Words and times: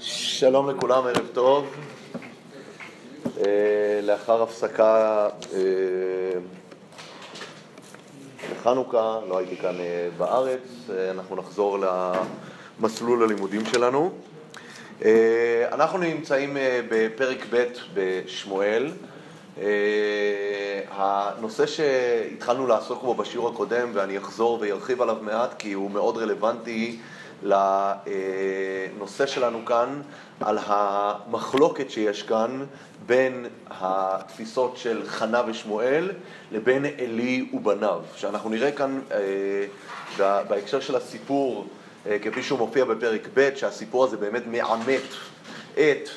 שלום 0.00 0.70
לכולם, 0.70 1.06
ערב 1.06 1.26
טוב. 1.32 1.66
אה, 3.38 4.00
לאחר 4.02 4.42
הפסקה 4.42 5.28
אה, 5.54 5.60
לחנוכה, 8.52 9.18
לא 9.28 9.38
הייתי 9.38 9.56
כאן 9.56 9.80
אה, 9.80 10.08
בארץ, 10.16 10.90
אנחנו 11.10 11.36
נחזור 11.36 11.78
למסלול 12.80 13.22
הלימודים 13.22 13.64
שלנו. 13.66 14.10
אנחנו 15.72 15.98
נמצאים 15.98 16.56
בפרק 16.90 17.46
ב' 17.50 17.64
בשמואל. 17.94 18.90
הנושא 20.90 21.66
שהתחלנו 21.66 22.66
לעסוק 22.66 23.02
בו 23.02 23.14
בשיעור 23.14 23.48
הקודם, 23.48 23.90
ואני 23.94 24.18
אחזור 24.18 24.58
וארחיב 24.60 25.02
עליו 25.02 25.16
מעט 25.20 25.54
כי 25.58 25.72
הוא 25.72 25.90
מאוד 25.90 26.16
רלוונטי 26.16 26.98
לנושא 27.42 29.26
שלנו 29.26 29.64
כאן, 29.64 30.02
על 30.40 30.58
המחלוקת 30.66 31.90
שיש 31.90 32.22
כאן 32.22 32.64
בין 33.06 33.46
התפיסות 33.70 34.76
של 34.76 35.02
חנה 35.06 35.42
ושמואל 35.46 36.10
לבין 36.52 36.84
עלי 36.84 37.50
ובניו, 37.52 38.00
שאנחנו 38.16 38.50
נראה 38.50 38.72
כאן 38.72 39.00
אה, 39.12 40.42
בהקשר 40.48 40.80
של 40.80 40.96
הסיפור, 40.96 41.66
אה, 42.06 42.16
כפי 42.22 42.42
שהוא 42.42 42.58
מופיע 42.58 42.84
בפרק 42.84 43.28
ב', 43.34 43.50
שהסיפור 43.56 44.04
הזה 44.04 44.16
באמת 44.16 44.42
מעמת 44.46 45.02
את 45.74 46.08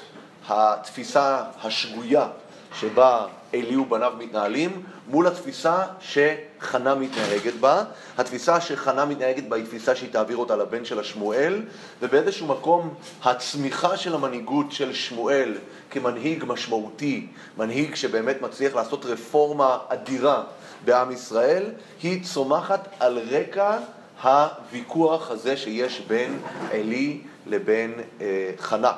התפיסה 0.47 1.43
השגויה 1.63 2.27
שבה 2.73 3.25
עלי 3.53 3.77
ובניו 3.77 4.13
מתנהלים, 4.17 4.83
מול 5.07 5.27
התפיסה 5.27 5.83
שחנה 5.99 6.95
מתנהגת 6.95 7.53
בה. 7.53 7.83
התפיסה 8.17 8.61
שחנה 8.61 9.05
מתנהגת 9.05 9.43
בה 9.43 9.55
היא 9.55 9.65
תפיסה 9.65 9.95
שהיא 9.95 10.09
תעביר 10.11 10.37
אותה 10.37 10.55
לבן 10.55 10.85
של 10.85 10.99
השמואל, 10.99 11.61
ובאיזשהו 12.01 12.47
מקום 12.47 12.93
הצמיחה 13.23 13.97
של 13.97 14.15
המנהיגות 14.15 14.71
של 14.71 14.93
שמואל 14.93 15.57
כמנהיג 15.91 16.43
משמעותי, 16.47 17.27
מנהיג 17.57 17.95
שבאמת 17.95 18.41
מצליח 18.41 18.75
לעשות 18.75 19.05
רפורמה 19.05 19.77
אדירה 19.87 20.43
בעם 20.85 21.11
ישראל, 21.11 21.65
היא 22.03 22.23
צומחת 22.23 22.87
על 22.99 23.19
רקע 23.19 23.77
הוויכוח 24.23 25.31
הזה 25.31 25.57
שיש 25.57 26.01
בין 26.07 26.39
עלי 26.71 27.21
לבין 27.47 27.93
אה, 28.21 28.51
חנה. 28.57 28.91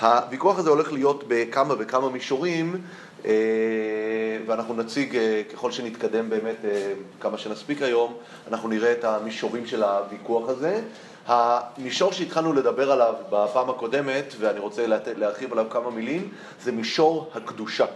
הוויכוח 0.00 0.58
הזה 0.58 0.70
הולך 0.70 0.92
להיות 0.92 1.24
בכמה 1.28 1.74
וכמה 1.78 2.08
מישורים, 2.08 2.76
אה, 3.24 3.32
ואנחנו 4.46 4.74
נציג, 4.74 5.16
אה, 5.16 5.42
ככל 5.52 5.72
שנתקדם 5.72 6.30
באמת 6.30 6.56
אה, 6.64 6.92
כמה 7.20 7.38
שנספיק 7.38 7.82
היום, 7.82 8.14
אנחנו 8.48 8.68
נראה 8.68 8.92
את 8.92 9.04
המישורים 9.04 9.66
של 9.66 9.82
הוויכוח 9.82 10.48
הזה. 10.48 10.80
המישור 11.26 12.12
שהתחלנו 12.12 12.52
לדבר 12.52 12.92
עליו 12.92 13.14
בפעם 13.30 13.70
הקודמת, 13.70 14.34
ואני 14.38 14.58
רוצה 14.58 14.86
להרחיב 15.16 15.52
עליו 15.52 15.66
כמה 15.70 15.90
מילים, 15.90 16.28
זה 16.62 16.72
מישור 16.72 17.30
הקדושה. 17.34 17.86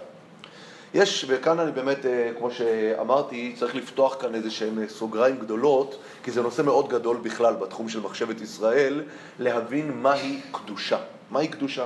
יש, 0.94 1.24
וכאן 1.28 1.60
אני 1.60 1.72
באמת, 1.72 1.98
כמו 2.38 2.50
שאמרתי, 2.50 3.54
צריך 3.58 3.74
לפתוח 3.74 4.16
כאן 4.20 4.34
איזה 4.34 4.50
שהם 4.50 4.88
סוגריים 4.88 5.38
גדולות, 5.38 5.98
כי 6.22 6.30
זה 6.30 6.42
נושא 6.42 6.62
מאוד 6.62 6.88
גדול 6.88 7.16
בכלל 7.16 7.54
בתחום 7.54 7.88
של 7.88 8.00
מחשבת 8.00 8.40
ישראל, 8.40 9.02
להבין 9.38 9.92
מהי 10.02 10.40
קדושה. 10.52 10.98
מהי 11.30 11.48
קדושה? 11.48 11.84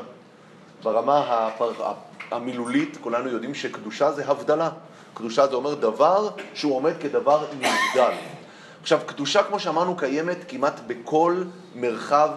ברמה 0.83 1.19
הפר... 1.19 1.73
המילולית, 2.31 2.99
כולנו 3.01 3.31
יודעים 3.31 3.55
שקדושה 3.55 4.13
זה 4.13 4.27
הבדלה. 4.27 4.71
קדושה 5.15 5.47
זה 5.47 5.55
אומר 5.55 5.75
דבר 5.75 6.29
שהוא 6.55 6.77
עומד 6.77 6.93
כדבר 7.01 7.45
נבדל. 7.55 8.13
עכשיו, 8.83 9.01
קדושה, 9.07 9.43
כמו 9.43 9.61
שאמרנו, 9.61 9.97
קיימת 9.97 10.37
כמעט 10.49 10.81
בכל 10.87 11.43
מרחב 11.75 12.31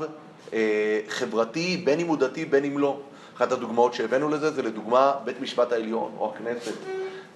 אה, 0.54 1.00
חברתי, 1.10 1.82
בין 1.86 2.00
אם 2.00 2.08
הוא 2.08 2.18
דתי, 2.18 2.46
בין 2.46 2.64
אם 2.64 2.78
לא. 2.78 3.00
אחת 3.38 3.52
הדוגמאות 3.52 3.94
שהבאנו 3.94 4.30
לזה 4.30 4.52
זה 4.52 4.62
לדוגמה 4.62 5.14
בית 5.24 5.42
משפט 5.42 5.72
העליון 5.72 6.12
או 6.18 6.34
הכנסת. 6.36 6.74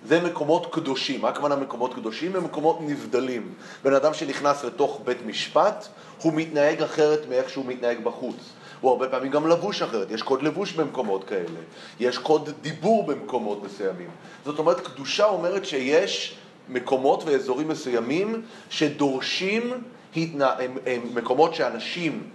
זה 0.06 0.22
מקומות 0.22 0.74
קדושים. 0.74 1.22
מה 1.22 1.30
הכוונה 1.30 1.56
מקומות 1.56 1.94
קדושים? 1.94 2.36
הם 2.36 2.44
מקומות 2.44 2.78
נבדלים. 2.82 3.54
בן 3.84 3.94
אדם 3.94 4.14
שנכנס 4.14 4.64
לתוך 4.64 5.02
בית 5.06 5.26
משפט, 5.26 5.88
הוא 6.22 6.34
מתנהג 6.34 6.82
אחרת 6.82 7.20
מאיך 7.30 7.50
שהוא 7.50 7.66
מתנהג 7.66 8.04
בחוץ. 8.04 8.36
הוא 8.82 8.92
הרבה 8.92 9.10
פעמים 9.10 9.32
גם 9.32 9.48
לבוש 9.48 9.82
אחרת, 9.82 10.12
יש 10.12 10.22
קוד 10.22 10.42
לבוש 10.42 10.74
במקומות 10.74 11.24
כאלה, 11.24 11.60
יש 12.00 12.18
קוד 12.18 12.50
דיבור 12.62 13.06
במקומות 13.06 13.64
מסוימים. 13.64 14.10
זאת 14.46 14.60
אומרת, 14.60 14.88
קדושה 14.88 15.26
אומרת 15.26 15.66
שיש 15.66 16.36
מקומות 16.70 17.24
ואזורים 17.26 17.68
מסוימים 17.68 18.42
שדורשים, 18.70 19.84
התנה... 20.16 20.54
הם, 20.60 20.78
הם 20.86 21.02
מקומות 21.14 21.56
שאנשים, 21.56 22.30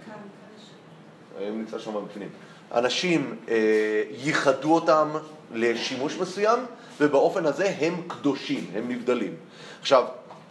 הם 1.41 1.57
נמצא 1.59 1.79
שם 1.79 1.91
בפנים, 2.05 2.29
אנשים 2.73 3.35
אה, 3.49 4.03
ייחדו 4.11 4.75
אותם 4.75 5.09
לשימוש 5.53 6.17
מסוים, 6.17 6.59
ובאופן 6.99 7.45
הזה 7.45 7.73
הם 7.79 8.01
קדושים, 8.07 8.71
הם 8.75 8.91
נבדלים. 8.91 9.33
עכשיו, 9.81 10.05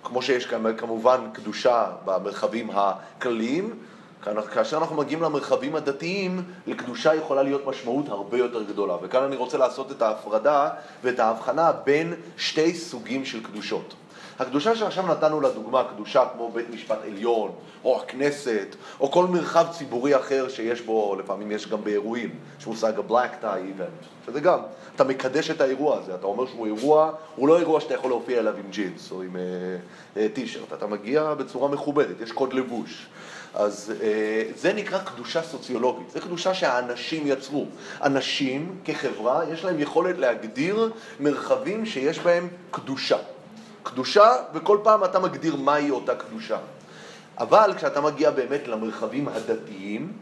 כמו 0.04 0.22
שיש 0.22 0.46
כמובן 0.76 1.20
קדושה 1.32 1.86
במרחבים 2.04 2.70
הכלליים, 2.70 3.74
כאשר 4.54 4.76
אנחנו 4.76 4.96
מגיעים 4.96 5.22
למרחבים 5.22 5.76
הדתיים, 5.76 6.42
לקדושה 6.66 7.14
יכולה 7.14 7.42
להיות 7.42 7.66
משמעות 7.66 8.08
הרבה 8.08 8.38
יותר 8.38 8.62
גדולה. 8.62 8.96
וכאן 9.02 9.22
אני 9.22 9.36
רוצה 9.36 9.58
לעשות 9.58 9.92
את 9.92 10.02
ההפרדה 10.02 10.68
ואת 11.02 11.20
ההבחנה 11.20 11.72
בין 11.72 12.14
שתי 12.36 12.74
סוגים 12.74 13.24
של 13.24 13.42
קדושות. 13.42 13.94
הקדושה 14.38 14.76
שעכשיו 14.76 15.06
נתנו 15.06 15.40
לדוגמה, 15.40 15.84
קדושה 15.94 16.24
כמו 16.32 16.50
בית 16.52 16.70
משפט 16.70 16.98
עליון, 17.04 17.50
או 17.84 18.00
הכנסת, 18.00 18.76
או 19.00 19.10
כל 19.10 19.26
מרחב 19.26 19.66
ציבורי 19.70 20.16
אחר 20.16 20.48
שיש 20.48 20.80
בו, 20.80 21.16
לפעמים 21.18 21.52
יש 21.52 21.68
גם 21.68 21.84
באירועים, 21.84 22.30
יש 22.60 22.66
מושג 22.66 22.92
ה-black 22.98 23.44
tie 23.44 23.78
event, 23.78 24.26
שזה 24.26 24.40
גם, 24.40 24.58
אתה 24.96 25.04
מקדש 25.04 25.50
את 25.50 25.60
האירוע 25.60 25.98
הזה, 25.98 26.14
אתה 26.14 26.26
אומר 26.26 26.46
שהוא 26.46 26.66
אירוע, 26.66 27.12
הוא 27.36 27.48
לא 27.48 27.58
אירוע 27.58 27.80
שאתה 27.80 27.94
יכול 27.94 28.10
להופיע 28.10 28.38
אליו 28.38 28.54
עם 28.56 28.70
ג'ינס 28.70 29.12
או 29.12 29.22
עם 29.22 29.36
טישרט, 30.32 30.68
uh, 30.68 30.72
uh, 30.72 30.76
אתה 30.76 30.86
מגיע 30.86 31.34
בצורה 31.34 31.68
מכובדת, 31.68 32.20
יש 32.20 32.32
קוד 32.32 32.52
לבוש. 32.52 33.06
אז 33.54 33.92
אה, 34.02 34.42
זה 34.56 34.72
נקרא 34.72 34.98
קדושה 34.98 35.42
סוציולוגית, 35.42 36.10
זה 36.10 36.20
קדושה 36.20 36.54
שהאנשים 36.54 37.22
יצרו. 37.26 37.66
אנשים 38.02 38.76
כחברה, 38.84 39.42
יש 39.52 39.64
להם 39.64 39.80
יכולת 39.80 40.18
להגדיר 40.18 40.92
מרחבים 41.20 41.86
שיש 41.86 42.18
בהם 42.18 42.48
קדושה. 42.70 43.16
קדושה, 43.82 44.32
וכל 44.54 44.78
פעם 44.82 45.04
אתה 45.04 45.18
מגדיר 45.18 45.56
מהי 45.56 45.90
אותה 45.90 46.14
קדושה. 46.14 46.58
אבל 47.38 47.72
כשאתה 47.76 48.00
מגיע 48.00 48.30
באמת 48.30 48.68
למרחבים 48.68 49.28
הדתיים, 49.28 50.12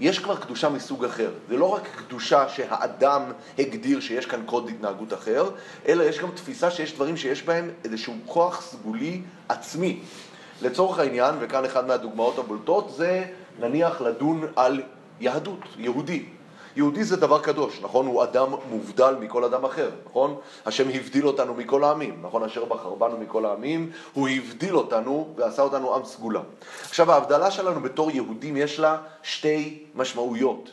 יש 0.00 0.18
כבר 0.18 0.36
קדושה 0.36 0.68
מסוג 0.68 1.04
אחר. 1.04 1.30
זה 1.48 1.56
לא 1.56 1.64
רק 1.64 1.88
קדושה 1.96 2.48
שהאדם 2.48 3.22
הגדיר 3.58 4.00
שיש 4.00 4.26
כאן 4.26 4.42
קוד 4.46 4.68
התנהגות 4.68 5.12
אחר, 5.12 5.50
אלא 5.88 6.02
יש 6.02 6.18
גם 6.18 6.30
תפיסה 6.34 6.70
שיש 6.70 6.94
דברים 6.94 7.16
שיש 7.16 7.42
בהם 7.42 7.70
איזשהו 7.84 8.14
כוח 8.26 8.62
סגולי 8.62 9.22
עצמי. 9.48 10.00
לצורך 10.62 10.98
העניין, 10.98 11.34
וכאן 11.40 11.64
אחת 11.64 11.86
מהדוגמאות 11.86 12.38
הבולטות, 12.38 12.90
זה 12.96 13.24
נניח 13.60 14.00
לדון 14.00 14.46
על 14.56 14.82
יהדות, 15.20 15.58
יהודי. 15.78 16.24
יהודי 16.76 17.04
זה 17.04 17.16
דבר 17.16 17.40
קדוש, 17.40 17.80
נכון? 17.82 18.06
הוא 18.06 18.22
אדם 18.22 18.48
מובדל 18.70 19.14
מכל 19.20 19.44
אדם 19.44 19.64
אחר, 19.64 19.90
נכון? 20.10 20.36
השם 20.66 20.88
הבדיל 20.94 21.26
אותנו 21.26 21.54
מכל 21.54 21.84
העמים, 21.84 22.18
נכון? 22.22 22.42
אשר 22.42 22.64
בחר 22.64 22.94
בנו 22.94 23.18
מכל 23.18 23.46
העמים, 23.46 23.90
הוא 24.12 24.28
הבדיל 24.28 24.76
אותנו 24.76 25.34
ועשה 25.36 25.62
אותנו 25.62 25.94
עם 25.94 26.04
סגולה. 26.04 26.40
עכשיו, 26.88 27.12
ההבדלה 27.12 27.50
שלנו 27.50 27.80
בתור 27.80 28.10
יהודים 28.10 28.56
יש 28.56 28.78
לה 28.78 28.98
שתי 29.22 29.84
משמעויות. 29.94 30.70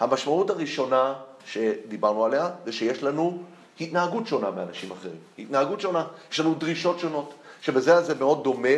המשמעות 0.00 0.50
הראשונה 0.50 1.14
שדיברנו 1.46 2.24
עליה, 2.24 2.50
זה 2.64 2.72
שיש 2.72 3.02
לנו 3.02 3.38
התנהגות 3.80 4.26
שונה 4.26 4.50
מאנשים 4.50 4.90
אחרים. 4.90 5.16
התנהגות 5.38 5.80
שונה, 5.80 6.04
יש 6.32 6.40
לנו 6.40 6.54
דרישות 6.54 6.98
שונות, 6.98 7.34
שבזה 7.60 8.00
זה 8.02 8.14
מאוד 8.14 8.44
דומה 8.44 8.68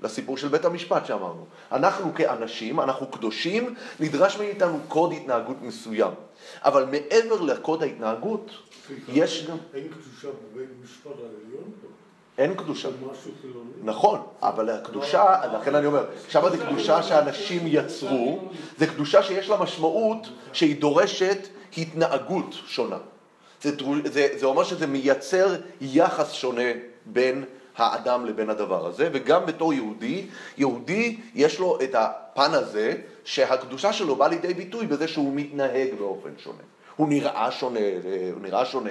לסיפור 0.00 0.36
של 0.36 0.48
בית 0.48 0.64
המשפט 0.64 1.06
שאמרנו. 1.06 1.46
אנחנו 1.72 2.14
כאנשים, 2.14 2.80
אנחנו 2.80 3.06
קדושים, 3.06 3.74
נדרש 4.00 4.36
מאיתנו 4.36 4.78
קוד 4.88 5.12
התנהגות 5.12 5.56
מסוים. 5.62 6.12
אבל 6.62 6.84
מעבר 6.84 7.40
לקוד 7.40 7.82
ההתנהגות, 7.82 8.50
יש 9.08 9.46
גם... 9.50 9.56
אין 9.74 9.88
קדושה 9.88 10.28
בבית 10.28 10.68
המשפט 10.80 11.10
העליון? 11.10 11.72
אין 12.38 12.54
קדושה. 12.54 12.88
נכון, 13.82 14.22
אבל 14.42 14.70
הקדושה, 14.70 15.46
לכן 15.54 15.74
אני 15.74 15.86
אומר, 15.86 16.04
עכשיו 16.26 16.50
זה 16.50 16.58
קדושה 16.58 17.02
שאנשים 17.02 17.62
יצרו, 17.66 18.48
זה 18.78 18.86
קדושה 18.86 19.22
שיש 19.22 19.48
לה 19.48 19.56
משמעות 19.56 20.28
שהיא 20.52 20.80
דורשת 20.80 21.48
התנהגות 21.78 22.54
שונה. 22.66 22.98
זה, 23.62 23.70
זה, 24.04 24.28
זה 24.34 24.46
אומר 24.46 24.64
שזה 24.64 24.86
מייצר 24.86 25.56
יחס 25.80 26.32
שונה 26.32 26.70
בין 27.06 27.44
האדם 27.80 28.26
לבין 28.26 28.50
הדבר 28.50 28.86
הזה, 28.86 29.08
וגם 29.12 29.46
בתור 29.46 29.74
יהודי, 29.74 30.26
יהודי 30.58 31.16
יש 31.34 31.58
לו 31.58 31.78
את 31.84 31.94
הפן 31.94 32.50
הזה 32.54 32.94
שהקדושה 33.24 33.92
שלו 33.92 34.16
באה 34.16 34.28
לידי 34.28 34.54
ביטוי 34.54 34.86
בזה 34.86 35.08
שהוא 35.08 35.32
מתנהג 35.34 35.88
באופן 35.98 36.30
שונה. 36.38 36.62
הוא 36.96 37.08
נראה 37.08 37.50
שונה, 37.50 37.80
הוא 38.32 38.42
נראה 38.42 38.64
שונה. 38.64 38.90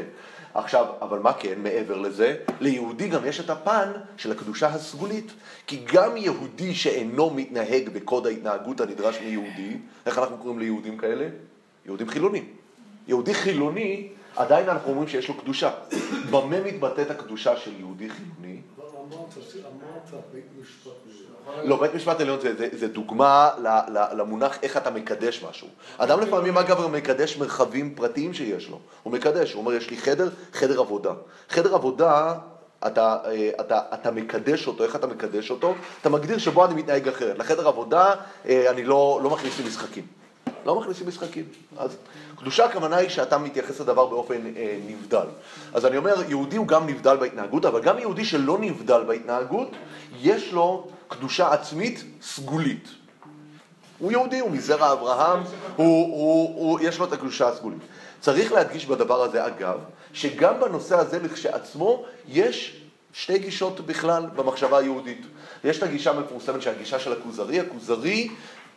עכשיו, 0.54 0.86
אבל 1.02 1.20
מה 1.20 1.34
כן, 1.34 1.60
מעבר 1.64 1.98
לזה, 1.98 2.36
ליהודי 2.60 3.08
גם 3.08 3.26
יש 3.26 3.40
את 3.40 3.50
הפן 3.50 3.92
של 4.18 4.32
הקדושה 4.32 4.68
הסגולית. 4.68 5.32
כי 5.68 5.86
גם 5.94 6.18
יהודי 6.18 6.76
שאינו 6.76 7.30
מתנהג 7.30 7.90
בקוד 7.90 8.28
ההתנהגות 8.28 8.82
הנדרש 8.82 9.20
מיהודי, 9.22 9.78
איך 10.06 10.18
אנחנו 10.18 10.38
קוראים 10.38 10.60
ליהודים 10.60 10.98
כאלה? 10.98 11.28
יהודים 11.86 12.10
חילונים. 12.10 12.44
יהודי 13.08 13.34
חילוני, 13.34 14.08
עדיין 14.36 14.70
אנחנו 14.70 14.92
אומרים 14.92 15.08
שיש 15.08 15.28
לו 15.28 15.34
קדושה. 15.34 15.72
במה 16.32 16.62
מתבטאת 16.62 17.12
הקדושה 17.12 17.58
של 17.58 17.72
יהודי 17.80 18.10
חילוני? 18.10 18.62
לא, 21.64 21.82
בית 21.82 21.94
משפט 21.94 22.22
עליון 22.22 22.40
זה, 22.72 22.88
דוגמה 22.88 23.50
למונח 24.18 24.58
איך 24.64 24.78
אתה 24.78 24.90
מקדש 24.90 25.44
משהו. 25.50 25.68
אדם 25.98 26.20
לפעמים 26.20 26.58
אגב 26.58 26.88
מקדש 26.88 27.38
מרחבים 27.38 27.96
פרטיים 27.96 28.34
שיש 28.34 28.70
לו. 28.70 28.80
הוא 29.04 29.14
מקדש, 29.14 29.54
הוא 29.54 29.60
אומר 29.60 29.74
יש 29.74 29.90
לי 29.90 29.98
חדר, 29.98 30.30
חדר 30.54 30.80
עבודה. 30.80 31.14
חדר 31.50 31.76
עבודה, 31.76 32.36
אתה, 32.88 33.18
אה, 33.26 33.50
אתה, 33.60 33.82
אתה 33.94 34.12
מקדש 34.12 34.68
אותו, 34.68 34.84
איך 34.84 34.96
אתה 34.96 35.08
מקדש 35.08 35.52
אותו? 35.52 35.76
אתה 36.02 36.10
מגדיר 36.10 36.38
שבו 36.38 36.66
אני 36.66 36.74
מתנהג 36.74 37.08
אחרת. 37.08 37.40
לחדר 37.40 37.68
עבודה 37.68 38.16
אה, 38.46 38.70
אני 38.70 38.84
לא, 38.84 39.20
לא 39.24 39.30
מכניס 39.30 39.60
לי 39.60 39.68
משחקים. 39.68 40.17
לא 40.68 40.80
מכניסים 40.80 41.08
משחקים. 41.08 41.46
אז 41.78 41.98
קדושה 42.40 42.66
הכוונה 42.66 42.96
היא 42.96 43.10
שאתה 43.10 43.38
מתייחס 43.38 43.80
לדבר 43.80 44.06
באופן 44.06 44.56
אה, 44.58 44.78
נבדל. 44.88 45.26
אז 45.74 45.86
אני 45.86 45.98
אומר, 45.98 46.16
יהודי 46.28 46.56
הוא 46.56 46.68
גם 46.68 46.88
נבדל 46.88 47.18
בהתנהגות, 47.18 47.66
אבל 47.66 47.82
גם 47.82 48.00
יהודי 48.00 48.26
שלא 48.26 48.58
נבדל 48.60 49.04
בהתנהגות, 49.08 49.72
יש 50.22 50.54
לו 50.54 50.88
קדושה 51.08 51.54
עצמית 51.54 52.04
סגולית. 52.22 52.90
הוא 54.00 54.12
יהודי, 54.12 54.40
הוא 54.40 54.52
מזרע 54.52 54.92
אברהם, 54.92 55.44
הוא, 55.76 55.86
הוא, 55.86 56.56
הוא, 56.56 56.80
יש 56.82 57.00
לו 57.00 57.06
את 57.06 57.14
הקדושה 57.14 57.48
הסגולית. 57.48 57.82
צריך 58.20 58.52
להדגיש 58.52 58.86
בדבר 58.86 59.24
הזה, 59.24 59.46
אגב, 59.46 59.80
שגם 60.14 60.60
בנושא 60.60 60.98
הזה 60.98 61.20
לכשעצמו 61.20 62.06
יש 62.28 62.82
שתי 63.14 63.40
גישות 63.40 63.80
בכלל 63.80 64.26
במחשבה 64.36 64.78
היהודית. 64.78 65.22
יש 65.64 65.78
את 65.78 65.84
הגישה 65.84 66.12
המפורסמת 66.12 66.62
של 66.62 66.70
הגישה 66.70 67.00
של 67.00 67.14
הכוזרי, 67.14 67.60
הכוזרי 67.60 68.30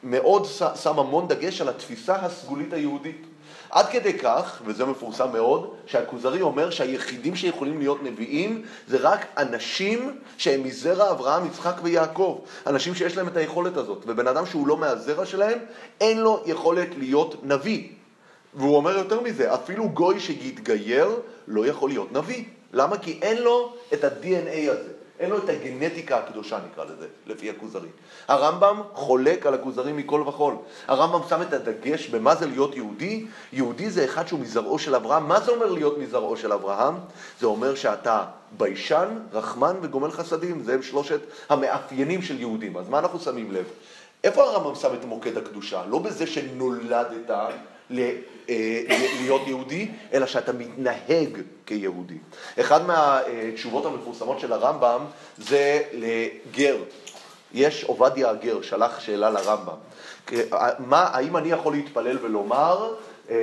מאוד 0.02 0.46
שם 0.82 0.98
המון 0.98 1.28
דגש 1.28 1.60
על 1.60 1.68
התפיסה 1.68 2.16
הסגולית 2.16 2.72
היהודית. 2.72 3.26
עד 3.70 3.86
כדי 3.86 4.18
כך, 4.18 4.62
וזה 4.64 4.84
מפורסם 4.84 5.32
מאוד, 5.32 5.74
שהכוזרי 5.86 6.40
אומר 6.40 6.70
שהיחידים 6.70 7.36
שיכולים 7.36 7.78
להיות 7.78 8.02
נביאים 8.02 8.62
זה 8.88 8.98
רק 9.00 9.26
אנשים 9.38 10.18
שהם 10.38 10.64
מזרע 10.64 11.10
אברהם, 11.10 11.46
יצחק 11.46 11.74
ויעקב. 11.82 12.40
אנשים 12.66 12.94
שיש 12.94 13.16
להם 13.16 13.28
את 13.28 13.36
היכולת 13.36 13.76
הזאת. 13.76 14.04
ובן 14.06 14.26
אדם 14.26 14.46
שהוא 14.46 14.66
לא 14.66 14.76
מהזרע 14.76 15.26
שלהם, 15.26 15.58
אין 16.00 16.20
לו 16.20 16.42
יכולת 16.46 16.88
להיות 16.98 17.44
נביא. 17.44 17.88
והוא 18.54 18.76
אומר 18.76 18.98
יותר 18.98 19.20
מזה, 19.20 19.54
אפילו 19.54 19.88
גוי 19.88 20.20
שיתגייר 20.20 21.20
לא 21.48 21.66
יכול 21.66 21.90
להיות 21.90 22.12
נביא. 22.12 22.44
למה? 22.72 22.98
כי 22.98 23.18
אין 23.22 23.42
לו 23.42 23.74
את 23.92 24.04
ה-DNA 24.04 24.70
הזה. 24.70 24.99
אין 25.20 25.30
לו 25.30 25.38
את 25.38 25.48
הגנטיקה 25.48 26.18
הקדושה 26.18 26.58
נקרא 26.70 26.84
לזה, 26.84 27.06
לפי 27.26 27.50
הכוזרי. 27.50 27.88
הרמב"ם 28.28 28.82
חולק 28.92 29.46
על 29.46 29.54
הכוזרי 29.54 29.92
מכל 29.92 30.24
וכול. 30.26 30.54
הרמב"ם 30.86 31.28
שם 31.28 31.42
את 31.42 31.52
הדגש 31.52 32.08
במה 32.08 32.34
זה 32.34 32.46
להיות 32.46 32.76
יהודי. 32.76 33.26
יהודי 33.52 33.90
זה 33.90 34.04
אחד 34.04 34.28
שהוא 34.28 34.40
מזרעו 34.40 34.78
של 34.78 34.94
אברהם. 34.94 35.28
מה 35.28 35.40
זה 35.40 35.52
אומר 35.52 35.72
להיות 35.72 35.98
מזרעו 35.98 36.36
של 36.36 36.52
אברהם? 36.52 36.94
זה 37.40 37.46
אומר 37.46 37.74
שאתה 37.74 38.24
ביישן, 38.56 39.08
רחמן 39.32 39.76
וגומל 39.82 40.10
חסדים. 40.10 40.62
זה 40.62 40.74
הם 40.74 40.82
שלושת 40.82 41.20
המאפיינים 41.48 42.22
של 42.22 42.40
יהודים. 42.40 42.76
אז 42.76 42.88
מה 42.88 42.98
אנחנו 42.98 43.20
שמים 43.20 43.52
לב? 43.52 43.64
איפה 44.24 44.42
הרמב"ם 44.42 44.74
שם 44.74 44.94
את 44.94 45.04
מוקד 45.04 45.36
הקדושה? 45.36 45.82
לא 45.88 45.98
בזה 45.98 46.26
שנולדת 46.26 47.30
להיות 47.90 49.42
יהודי, 49.46 49.88
אלא 50.12 50.26
שאתה 50.26 50.52
מתנהג 50.52 51.38
כיהודי. 51.66 52.18
אחד 52.60 52.86
מהתשובות 52.86 53.86
המפורסמות 53.86 54.40
של 54.40 54.52
הרמב"ם 54.52 55.00
זה 55.38 55.82
לגר. 55.92 56.76
יש 57.52 57.84
עובדיה 57.84 58.30
הגר, 58.30 58.62
שלח 58.62 59.00
שאלה 59.00 59.30
לרמב"ם. 59.30 59.76
מה, 60.78 61.02
האם 61.12 61.36
אני 61.36 61.48
יכול 61.48 61.72
להתפלל 61.72 62.18
ולומר 62.22 62.94
אה, 63.30 63.36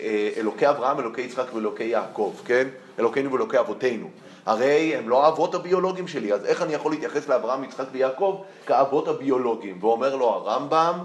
אה, 0.00 0.30
אלוקי 0.36 0.68
אברהם, 0.68 1.00
אלוקי 1.00 1.22
יצחק 1.22 1.54
ואלוקי 1.54 1.84
יעקב, 1.84 2.32
כן? 2.44 2.68
אלוקינו 2.98 3.32
ואלוקי 3.32 3.58
אבותינו. 3.58 4.08
הרי 4.46 4.96
הם 4.96 5.08
לא 5.08 5.24
האבות 5.24 5.54
הביולוגיים 5.54 6.08
שלי, 6.08 6.32
אז 6.32 6.44
איך 6.44 6.62
אני 6.62 6.74
יכול 6.74 6.92
להתייחס 6.92 7.28
לאברהם, 7.28 7.64
יצחק 7.64 7.84
ויעקב 7.92 8.42
כאבות 8.66 9.08
הביולוגיים? 9.08 9.78
ואומר 9.80 10.16
לו 10.16 10.28
הרמב"ם, 10.28 10.98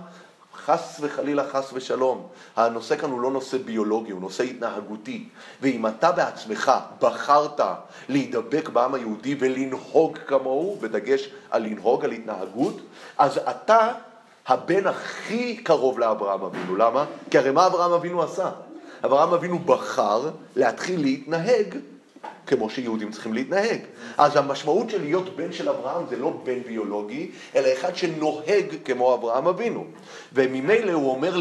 חס 0.66 0.98
וחלילה, 1.02 1.44
חס 1.52 1.70
ושלום. 1.74 2.28
הנושא 2.56 2.96
כאן 2.96 3.10
הוא 3.10 3.22
לא 3.22 3.32
נושא 3.32 3.58
ביולוגי, 3.58 4.12
הוא 4.12 4.22
נושא 4.22 4.44
התנהגותי. 4.44 5.28
ואם 5.62 5.88
אתה 5.88 6.12
בעצמך 6.12 6.72
בחרת 7.02 7.60
להידבק 8.10 8.70
בעם 8.70 8.94
היהודי 8.94 9.36
ולנהוג 9.40 10.18
כמוהו, 10.28 10.78
בדגש 10.82 11.30
על 11.52 11.64
לנהוג, 11.64 12.06
על 12.06 12.12
התנהגות, 12.12 12.78
אז 13.18 13.38
אתה 13.38 13.92
הבן 14.48 14.88
הכי 14.88 15.58
קרוב 15.58 16.00
לאברהם 16.00 16.42
אבינו. 16.42 16.76
למה? 16.76 17.06
כי 17.32 17.38
הרי 17.38 17.52
מה 17.52 17.68
אברהם 17.68 17.92
אבינו 17.92 18.24
עשה? 18.24 18.50
אברהם 19.06 19.34
אבינו 19.34 19.60
בחר 19.60 20.30
להתחיל 20.56 21.02
להתנהג 21.02 21.76
כמו 22.48 22.70
שיהודים 22.70 23.12
צריכים 23.12 23.34
להתנהג. 23.34 23.80
אז 24.18 24.36
המשמעות 24.36 24.90
של 24.90 25.02
להיות 25.02 25.36
בן 25.36 25.52
של 25.52 25.70
אברהם 25.70 26.06
זה 26.10 26.18
לא 26.18 26.42
בן 26.44 26.60
ביולוגי, 26.64 27.32
אלא 27.56 27.68
אחד 27.74 27.96
שנוהג 27.96 28.66
כמו 28.86 29.14
אברהם 29.14 29.48
אבינו. 29.48 29.86
וממילא 30.34 30.92
הוא 30.92 31.12
אומר 31.12 31.36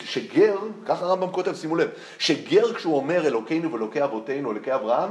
שגר, 0.00 0.56
ככה 0.86 1.04
הרמב"ם 1.04 1.32
כותב, 1.32 1.54
שימו 1.54 1.76
לב, 1.76 1.88
שגר 2.18 2.74
כשהוא 2.74 2.96
אומר 2.96 3.26
אלוקינו 3.26 3.72
ואלוקי 3.72 4.04
אבותינו, 4.04 4.52
אלוקי 4.52 4.74
אברהם, 4.74 5.10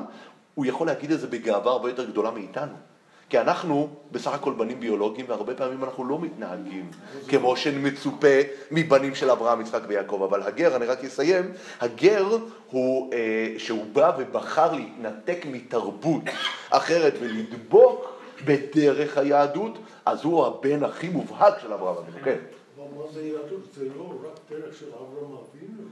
הוא 0.56 0.66
יכול 0.66 0.88
להגיד 0.88 1.12
את 1.12 1.19
זה 1.19 1.28
בגאווה 1.28 1.72
הרבה 1.72 1.90
יותר 1.90 2.06
גדולה 2.06 2.31
מאיתנו. 2.31 2.90
כי 3.31 3.39
אנחנו 3.39 3.89
בסך 4.12 4.33
הכל 4.33 4.54
בנים 4.54 4.80
ביולוגיים, 4.80 5.25
והרבה 5.30 5.56
פעמים 5.56 5.83
אנחנו 5.83 6.06
לא 6.06 6.19
מתנהגים 6.19 6.92
כמו 7.28 7.57
שמצופה 7.57 8.28
מבנים 8.72 9.16
של 9.16 9.31
אברהם, 9.31 9.62
יצחק 9.62 9.81
ויעקב. 9.88 10.28
אבל 10.30 10.44
הגר, 10.44 10.75
אני 10.75 10.86
רק 10.86 11.04
אסיים, 11.04 11.51
הגר 11.81 12.38
הוא, 12.72 13.13
אה, 13.13 13.54
שהוא 13.57 13.86
בא 13.94 14.12
ובחר 14.18 14.74
להתנתק 14.74 15.45
מתרבות 15.51 16.24
אחרת 16.69 17.13
ולדבוק 17.19 18.13
בדרך 18.45 19.18
היהדות, 19.18 19.77
אז 20.06 20.24
הוא 20.24 20.45
הבן 20.45 20.84
הכי 20.84 21.10
מובהק 21.10 21.60
של 21.62 21.74
אברהם 21.74 21.98
אבינו, 21.98 22.18
כן. 22.24 22.38
אבל 22.77 22.86
מה 22.98 23.12
זה 23.13 23.22
יהדות? 23.22 23.74
זה 23.74 23.86
לא 23.98 24.13
רק 24.24 24.39
דרך 24.50 24.75
של 24.80 24.88
אברהם 24.88 25.38
אבינו. 25.38 25.84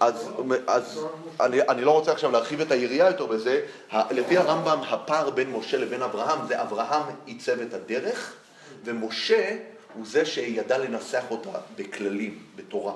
אז, 0.00 0.28
אז 0.66 1.04
אני, 1.40 1.62
אני 1.62 1.84
לא 1.84 1.90
רוצה 1.90 2.12
עכשיו 2.12 2.30
להרחיב 2.30 2.60
את 2.60 2.70
היריעה 2.70 3.10
יותר 3.10 3.26
בזה, 3.26 3.66
לפי 4.10 4.38
הרמב"ם 4.38 4.80
הפער 4.88 5.30
בין 5.30 5.50
משה 5.50 5.76
לבין 5.76 6.02
אברהם 6.02 6.46
זה 6.48 6.62
אברהם 6.62 7.02
עיצב 7.26 7.60
את 7.60 7.74
הדרך 7.74 8.34
ומשה 8.84 9.56
הוא 9.94 10.06
זה 10.06 10.24
שידע 10.24 10.78
לנסח 10.78 11.24
אותה 11.30 11.58
בכללים, 11.76 12.38
בתורה. 12.56 12.94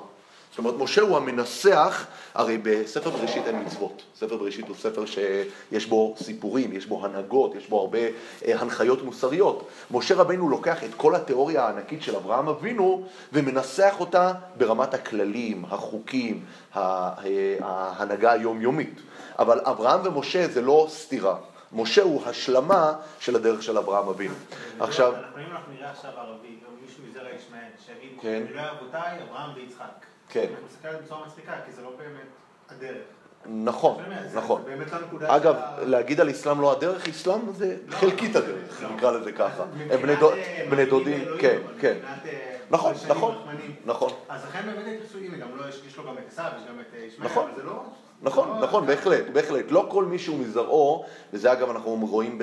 זאת 0.58 0.64
אומרת, 0.64 0.80
משה 0.80 1.02
הוא 1.02 1.16
המנסח, 1.16 2.06
הרי 2.34 2.58
בספר 2.62 3.10
בראשית 3.10 3.46
אין 3.46 3.62
מצוות. 3.62 4.02
ספר 4.16 4.36
בראשית 4.36 4.68
הוא 4.68 4.76
ספר 4.76 5.04
שיש 5.06 5.86
בו 5.86 6.14
סיפורים, 6.22 6.72
יש 6.72 6.86
בו 6.86 7.04
הנהגות, 7.04 7.54
יש 7.54 7.68
בו 7.68 7.80
הרבה 7.80 7.98
אה, 7.98 8.60
הנחיות 8.60 9.02
מוסריות. 9.02 9.68
משה 9.90 10.14
רבנו 10.14 10.48
לוקח 10.48 10.84
את 10.84 10.94
כל 10.96 11.14
התיאוריה 11.14 11.64
הענקית 11.64 12.02
של 12.02 12.16
אברהם 12.16 12.48
אבינו 12.48 13.04
ומנסח 13.32 13.96
אותה 14.00 14.32
ברמת 14.56 14.94
הכללים, 14.94 15.64
החוקים, 15.70 16.44
אה, 16.76 17.12
ההנהגה 17.60 18.32
היומיומית. 18.32 19.00
אבל 19.38 19.60
אברהם 19.64 20.00
ומשה 20.04 20.48
זה 20.48 20.60
לא 20.60 20.86
סתירה. 20.90 21.36
משה 21.72 22.02
הוא 22.02 22.22
השלמה 22.26 22.92
של 23.20 23.36
הדרך 23.36 23.62
של 23.62 23.78
אברהם 23.78 24.08
אבינו. 24.08 24.34
עכשיו... 24.80 25.12
אם 25.12 25.52
אנחנו 25.52 25.72
נראה 25.72 25.90
עכשיו 25.90 26.10
ערבי, 26.16 26.58
או 26.66 26.70
מישהו 26.82 27.02
מזרע 27.10 27.30
ישמעאל, 27.36 27.70
שיגיד, 27.86 28.18
כן. 28.20 28.42
אלוהי 28.50 28.66
אבותיי, 28.70 29.18
אברהם 29.22 29.50
ויצחק. 29.54 30.07
כן. 30.28 30.40
אני 30.40 30.48
מסתכל 30.66 30.88
על 30.88 30.96
זה 30.96 31.02
בצורה 31.02 31.26
מצחיקה, 31.26 31.52
כי 31.66 31.72
זה 31.72 31.82
לא 31.82 31.90
באמת 31.98 32.26
הדרך. 32.70 33.02
נכון, 33.46 34.02
נכון. 34.34 34.62
לא 35.20 35.36
אגב, 35.36 35.56
להגיד 35.82 36.20
על 36.20 36.30
אסלאם 36.30 36.60
לא 36.60 36.72
הדרך, 36.72 37.08
אסלאם 37.08 37.52
זה 37.52 37.76
לא, 37.86 37.96
חלקית 37.96 38.34
לא, 38.34 38.40
הדרך, 38.40 38.82
נקרא 38.96 39.10
לזה 39.10 39.32
ככה. 39.32 39.64
הם 39.90 40.02
בני 40.70 40.86
דודים, 40.86 41.24
כן, 41.40 41.58
כן. 41.80 41.98
נכון, 42.70 42.94
נכון, 43.08 43.34
נכון. 43.84 44.10
אז 44.28 44.44
לכן 44.44 44.66
באמת 44.66 44.86
התייחסו, 44.86 45.18
הנה, 45.18 45.36
גם 45.36 45.48
יש 45.86 45.96
לו 45.96 46.04
גם 46.04 46.14
את 46.18 46.32
עשיו, 46.32 46.50
יש 46.56 46.68
גם 46.68 46.80
את 46.80 46.94
אה, 46.94 47.04
ישמעאל, 47.04 47.30
נכון. 47.30 47.44
אבל 47.44 47.56
זה 47.56 47.62
לא... 47.62 47.82
נכון, 48.22 48.60
נכון, 48.62 48.86
בהחלט, 48.86 49.24
בהחלט. 49.32 49.64
לא 49.70 49.86
כל 49.90 50.04
מי 50.04 50.18
שהוא 50.18 50.38
מזרעו, 50.38 51.04
וזה 51.32 51.52
אגב 51.52 51.70
אנחנו 51.70 52.06
רואים 52.10 52.38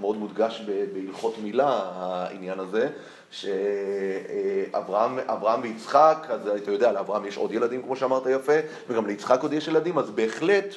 מאוד 0.00 0.16
מודגש 0.16 0.62
בהלכות 0.92 1.38
מילה, 1.42 1.90
העניין 1.94 2.60
הזה, 2.60 2.88
שאברהם 3.30 5.18
ויצחק, 5.62 6.26
אז 6.30 6.48
אתה 6.48 6.70
יודע, 6.70 6.92
לאברהם 6.92 7.26
יש 7.26 7.36
עוד 7.36 7.52
ילדים, 7.52 7.82
כמו 7.82 7.96
שאמרת 7.96 8.22
יפה, 8.26 8.52
וגם 8.88 9.06
ליצחק 9.06 9.42
עוד 9.42 9.52
יש 9.52 9.68
ילדים, 9.68 9.98
אז 9.98 10.10
בהחלט, 10.10 10.74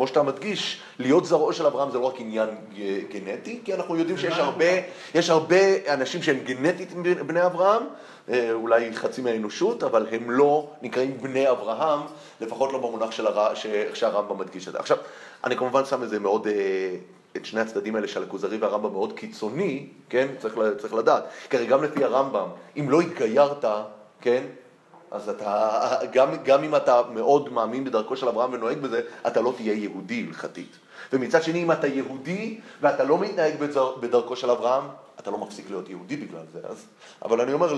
כמו 0.00 0.06
שאתה 0.06 0.22
מדגיש, 0.22 0.80
להיות 0.98 1.24
זרעו 1.24 1.52
של 1.52 1.66
אברהם 1.66 1.90
זה 1.90 1.98
לא 1.98 2.04
רק 2.06 2.14
עניין 2.18 2.48
גנטי, 3.10 3.60
כי 3.64 3.74
אנחנו 3.74 3.96
יודעים 3.96 4.18
שיש 4.18 4.38
הרבה, 4.38 4.64
יש 5.14 5.30
הרבה 5.30 5.92
אנשים 5.94 6.22
שהם 6.22 6.38
גנטית 6.38 6.92
בני 7.26 7.46
אברהם, 7.46 7.82
אה, 8.28 8.52
אולי 8.52 8.92
חצי 8.92 9.22
מהאנושות, 9.22 9.82
אבל 9.82 10.06
הם 10.10 10.30
לא 10.30 10.70
נקראים 10.82 11.18
בני 11.18 11.50
אברהם, 11.50 12.00
לפחות 12.40 12.72
לא 12.72 12.78
במונח 12.78 13.10
של 13.10 13.26
הר... 13.26 13.54
שהרמב"ם 13.94 14.38
מדגיש 14.38 14.68
את 14.68 14.72
זה. 14.72 14.78
עכשיו, 14.78 14.96
אני 15.44 15.56
כמובן 15.56 15.84
שם 15.84 16.02
את 16.02 16.08
זה 16.08 16.18
מאוד, 16.18 16.46
אה, 16.46 16.52
את 17.36 17.44
שני 17.44 17.60
הצדדים 17.60 17.96
האלה 17.96 18.08
של 18.08 18.22
הכוזרי 18.22 18.56
והרמב"ם 18.56 18.92
מאוד 18.92 19.12
קיצוני, 19.12 19.86
כן? 20.08 20.26
צריך, 20.38 20.54
צריך 20.78 20.94
לדעת. 20.94 21.24
כי 21.50 21.56
הרי 21.56 21.66
גם 21.66 21.84
לפי 21.84 22.04
הרמב"ם, 22.04 22.48
אם 22.76 22.90
לא 22.90 23.00
התגיירת, 23.00 23.64
כן? 24.20 24.42
אז 25.10 25.28
אתה, 25.28 25.96
גם, 26.12 26.28
גם 26.44 26.64
אם 26.64 26.76
אתה 26.76 27.02
מאוד 27.14 27.52
מאמין 27.52 27.84
בדרכו 27.84 28.16
של 28.16 28.28
אברהם 28.28 28.52
ונוהג 28.52 28.78
בזה, 28.78 29.00
אתה 29.26 29.40
לא 29.40 29.52
תהיה 29.56 29.72
יהודי 29.72 30.24
הלכתית. 30.28 30.76
ומצד 31.12 31.42
שני, 31.42 31.62
אם 31.62 31.72
אתה 31.72 31.86
יהודי 31.86 32.60
ואתה 32.80 33.04
לא 33.04 33.18
מתנהג 33.18 33.54
בדרכו 34.00 34.36
של 34.36 34.50
אברהם, 34.50 34.84
אתה 35.20 35.30
לא 35.30 35.38
מפסיק 35.38 35.70
להיות 35.70 35.88
יהודי 35.88 36.16
בגלל 36.16 36.42
זה. 36.52 36.60
אז, 36.68 36.86
אבל 37.22 37.40
אני 37.40 37.52
אומר, 37.52 37.74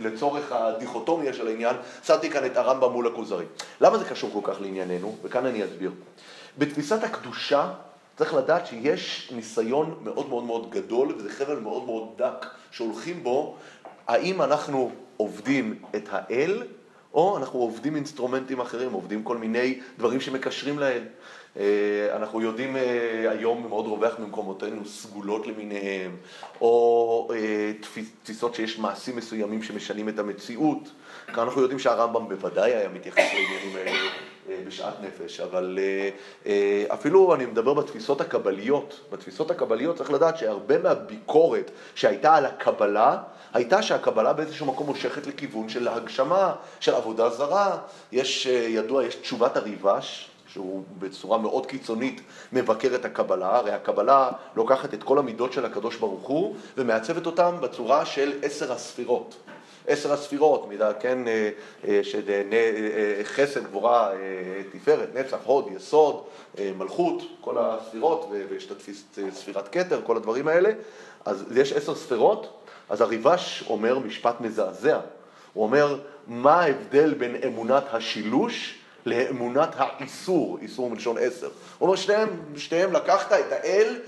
לצורך 0.00 0.52
הדיכוטומיה 0.52 1.32
של 1.32 1.46
העניין, 1.46 1.76
שמתי 2.04 2.30
כאן 2.30 2.46
את 2.46 2.56
הרמב"ם 2.56 2.92
מול 2.92 3.06
הכוזרי. 3.06 3.44
למה 3.80 3.98
זה 3.98 4.04
קשור 4.04 4.30
כל 4.32 4.52
כך 4.52 4.60
לענייננו? 4.60 5.16
וכאן 5.22 5.46
אני 5.46 5.64
אסביר. 5.64 5.92
בתפיסת 6.58 7.04
הקדושה, 7.04 7.72
צריך 8.16 8.34
לדעת 8.34 8.66
שיש 8.66 9.32
ניסיון 9.34 9.98
מאוד 10.02 10.28
מאוד 10.28 10.44
מאוד 10.44 10.70
גדול, 10.70 11.14
וזה 11.18 11.30
חבל 11.30 11.58
מאוד 11.58 11.84
מאוד 11.84 12.08
דק, 12.16 12.46
שהולכים 12.70 13.22
בו, 13.22 13.56
האם 14.06 14.42
אנחנו 14.42 14.90
עובדים 15.16 15.74
את 15.96 16.08
האל, 16.10 16.62
או 17.14 17.36
אנחנו 17.36 17.58
עובדים 17.58 17.96
אינסטרומנטים 17.96 18.60
אחרים, 18.60 18.92
עובדים 18.92 19.22
כל 19.22 19.36
מיני 19.36 19.80
דברים 19.98 20.20
שמקשרים 20.20 20.78
לאל. 20.78 21.02
אה, 21.56 22.16
אנחנו 22.16 22.40
יודעים 22.40 22.76
אה, 22.76 23.30
היום 23.30 23.66
מאוד 23.68 23.86
רווח 23.86 24.14
במקומותינו 24.18 24.84
סגולות 24.84 25.46
למיניהם, 25.46 26.16
או 26.60 27.28
אה, 27.34 27.72
תפיסות 28.24 28.54
שיש 28.54 28.78
מעשים 28.78 29.16
מסוימים 29.16 29.62
שמשנים 29.62 30.08
את 30.08 30.18
המציאות. 30.18 30.90
כאן 31.26 31.42
אנחנו 31.44 31.60
יודעים 31.60 31.78
שהרמב"ם 31.78 32.28
בוודאי 32.28 32.74
היה 32.74 32.88
מתייחס 32.88 33.18
לעניינים 33.18 33.76
האלה 33.76 34.10
בשאט 34.66 34.94
נפש, 35.02 35.40
אבל 35.40 35.78
אפילו 36.88 37.34
אני 37.34 37.46
מדבר 37.46 37.74
בתפיסות 37.74 38.20
הקבליות. 38.20 39.00
בתפיסות 39.12 39.50
הקבליות 39.50 39.96
צריך 39.96 40.10
לדעת 40.10 40.38
שהרבה 40.38 40.78
מהביקורת 40.78 41.70
שהייתה 41.94 42.34
על 42.34 42.46
הקבלה, 42.46 43.18
הייתה 43.54 43.82
שהקבלה 43.82 44.32
באיזשהו 44.32 44.66
מקום 44.66 44.86
מושכת 44.86 45.26
לכיוון 45.26 45.68
של 45.68 45.88
הגשמה, 45.88 46.54
של 46.80 46.94
עבודה 46.94 47.30
זרה. 47.30 47.78
יש, 48.12 48.46
ידוע, 48.46 49.04
יש 49.04 49.14
תשובת 49.14 49.56
הריבש, 49.56 50.30
שהוא 50.48 50.84
בצורה 50.98 51.38
מאוד 51.38 51.66
קיצונית 51.66 52.20
מבקר 52.52 52.94
את 52.94 53.04
הקבלה, 53.04 53.56
הרי 53.56 53.72
הקבלה 53.72 54.30
לוקחת 54.56 54.94
את 54.94 55.02
כל 55.02 55.18
המידות 55.18 55.52
של 55.52 55.64
הקדוש 55.64 55.96
ברוך 55.96 56.26
הוא 56.26 56.56
ומעצבת 56.76 57.26
אותם 57.26 57.56
בצורה 57.60 58.06
של 58.06 58.32
עשר 58.42 58.72
הספירות. 58.72 59.36
עשר 59.86 60.12
הספירות, 60.12 60.68
מידה, 60.68 60.92
כן, 60.92 61.28
אה, 61.28 61.50
אה, 61.88 62.00
אה, 62.52 63.24
חסד, 63.24 63.64
גבורה, 63.64 64.10
תפארת, 64.72 65.08
נצח, 65.14 65.38
הוד, 65.44 65.68
יסוד, 65.76 66.22
מלכות, 66.78 67.22
כל 67.40 67.54
הספירות, 67.58 68.30
ויש 68.48 68.68
את 68.70 68.82
ספירת 69.32 69.68
כתר, 69.68 70.00
כל 70.04 70.16
הדברים 70.16 70.48
האלה. 70.48 70.70
אז 71.24 71.44
יש 71.56 71.72
עשר 71.72 71.94
ספירות, 71.94 72.62
אז 72.88 73.00
הריבש 73.00 73.64
אומר 73.68 73.98
משפט 73.98 74.40
מזעזע. 74.40 75.00
הוא 75.52 75.64
אומר, 75.64 75.98
מה 76.26 76.60
ההבדל 76.60 77.14
בין 77.14 77.36
אמונת 77.46 77.84
השילוש 77.92 78.78
לאמונת 79.06 79.68
האיסור, 79.76 80.58
איסור 80.62 80.90
מלשון 80.90 81.16
עשר. 81.20 81.48
הוא 81.78 81.86
אומר, 81.86 81.96
שניהם, 81.96 82.28
שניהם 82.56 82.92
לקחת 82.92 83.32
את 83.32 83.52
האל 83.52 84.00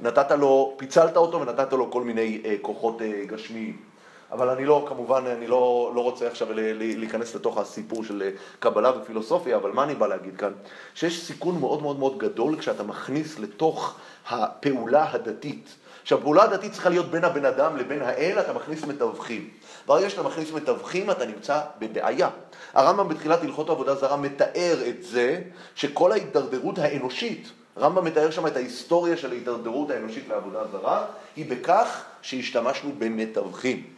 ונתת 0.00 0.30
לו, 0.30 0.74
פיצלת 0.76 1.16
אותו 1.16 1.40
ונתת 1.40 1.72
לו 1.72 1.90
כל 1.90 2.02
מיני 2.02 2.42
אה, 2.44 2.54
כוחות 2.62 3.02
אה, 3.02 3.24
גשמיים. 3.26 3.93
אבל 4.34 4.48
אני 4.48 4.64
לא, 4.64 4.84
כמובן, 4.88 5.26
אני 5.26 5.46
לא, 5.46 5.92
לא 5.94 6.00
רוצה 6.00 6.26
עכשיו 6.26 6.48
להיכנס 6.52 7.34
לתוך 7.34 7.58
הסיפור 7.58 8.04
של 8.04 8.22
אה, 8.22 8.30
קבלה 8.58 8.98
ופילוסופיה, 8.98 9.56
אבל 9.56 9.70
מה 9.70 9.84
אני 9.84 9.94
בא 9.94 10.06
להגיד 10.06 10.36
כאן? 10.36 10.52
שיש 10.94 11.26
סיכון 11.26 11.60
מאוד 11.60 11.82
מאוד 11.82 11.98
מאוד 11.98 12.18
גדול 12.18 12.58
כשאתה 12.58 12.82
מכניס 12.82 13.38
לתוך 13.38 13.98
הפעולה 14.28 15.12
הדתית. 15.12 15.74
עכשיו, 16.02 16.20
פעולה 16.20 16.42
הדתית 16.42 16.72
צריכה 16.72 16.88
להיות 16.88 17.10
בין 17.10 17.24
הבן 17.24 17.44
אדם 17.44 17.76
לבין 17.76 18.02
האל, 18.02 18.38
אתה 18.40 18.52
מכניס 18.52 18.84
מתווכים. 18.84 19.48
ברגע 19.86 20.10
שאתה 20.10 20.22
מכניס 20.22 20.52
מתווכים, 20.52 21.10
אתה 21.10 21.26
נמצא 21.26 21.60
בבעיה. 21.78 22.28
הרמב"ם 22.74 23.08
בתחילת 23.08 23.42
הלכות 23.42 23.70
עבודה 23.70 23.94
זרה 23.94 24.16
מתאר 24.16 24.76
את 24.88 25.02
זה 25.02 25.40
שכל 25.74 26.12
ההידרדרות 26.12 26.78
האנושית, 26.78 27.48
הרמב"ם 27.76 28.04
מתאר 28.04 28.30
שם 28.30 28.46
את 28.46 28.56
ההיסטוריה 28.56 29.16
של 29.16 29.30
ההידרדרות 29.30 29.90
האנושית 29.90 30.28
לעבודה 30.28 30.60
זרה, 30.72 31.06
היא 31.36 31.50
בכך 31.50 32.04
שהשתמשנו 32.22 32.92
במתווכים. 32.98 33.94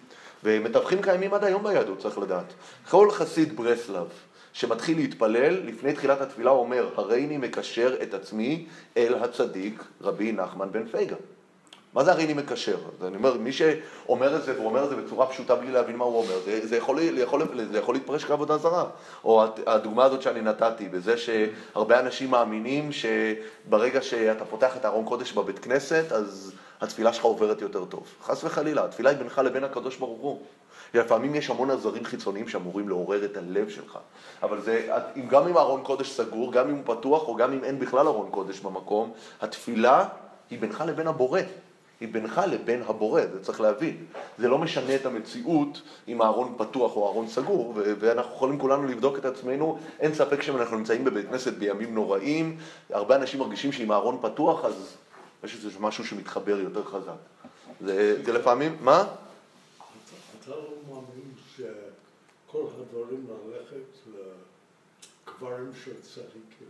ומתווכים 0.47 1.03
קיימים 1.03 1.35
עד 1.35 1.45
היום 1.45 1.63
ביהדות, 1.65 1.99
צריך 1.99 2.19
לדעת. 2.19 2.53
כל 2.91 3.11
חסיד 3.11 3.57
ברסלב 3.57 4.07
שמתחיל 4.53 4.97
להתפלל, 4.97 5.61
לפני 5.65 5.93
תחילת 5.93 6.21
התפילה 6.21 6.51
אומר, 6.51 6.89
הריני 6.97 7.37
מקשר 7.37 7.97
את 8.03 8.15
עצמי 8.15 8.67
אל 8.97 9.15
הצדיק 9.15 9.85
רבי 10.01 10.33
נחמן 10.33 10.73
בן 10.73 10.89
פייגה. 10.89 11.17
מה 11.97 12.05
זה 12.05 12.13
הריני 12.13 12.33
מקשר? 12.33 12.77
אני 13.07 13.17
אומר, 13.17 13.37
מי 13.37 13.53
שאומר 13.53 14.37
את 14.37 14.43
זה 14.43 14.61
ואומר 14.61 14.85
את 14.85 14.89
זה 14.89 14.97
בצורה 14.97 15.27
פשוטה 15.27 15.55
בלי 15.55 15.71
להבין 15.71 15.97
מה 15.97 16.05
הוא 16.05 16.23
אומר, 16.23 16.41
זה, 16.45 16.67
זה, 16.67 16.77
יכול, 16.77 16.99
יכול, 17.03 17.43
זה 17.73 17.79
יכול 17.79 17.95
להתפרש 17.95 18.25
כעבודה 18.25 18.59
זרה. 18.59 18.85
או 19.25 19.45
הדוגמה 19.67 20.05
הזאת 20.05 20.23
שאני 20.23 20.41
נתתי, 20.41 20.89
בזה 20.89 21.15
שהרבה 21.17 22.01
אנשים 22.01 22.31
מאמינים 22.31 22.91
שברגע 22.93 24.03
שאתה 24.03 24.45
פותח 24.45 24.77
את 24.77 24.85
הארון 24.85 25.05
קודש 25.05 25.33
בבית 25.33 25.59
כנסת, 25.59 26.13
אז 26.13 26.53
התפילה 26.81 27.13
שלך 27.13 27.25
עוברת 27.25 27.63
יותר 27.63 27.85
טוב. 27.85 28.07
חס 28.23 28.45
וחלילה, 28.45 28.85
התפילה 28.85 29.11
היא 29.11 29.19
בינך 29.19 29.39
לבין 29.39 29.65
הקדוש 29.65 29.97
ברוך 29.97 30.21
הוא. 30.21 30.41
לפעמים 30.95 31.35
יש 31.35 31.51
המון 31.51 31.71
עזרים 31.71 32.05
חיצוניים 32.05 32.49
שאמורים 32.49 32.89
לעורר 32.89 33.25
את 33.25 33.37
הלב 33.37 33.69
שלך. 33.69 33.99
אבל 34.43 34.61
זה, 34.61 34.89
גם 35.29 35.49
אם 35.49 35.57
הארון 35.57 35.83
קודש 35.83 36.11
סגור, 36.11 36.53
גם 36.53 36.69
אם 36.69 36.75
הוא 36.75 36.97
פתוח, 36.97 37.29
או 37.29 37.37
גם 37.37 37.53
אם 37.53 37.65
אין 37.65 37.79
בכלל 37.79 38.07
ארון 38.07 38.29
קודש 38.31 38.61
במקום, 38.61 39.13
התפילה 39.41 40.09
היא 40.51 40.61
בינך 40.61 40.85
לבין 40.87 41.07
הבורא. 41.07 41.41
היא 42.01 42.09
בינך 42.13 42.41
לבין 42.51 42.83
הבורא, 42.83 43.23
זה 43.33 43.45
צריך 43.45 43.61
להבין. 43.61 44.05
זה 44.39 44.49
לא 44.49 44.59
משנה 44.59 44.95
את 44.95 45.07
המציאות 45.07 45.83
אם 46.09 46.23
הארון 46.23 46.55
פתוח 46.59 46.97
או 46.97 47.07
הארון 47.07 47.29
סגור, 47.29 47.73
ואנחנו 47.77 48.35
יכולים 48.35 48.59
כולנו 48.59 48.87
לבדוק 48.89 49.19
את 49.19 49.25
עצמנו. 49.25 49.79
אין 50.01 50.15
ספק 50.15 50.43
שאנחנו 50.43 50.79
נמצאים 50.79 51.05
בבית 51.05 51.29
כנסת 51.29 51.53
בימים 51.53 51.95
נוראים, 51.95 52.59
הרבה 52.91 53.17
אנשים 53.17 53.41
מרגישים 53.41 53.73
שאם 53.73 53.91
הארון 53.91 54.19
פתוח, 54.23 54.65
אז 54.65 54.97
יש 55.45 55.55
איזה 55.55 55.71
משהו 55.81 56.07
שמתחבר 56.07 56.61
יותר 56.61 56.85
חזק. 56.85 57.13
זה, 57.81 58.25
זה 58.25 58.33
לפעמים, 58.33 58.77
מה? 58.81 59.05
אתה 60.41 60.51
לא 60.51 60.69
מאמין 60.89 61.33
שכל 61.57 62.63
הדברים 62.81 63.27
ללכת 63.29 64.11
לקברים 65.25 65.71
של 65.85 66.01
צדיקים 66.03 66.69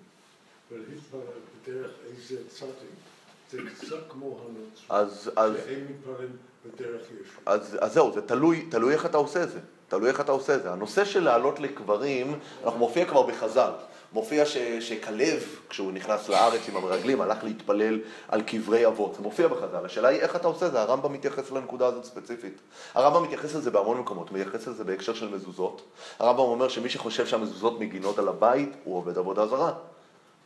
ולהתפלל 0.70 1.20
בדרך 1.64 1.90
איזה 2.10 2.48
צדיק 2.48 3.15
זה 3.50 3.58
קצת 3.78 3.96
כמו 4.08 4.38
הנוצרים, 4.40 5.34
שהם 5.66 5.86
מתפללים 5.90 6.36
בדרך 6.66 7.02
ישו. 7.02 7.40
אז, 7.46 7.78
אז 7.80 7.92
זהו, 7.92 8.12
זה 8.12 8.22
תלוי, 8.22 8.66
תלוי 8.70 8.94
איך 8.94 9.06
אתה 9.06 9.16
עושה 9.16 9.42
את 9.42 9.50
זה. 9.50 9.60
תלוי 9.88 10.08
איך 10.08 10.20
אתה 10.20 10.32
עושה 10.32 10.54
את 10.54 10.62
זה. 10.62 10.72
הנושא 10.72 11.04
של 11.04 11.24
לעלות 11.24 11.60
לקברים, 11.60 12.38
אנחנו 12.64 12.78
מופיע 12.78 13.04
כבר 13.04 13.22
בחז"ל. 13.22 13.70
מופיע 14.12 14.46
ש, 14.46 14.56
שכלב, 14.80 15.58
כשהוא 15.68 15.92
נכנס 15.92 16.28
לארץ 16.28 16.68
עם 16.68 16.76
המרגלים, 16.76 17.20
הלך 17.20 17.44
להתפלל 17.44 18.00
על 18.28 18.42
קברי 18.42 18.86
אבות. 18.86 19.14
זה 19.14 19.22
מופיע 19.22 19.48
בחז"ל. 19.48 19.84
השאלה 19.84 20.08
היא 20.08 20.20
איך 20.20 20.36
אתה 20.36 20.48
עושה 20.48 20.66
את 20.66 20.72
זה. 20.72 20.80
הרמב"ם 20.80 21.12
מתייחס 21.12 21.50
לנקודה 21.50 21.86
הזאת 21.86 22.04
ספציפית. 22.04 22.60
הרמב"ם 22.94 23.22
מתייחס 23.22 23.54
לזה 23.54 23.70
בהמון 23.70 23.98
מקומות. 23.98 24.32
מתייחס 24.32 24.66
לזה 24.66 24.84
בהקשר 24.84 25.14
של 25.14 25.28
מזוזות. 25.28 25.82
הרמב"ם 26.18 26.40
אומר 26.40 26.68
שמי 26.68 26.88
שחושב 26.88 27.26
שהמזוזות 27.26 27.80
מגינות 27.80 28.18
על 28.18 28.28
הבית, 28.28 28.72
הוא 28.84 28.96
עובד 28.96 29.18
עבודה 29.18 29.46
זרה. 29.46 29.72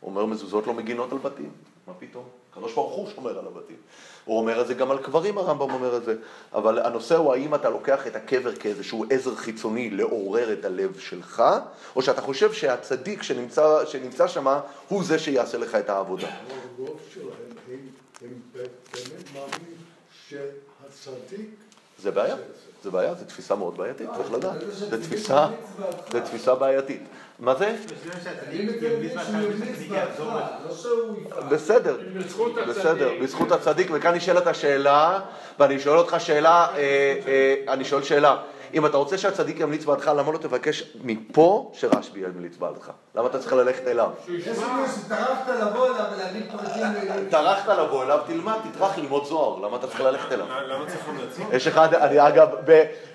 הוא 0.01 0.11
אומר 0.11 0.27
מזוזות 0.27 0.67
לא 0.67 0.75
מגינות 0.75 1.13
על 1.13 1.19
בתים. 1.19 1.53
מה 1.87 1.95
פתאום? 1.99 2.40
הקדוש 2.53 2.75
ברוך 2.75 2.95
הוא 2.95 3.09
שומר 3.15 3.39
על 3.39 3.47
הבתים. 3.47 3.77
הוא 4.25 4.39
אומר 4.39 4.61
את 4.61 4.67
זה 4.67 4.75
גם 4.75 4.91
על 4.91 4.99
קברים, 4.99 5.39
הרמב"ם 5.39 5.71
אומר 5.71 5.97
את 5.97 6.05
זה. 6.05 6.17
אבל 6.53 6.79
הנושא 6.79 7.17
הוא 7.17 7.35
האם 7.35 7.55
אתה 7.55 7.69
לוקח 7.69 8.07
את 8.07 8.17
הקבר 8.17 8.57
כאיזשהו 8.57 9.05
עזר 9.11 9.35
חיצוני 9.35 9.91
לעורר 9.91 10.53
את 10.53 10.65
הלב 10.65 10.99
שלך, 10.99 11.43
או 11.97 12.03
שאתה 12.03 12.21
חושב 12.21 12.53
שהצדיק 12.53 13.23
שנמצא, 13.23 13.87
שנמצא 13.87 14.29
שם 14.29 14.47
הוא 14.89 15.05
זה 15.05 15.19
שיעשה 15.19 15.59
לך 15.59 15.75
את 15.75 15.91
העבודה. 15.91 16.29
הרוב 16.79 17.01
שלהם, 17.15 17.27
הם 18.21 18.41
באמת 18.53 19.25
מאמינים 19.35 19.77
שהצדיק... 20.29 21.51
זה 22.03 22.11
בעיה, 22.11 22.37
זה 22.83 22.91
בעיה, 22.91 23.15
זו 23.15 23.25
תפיסה 23.25 23.55
מאוד 23.55 23.77
בעייתית, 23.77 24.09
צריך 24.17 24.33
לדעת. 24.33 24.57
זו 24.71 24.97
תפיסה, 24.97 25.47
זו 26.13 26.21
תפיסה 26.21 26.55
בעייתית. 26.55 27.03
מה 27.39 27.55
זה? 27.55 27.77
בסדר, 31.51 31.97
בסדר, 32.69 33.11
בזכות 33.23 33.53
הצדיק, 33.53 33.89
וכאן 33.93 34.15
נשאלת 34.15 34.47
השאלה, 34.47 35.21
ואני 35.59 35.81
שואל 35.81 35.99
אותך 35.99 36.17
שאלה, 36.19 36.67
אה, 36.77 36.77
אה, 37.27 37.73
אני 37.73 37.85
שואל 37.85 38.03
שאלה, 38.03 38.37
אם 38.75 38.87
אתה 38.87 38.97
רוצה 38.97 39.19
שהצדיק 39.19 39.61
ימליץ 39.61 39.85
בעדך, 39.85 40.09
למה 40.17 40.33
לא 40.33 40.39
תבקש 40.39 40.97
מפה 41.05 41.71
שרשב"י 41.75 42.21
ימליץ 42.21 42.57
בעדך? 42.57 42.91
למה 43.15 43.27
אתה 43.27 43.39
צריך 43.39 43.53
ללכת 43.53 43.87
אליו? 43.87 44.11
יש 44.29 44.45
סיכוי 44.49 44.89
שטרחת 45.05 45.49
לבוא 45.49 45.87
אליו 45.87 46.05
ולהגיד 46.17 46.43
פרטים... 46.53 46.83
טרחת 47.31 47.69
לבוא 47.69 48.03
אליו, 48.05 48.19
תלמד, 48.27 48.55
תטרח 48.73 48.99
ללמוד 48.99 49.25
זוהר, 49.25 49.59
למה 49.67 49.77
אתה 49.77 49.87
צריך 49.87 50.01
ללכת 50.01 50.33
אליו? 50.33 50.47
למה 50.69 50.87
צריך 50.87 51.09
המלצות? 51.09 51.47
יש 51.53 51.67
אחד, 51.67 51.95
אני 51.95 52.29
אגב, 52.29 52.49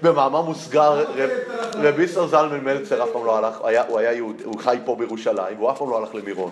במאמר 0.02 0.42
מוסגר, 0.42 0.94
רב- 1.16 1.30
רבי 1.74 2.04
ישראל 2.04 2.28
זלמן 2.28 2.64
מלצר 2.64 3.04
אף 3.04 3.10
פעם 3.14 3.26
לא 3.26 3.38
הלך, 3.38 3.58
הוא 3.88 4.00
היה 4.00 4.14
יהודי, 4.14 4.44
הוא 4.44 4.60
חי 4.60 4.78
פה 4.86 4.96
בירושלים, 4.96 5.58
והוא 5.58 5.72
אף 5.72 5.78
פעם 5.78 5.90
לא 5.90 5.98
הלך 5.98 6.16
למירון. 6.16 6.52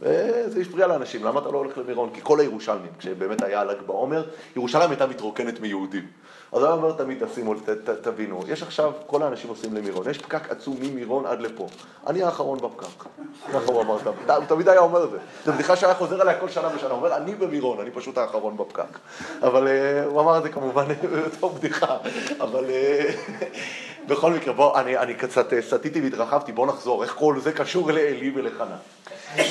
וזה 0.00 0.60
הפריע 0.60 0.86
לאנשים, 0.86 1.24
למה 1.24 1.40
אתה 1.40 1.48
לא 1.48 1.58
הולך 1.58 1.78
למירון? 1.78 2.10
כי 2.14 2.20
כל 2.22 2.40
הירושלמים, 2.40 2.90
כשבאמת 2.98 3.42
היה 3.42 3.64
ל"ג 3.64 3.82
בעומר, 3.86 4.24
ירושלים 4.56 4.90
הייתה 4.90 5.06
מתרוקנת 5.06 5.60
מיהודים. 5.60 6.06
אז 6.54 6.62
היה 6.62 6.72
אומר 6.72 6.92
תמיד, 6.92 7.26
תשימו, 7.26 7.54
ת- 7.54 7.68
ת- 7.68 7.88
תבינו, 7.90 8.40
יש 8.48 8.62
עכשיו, 8.62 8.92
כל 9.06 9.22
האנשים 9.22 9.50
עושים 9.50 9.74
למירון, 9.74 10.10
יש 10.10 10.18
פקק 10.18 10.50
עצום 10.50 10.76
ממירון 10.80 11.26
עד 11.26 11.40
לפה. 11.40 11.66
אני 12.06 12.22
האחרון 12.22 12.58
בפקק. 12.58 13.04
ככה 13.52 13.64
הוא 13.66 13.82
אמר. 13.82 13.96
הוא 14.36 14.44
תמיד 14.48 14.68
היה 14.68 14.80
אומר 14.80 15.04
את 15.04 15.10
זה. 15.10 15.16
זו 15.44 15.52
בדיחה 15.52 15.76
שהיה 15.76 15.94
חוזר 15.94 16.20
עליה 16.20 16.40
כל 16.40 16.48
שנה 16.48 16.68
ושנה, 16.76 16.90
הוא 16.90 16.96
אומר, 16.98 17.16
אני 17.16 17.34
במירון, 17.34 17.80
אני 17.80 17.90
פשוט 17.90 18.18
האחרון 18.18 18.56
בפקק. 18.56 18.98
אבל 19.42 19.68
אה, 19.68 20.04
הוא 20.04 20.20
אמר 20.20 20.38
את 20.38 20.42
זה 20.42 20.48
כמובן 20.48 20.84
בתור 21.26 21.52
בדיחה, 21.52 21.96
אבל 22.40 22.64
אה, 22.70 23.10
בכל 24.08 24.32
מקרה, 24.32 24.52
בוא, 24.52 24.80
אני, 24.80 24.98
אני 24.98 25.14
קצת 25.14 25.52
אה, 25.52 25.62
סטיתי 25.62 26.00
והתרחבתי, 26.00 26.52
בוא 26.52 26.66
נחזור, 26.66 27.02
איך 27.02 27.14
כל 27.18 27.40
זה 27.42 27.52
קשור 27.52 27.90
לעלי 27.92 28.32
ולחנה. 28.34 28.76
אני? 29.34 29.44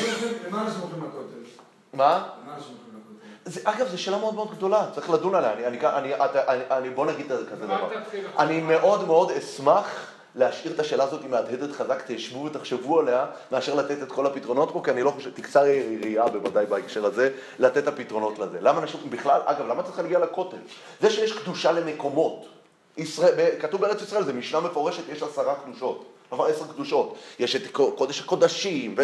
מה? 1.93 2.23
זה, 3.45 3.61
אגב, 3.63 3.87
זו 3.87 4.01
שאלה 4.01 4.17
מאוד 4.17 4.35
מאוד 4.35 4.51
גדולה, 4.51 4.85
צריך 4.95 5.09
לדון 5.09 5.35
עליה. 5.35 5.53
אני, 5.53 5.67
אני, 5.67 5.79
אני, 5.83 6.13
אני, 6.47 6.63
אני, 6.71 6.89
בוא 6.89 7.05
נגיד 7.05 7.25
כזה 7.31 7.45
דבר. 7.55 7.89
תתחיל 8.03 8.25
עכשיו? 8.25 8.41
אני 8.41 8.61
מאוד 8.61 9.07
מאוד 9.07 9.31
אשמח 9.31 10.13
להשאיר 10.35 10.73
את 10.73 10.79
השאלה 10.79 11.03
הזאת 11.03 11.25
מהדהדת 11.29 11.75
חזק, 11.75 12.03
תשבו 12.07 12.45
ותחשבו 12.45 12.99
עליה, 12.99 13.25
מאשר 13.51 13.75
לתת 13.75 14.03
את 14.03 14.11
כל 14.11 14.25
הפתרונות 14.25 14.69
פה, 14.73 14.81
כי 14.83 14.91
אני 14.91 15.03
לא 15.03 15.11
חושב, 15.11 15.29
תקצר 15.29 15.65
יריעה 15.65 16.29
בוודאי 16.29 16.65
בהקשר 16.65 17.05
הזה, 17.05 17.29
לתת 17.59 17.77
את 17.77 17.87
הפתרונות 17.87 18.39
לזה. 18.39 18.57
למה 18.61 18.81
אנשים, 18.81 18.99
בכלל, 19.09 19.41
אגב, 19.45 19.67
למה 19.67 19.83
צריך 19.83 19.99
להגיע 19.99 20.19
לכותל? 20.19 20.57
זה 21.01 21.09
שיש 21.09 21.37
קדושה 21.37 21.71
למקומות. 21.71 22.45
ישראל, 22.97 23.49
כתוב 23.59 23.81
בארץ 23.81 24.01
ישראל, 24.01 24.23
זה 24.23 24.33
משנה 24.33 24.59
מפורשת, 24.59 25.03
יש 25.09 25.23
עשרה 25.23 25.55
קדושות. 25.55 26.05
נכון, 26.31 26.49
עשר 26.51 26.65
קדושות. 26.73 27.15
יש 27.39 27.55
את 27.55 27.61
קודש 27.71 28.21
הקודשים, 28.21 28.95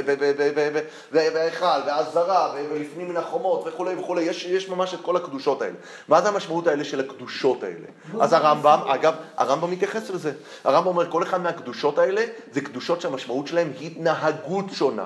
וההיכל, 1.11 1.65
והעזרה, 1.85 2.53
ולפנים 2.55 3.09
מן 3.09 3.17
החומות, 3.17 3.63
וכולי 3.67 3.95
וכולי, 3.95 4.21
יש, 4.21 4.45
יש 4.45 4.69
ממש 4.69 4.93
את 4.93 4.99
כל 5.01 5.15
הקדושות 5.15 5.61
האלה. 5.61 5.75
מה 6.07 6.21
זה 6.21 6.27
המשמעות 6.27 6.67
האלה 6.67 6.83
של 6.83 6.99
הקדושות 6.99 7.63
האלה? 7.63 7.87
אז 8.19 8.33
הרמב"ם, 8.33 8.79
אגב, 8.87 9.13
הרמב"ם 9.37 9.71
מתייחס 9.71 10.09
לזה. 10.09 10.31
הרמב"ם 10.63 10.87
אומר, 10.87 11.11
כל 11.11 11.23
אחד 11.23 11.41
מהקדושות 11.41 11.97
האלה, 11.97 12.25
זה 12.51 12.61
קדושות 12.61 13.01
שהמשמעות 13.01 13.47
שלהן 13.47 13.71
התנהגות 13.81 14.65
שונה. 14.73 15.05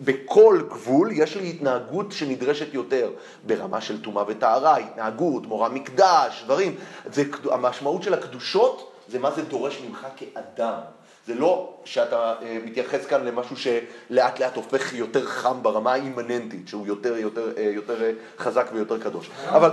בכל 0.00 0.60
גבול 0.68 1.10
יש 1.12 1.36
לי 1.36 1.50
התנהגות 1.50 2.12
שנדרשת 2.12 2.74
יותר, 2.74 3.10
ברמה 3.46 3.80
של 3.80 4.02
טומאה 4.02 4.24
וטהרה, 4.26 4.76
התנהגות, 4.76 5.46
מורא 5.46 5.68
מקדש, 5.68 6.42
דברים. 6.44 6.74
זה, 7.12 7.22
המשמעות 7.50 8.02
של 8.02 8.14
הקדושות 8.14 8.92
זה 9.08 9.18
מה 9.18 9.30
זה 9.30 9.42
דורש 9.42 9.80
ממך 9.88 10.06
כאדם. 10.16 10.78
זה 11.26 11.34
לא 11.34 11.74
שאתה 11.84 12.34
אה, 12.42 12.58
מתייחס 12.64 13.06
כאן 13.06 13.24
למשהו 13.24 13.56
שלאט 13.56 14.38
לאט 14.40 14.56
הופך 14.56 14.92
יותר 14.92 15.26
חם 15.26 15.62
ברמה 15.62 15.92
האימננטית, 15.92 16.68
שהוא 16.68 16.86
יותר, 16.86 17.16
יותר, 17.16 17.52
אה, 17.56 17.62
יותר 17.62 18.02
אה, 18.02 18.10
חזק 18.38 18.70
ויותר 18.74 18.98
קדוש. 18.98 19.30
אבל? 19.48 19.70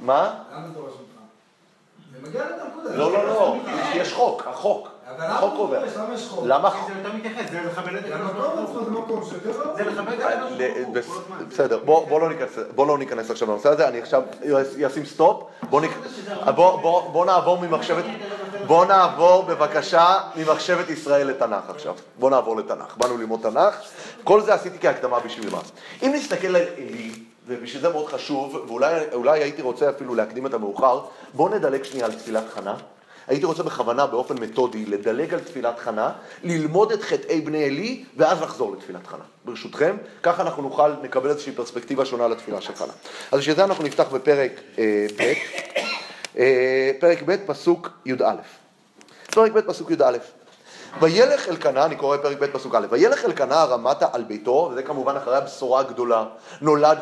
מה? 0.00 0.34
למה 0.52 0.66
זה 0.68 0.74
דורש 0.74 0.92
ממך? 0.92 1.20
זה 2.22 2.28
מגיע 2.28 2.42
לנקודה. 2.64 2.96
לא, 2.96 3.12
לא, 3.12 3.24
לא, 3.26 3.56
יש- 3.68 3.96
יש 3.96 4.12
חוק, 4.12 4.42
החוק. 4.46 4.88
החוק 5.18 5.54
קובע. 5.56 5.78
דורש? 5.78 6.28
למה 6.44 6.70
חוק? 6.70 6.88
זה 6.88 6.98
יותר 6.98 7.16
מתייחס, 7.16 7.50
זה 7.50 7.60
לכבד 7.60 7.94
את 7.94 8.04
הקדוש 8.04 8.36
לא... 8.36 9.76
זה 9.76 9.84
לכבד 9.84 10.12
את 10.12 10.20
הקדוש 10.20 11.04
הזמן. 11.06 11.48
בסדר, 11.48 11.78
בוא, 11.84 12.08
בוא, 12.08 12.20
לא 12.88 12.98
ניכנס, 12.98 13.28
לא 13.28 13.32
עכשיו 13.32 13.48
לנושא 13.48 13.68
הזה, 13.68 13.88
אני 13.88 13.98
עכשיו 13.98 14.22
אשים 14.86 15.04
stop, 15.04 15.42
בוא, 15.70 15.80
נק... 15.80 15.90
בוא, 16.54 16.80
בוא, 16.80 17.10
בוא 17.10 17.26
נעבור 17.26 17.58
ממחשבת, 17.58 18.04
בוא 18.66 18.84
נעבור 18.84 19.42
בבקשה 19.42 20.18
ממחשבת 20.36 20.90
ישראל 20.90 21.26
לתנ"ך 21.26 21.70
עכשיו, 21.70 21.94
בוא 22.18 22.30
נעבור 22.30 22.56
לתנ"ך, 22.56 22.96
באנו 22.96 23.16
ללמוד 23.16 23.40
תנ"ך, 23.42 23.74
כל 24.24 24.40
זה 24.40 24.54
עשיתי 24.54 24.78
כהקדמה 24.80 25.20
בשביל 25.20 25.50
מה? 25.50 25.60
אם 26.02 26.12
נסתכל 26.14 26.46
על 26.46 26.56
עלי, 26.56 27.10
ובשביל 27.46 27.82
זה 27.82 27.88
מאוד 27.88 28.06
חשוב, 28.06 28.64
ואולי 28.68 28.94
אולי 29.12 29.42
הייתי 29.42 29.62
רוצה 29.62 29.90
אפילו 29.90 30.14
להקדים 30.14 30.46
את 30.46 30.54
המאוחר, 30.54 31.00
בוא 31.34 31.50
נדלג 31.50 31.82
שנייה 31.82 32.06
על 32.06 32.12
תפילת 32.12 32.44
חנה. 32.54 32.74
הייתי 33.26 33.46
רוצה 33.46 33.62
בכוונה, 33.62 34.06
באופן 34.06 34.38
מתודי, 34.38 34.86
לדלג 34.86 35.34
על 35.34 35.40
תפילת 35.40 35.78
חנה, 35.78 36.12
ללמוד 36.42 36.92
את 36.92 37.02
חטאי 37.02 37.40
בני 37.40 37.64
עלי, 37.64 38.04
ואז 38.16 38.42
לחזור 38.42 38.72
לתפילת 38.72 39.06
חנה. 39.06 39.24
ברשותכם, 39.44 39.96
ככה 40.22 40.42
אנחנו 40.42 40.62
נוכל, 40.62 40.92
נקבל 41.02 41.30
איזושהי 41.30 41.52
פרספקטיבה 41.52 42.04
שונה 42.04 42.28
לתפילה 42.28 42.60
של 42.60 42.74
חנה. 42.74 42.92
אז 43.32 43.38
בשביל 43.38 43.56
זה 43.56 43.64
אנחנו 43.64 43.84
נפתח 43.84 44.08
בפרק 44.12 44.60
אה, 44.78 45.06
ב', 45.18 45.32
אה, 46.38 46.90
פרק 47.00 47.22
ב', 47.26 47.36
פסוק 47.46 47.90
י"א. 48.06 48.34
פרק 49.30 49.52
ב', 49.52 49.60
פסוק 49.60 49.90
י"א. 49.90 50.16
וילך 51.00 51.48
אלקנה, 51.48 51.84
אני 51.84 51.96
קורא 51.96 52.16
פרק 52.16 52.38
ב' 52.40 52.46
פסוק 52.46 52.74
א', 52.74 52.86
וילך 52.90 53.24
אלקנה 53.24 53.60
הרמתה 53.60 54.06
על 54.12 54.22
ביתו, 54.22 54.68
וזה 54.72 54.82
כמובן 54.82 55.16
אחרי 55.16 55.36
הבשורה 55.36 55.80
הגדולה, 55.80 56.24
נולד 56.60 56.98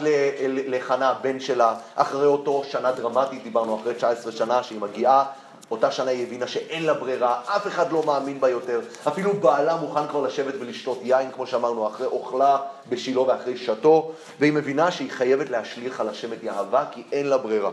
לחנה 0.47 1.09
הבן 1.09 1.41
שלה, 1.41 1.75
אחרי 1.95 2.27
אותו 2.27 2.63
שנה 2.69 2.93
דרמטית, 2.93 3.43
דיברנו 3.43 3.81
אחרי 3.81 3.95
19 3.95 4.33
שנה 4.33 4.63
שהיא 4.63 4.81
מגיעה, 4.81 5.25
אותה 5.73 5.91
שנה 5.91 6.11
היא 6.11 6.27
הבינה 6.27 6.47
שאין 6.47 6.83
לה 6.83 6.95
ברירה, 6.95 7.41
אף 7.47 7.67
אחד 7.67 7.93
לא 7.93 8.03
מאמין 8.07 8.41
בה 8.41 8.49
יותר, 8.49 8.81
אפילו 9.09 9.33
בעלה 9.33 9.77
מוכן 9.77 10.07
כבר 10.09 10.21
לשבת 10.21 10.55
ולשתות 10.61 11.01
יין, 11.03 11.31
כמו 11.33 11.47
שאמרנו, 11.47 11.87
אחרי 11.87 12.07
אוכלה 12.07 12.57
בשילה 12.89 13.21
ואחרי 13.21 13.57
שתו, 13.57 14.13
והיא 14.41 14.53
מבינה 14.53 14.91
שהיא 14.91 15.11
חייבת 15.11 15.51
להשליך 15.51 16.01
על 16.01 16.09
השם 16.09 16.33
את 16.33 16.43
יהבה, 16.43 16.85
כי 16.91 17.03
אין 17.13 17.27
לה 17.27 17.39
ברירה. 17.39 17.71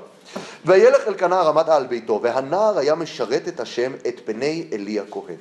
וילך 0.66 1.08
אלקנה 1.08 1.40
הרמתה 1.40 1.76
על 1.76 1.88
ביתו, 1.88 2.20
והנער 2.24 2.78
היה 2.78 2.96
משרת 2.96 3.48
את 3.48 3.60
השם, 3.60 3.94
את 4.08 4.22
פני 4.26 4.68
עלי 4.74 5.00
הכהן. 5.00 5.36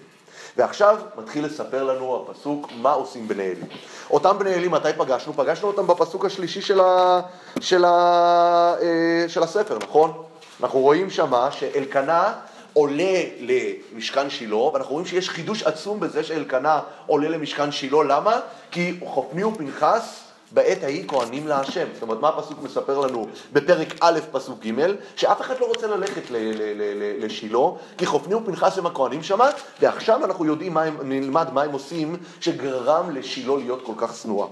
ועכשיו 0.56 0.98
מתחיל 1.18 1.44
לספר 1.44 1.84
לנו 1.84 2.26
הפסוק 2.30 2.68
מה 2.76 2.92
עושים 2.92 3.28
בני 3.28 3.42
אלי. 3.42 3.62
אותם 4.10 4.38
בני 4.38 4.54
אלי, 4.54 4.68
מתי 4.68 4.88
פגשנו? 4.96 5.32
פגשנו 5.32 5.68
אותם 5.68 5.86
בפסוק 5.86 6.24
השלישי 6.24 6.62
של, 6.62 6.80
ה... 6.80 7.20
של, 7.60 7.84
ה... 7.84 8.74
אה, 8.82 9.24
של 9.28 9.42
הספר, 9.42 9.78
נכון? 9.82 10.22
אנחנו 10.62 10.80
רואים 10.80 11.10
שמה 11.10 11.48
שאלקנה 11.52 12.32
עולה 12.72 13.22
למשכן 13.40 14.30
שילה, 14.30 14.56
ואנחנו 14.56 14.92
רואים 14.92 15.06
שיש 15.06 15.28
חידוש 15.28 15.62
עצום 15.62 16.00
בזה 16.00 16.24
שאלקנה 16.24 16.80
עולה 17.06 17.28
למשכן 17.28 17.72
שילה, 17.72 18.02
למה? 18.04 18.40
כי 18.70 18.94
חופני 19.04 19.44
ופנחס 19.44 20.24
בעת 20.52 20.82
ההיא 20.82 21.08
כהנים 21.08 21.46
להשם. 21.46 21.86
זאת 21.94 22.02
אומרת, 22.02 22.20
מה 22.20 22.28
הפסוק 22.28 22.62
מספר 22.62 22.98
לנו 22.98 23.26
בפרק 23.52 23.94
א', 24.00 24.20
פסוק 24.32 24.66
ג', 24.66 24.86
שאף 25.16 25.40
אחד 25.40 25.60
לא 25.60 25.66
רוצה 25.66 25.86
ללכת 25.86 26.30
ל- 26.30 26.36
ל- 26.36 26.52
ל- 26.56 27.02
ל- 27.02 27.24
לשילה, 27.24 27.58
כי 27.98 28.06
חופני 28.06 28.34
ופנחס 28.34 28.78
הם 28.78 28.86
הכהנים 28.86 29.22
שמה, 29.22 29.50
ועכשיו 29.80 30.24
אנחנו 30.24 30.44
יודעים 30.44 30.74
מה 30.74 30.82
הם, 30.82 30.96
נלמד 31.04 31.52
מה 31.52 31.62
הם 31.62 31.72
עושים, 31.72 32.16
שגרם 32.40 33.10
לשילה 33.10 33.56
להיות 33.56 33.82
כל 33.84 33.92
כך 33.96 34.16
שנואה. 34.16 34.46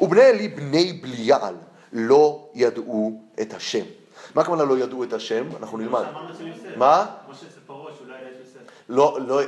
ובני 0.00 0.22
עלי 0.22 0.48
בני 0.48 0.92
בליעל 0.92 1.54
לא 1.92 2.48
ידעו 2.54 3.12
את 3.40 3.54
השם. 3.54 3.84
מה 4.34 4.42
הכוונה 4.42 4.64
לא 4.64 4.78
ידעו 4.78 5.04
את 5.04 5.12
השם? 5.12 5.44
אנחנו 5.60 5.78
נלמד. 5.78 6.02
יוסף. 6.40 6.76
מה? 6.76 7.06
משה 7.30 7.46
אצל 7.46 7.60
פרעה 7.66 7.92
שאולי 7.98 8.12
ידע 8.12 8.28
את 8.30 8.36
יוסף. 8.40 8.71
לא, 8.88 9.18
לא, 9.26 9.40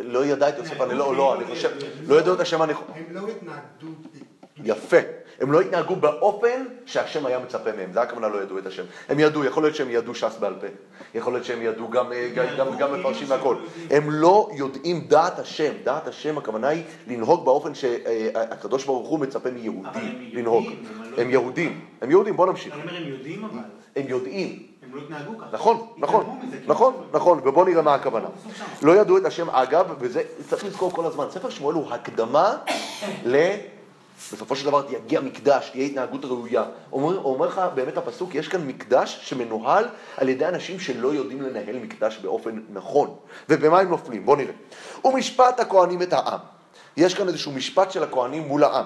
לא 0.00 0.26
ידע 0.26 0.48
את 0.48 0.58
יוסף, 0.58 0.80
אני 0.80 0.94
לא, 0.94 1.16
לא, 1.16 1.34
אני 1.34 1.44
חושב, 1.44 1.70
לא 2.06 2.14
ידעו 2.14 2.34
את 2.34 2.40
השם, 2.40 2.62
אני 2.62 2.74
חושב. 2.74 2.92
הם 2.96 3.14
לא 3.14 3.28
התנגדו... 3.28 3.94
יפה. 4.64 4.96
הם 5.40 5.52
לא 5.52 5.60
התנהגו 5.60 5.96
באופן 5.96 6.64
שהשם 6.86 7.26
היה 7.26 7.38
מצפה 7.38 7.72
מהם, 7.76 7.92
זה 7.92 8.02
הכוונה 8.02 8.28
לא 8.28 8.42
ידעו 8.42 8.58
את 8.58 8.66
השם. 8.66 8.82
הם 9.08 9.18
ידעו, 9.18 9.44
יכול 9.44 9.62
להיות 9.62 9.76
שהם 9.76 9.90
ידעו 9.90 10.14
ש"ס 10.14 10.36
בעל 10.40 10.54
פה, 10.60 10.66
יכול 11.14 11.32
להיות 11.32 11.44
שהם 11.44 11.62
ידעו 11.62 11.88
גם, 11.88 12.12
אה, 12.12 12.28
גם, 12.34 12.46
גם, 12.58 12.78
גם 12.78 13.00
מפרשים 13.00 13.30
והכל. 13.30 13.56
הם 13.90 14.10
לא 14.10 14.48
יודעים 14.56 15.04
דעת 15.08 15.38
השם, 15.38 15.72
דעת 15.84 16.08
השם 16.08 16.38
הכוונה 16.38 16.68
היא 16.68 16.82
לנהוג 17.06 17.44
באופן 17.44 17.74
שהקדוש 17.74 18.84
ברוך 18.84 19.08
הוא 19.08 19.18
מצפה 19.18 19.48
אבל 19.48 19.58
מיהודי 19.58 19.98
הם 19.98 20.30
לנהוג. 20.32 20.64
הם 20.66 21.10
לא 21.10 21.22
הם 21.22 21.30
יהודים, 21.30 21.80
הם 22.02 22.10
יהודים, 22.10 22.36
בוא 22.36 22.46
נמשיך. 22.46 22.74
אני 22.74 22.82
אומר, 22.82 22.96
הם 22.96 23.08
יודעים 23.08 23.44
אבל. 23.44 23.58
הם 23.96 24.08
יודעים, 24.08 24.66
הם 24.90 24.96
לא 24.96 25.02
התנהגו 25.02 25.38
ככה. 25.38 25.48
נכון, 25.52 25.86
נכון, 25.96 26.38
כאילו. 26.50 26.74
נכון, 26.74 26.94
נכון, 27.12 27.40
ובוא 27.44 27.64
נראה 27.64 27.82
מה 27.82 27.94
הכוונה. 27.94 28.26
שם. 28.58 28.86
לא 28.86 28.92
ידעו 28.92 29.18
את 29.18 29.24
השם 29.24 29.50
אגב, 29.50 29.86
וזה 29.98 30.22
צריך 30.48 30.64
לזכור 30.64 30.92
כל 30.92 31.06
הזמן, 31.06 31.26
ספר 31.30 31.50
שמואל 31.50 31.74
הוא 31.74 31.92
הקדמה 31.92 32.56
ל... 33.24 33.36
בסופו 34.32 34.56
של 34.56 34.66
דבר 34.66 34.82
תגיע 34.82 35.20
מקדש, 35.20 35.68
תהיה 35.70 35.84
התנהגות 35.84 36.24
ראויה. 36.24 36.64
אומר, 36.92 37.22
אומר 37.22 37.46
לך 37.46 37.60
באמת 37.74 37.96
הפסוק, 37.96 38.34
יש 38.34 38.48
כאן 38.48 38.66
מקדש 38.66 39.18
שמנוהל 39.22 39.84
על 40.16 40.28
ידי 40.28 40.46
אנשים 40.46 40.80
שלא 40.80 41.14
יודעים 41.14 41.42
לנהל 41.42 41.76
מקדש 41.76 42.18
באופן 42.22 42.60
נכון. 42.72 43.14
ובמה 43.48 43.80
הם 43.80 43.88
נופלים? 43.88 44.26
בואו 44.26 44.36
נראה. 44.36 44.52
ומשפט 45.04 45.60
הכהנים 45.60 46.02
את 46.02 46.12
העם. 46.12 46.38
יש 46.96 47.14
כאן 47.14 47.28
איזשהו 47.28 47.52
משפט 47.52 47.90
של 47.90 48.02
הכהנים 48.02 48.48
מול 48.48 48.64
העם. 48.64 48.84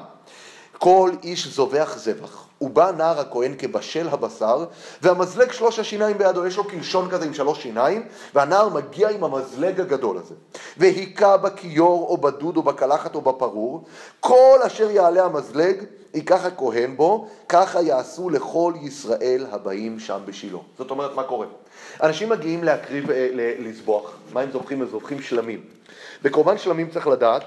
כל 0.78 1.10
איש 1.22 1.46
זובח 1.46 1.94
זבח, 1.96 2.46
ובא 2.64 2.92
נער 2.96 3.20
הכהן 3.20 3.55
כבשל 3.59 4.09
הבשר, 4.09 4.64
והמזלג 5.03 5.53
שלוש 5.53 5.79
השיניים 5.79 6.18
בידו, 6.18 6.46
יש 6.46 6.57
לו 6.57 6.64
קלשון 6.64 7.11
כזה 7.11 7.24
עם 7.24 7.35
שלוש 7.35 7.62
שיניים, 7.62 8.07
והנער 8.35 8.68
מגיע 8.68 9.09
עם 9.09 9.24
המזלג 9.24 9.81
הגדול 9.81 10.18
הזה. 10.18 10.35
והיכה 10.77 11.37
בכיור 11.37 12.07
או 12.09 12.16
בדוד 12.16 12.57
או 12.57 12.62
בקלחת 12.62 13.14
או 13.14 13.20
בפרור, 13.20 13.85
כל 14.20 14.59
אשר 14.66 14.90
יעלה 14.90 15.24
המזלג, 15.24 15.85
ייקח 16.14 16.44
הכהן 16.44 16.96
בו, 16.96 17.29
ככה 17.48 17.83
יעשו 17.83 18.31
לכל 18.31 18.72
ישראל 18.83 19.46
הבאים 19.50 19.98
שם 19.98 20.18
בשילה. 20.24 20.59
זאת 20.79 20.90
אומרת, 20.90 21.14
מה 21.14 21.22
קורה? 21.22 21.46
אנשים 22.03 22.29
מגיעים 22.29 22.64
להקריב, 22.64 23.11
אה, 23.11 23.29
לזבוח, 23.59 24.12
מה 24.33 24.40
הם 24.40 24.50
זובחים? 24.53 24.83
הם 24.83 24.88
זובחים 24.88 25.22
שלמים. 25.22 25.61
בקורבן 26.22 26.59
שלמים 26.59 26.90
צריך 26.90 27.07
לדעת, 27.07 27.42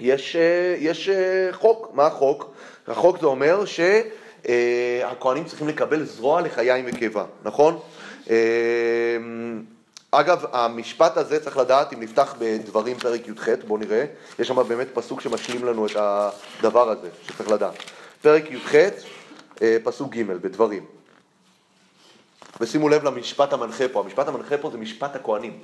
יש, 0.00 0.36
אה, 0.36 0.74
יש 0.78 1.08
אה, 1.08 1.48
חוק, 1.52 1.90
מה 1.94 2.06
החוק? 2.06 2.54
החוק 2.90 3.20
זה 3.20 3.26
אומר 3.26 3.64
שהכהנים 3.64 5.44
צריכים 5.44 5.68
לקבל 5.68 6.04
זרוע 6.04 6.40
לחיים 6.40 6.84
וקיבה, 6.88 7.24
נכון? 7.42 7.78
אגב, 10.10 10.44
המשפט 10.52 11.16
הזה 11.16 11.40
צריך 11.40 11.56
לדעת, 11.56 11.92
אם 11.92 12.00
נפתח 12.00 12.34
בדברים 12.38 12.98
פרק 12.98 13.28
י"ח, 13.28 13.48
בואו 13.66 13.78
נראה, 13.78 14.04
יש 14.38 14.48
שם 14.48 14.68
באמת 14.68 14.86
פסוק 14.94 15.20
שמשלים 15.20 15.64
לנו 15.64 15.86
את 15.86 15.90
הדבר 15.96 16.90
הזה, 16.90 17.08
שצריך 17.26 17.50
לדעת. 17.50 17.74
פרק 18.22 18.50
י"ח, 18.50 18.74
פסוק 19.84 20.14
ג', 20.14 20.22
בדברים. 20.22 20.84
ושימו 22.60 22.88
לב 22.88 23.04
למשפט 23.04 23.52
המנחה 23.52 23.88
פה, 23.88 24.00
המשפט 24.00 24.28
המנחה 24.28 24.58
פה 24.58 24.70
זה 24.70 24.78
משפט 24.78 25.16
הכהנים. 25.16 25.58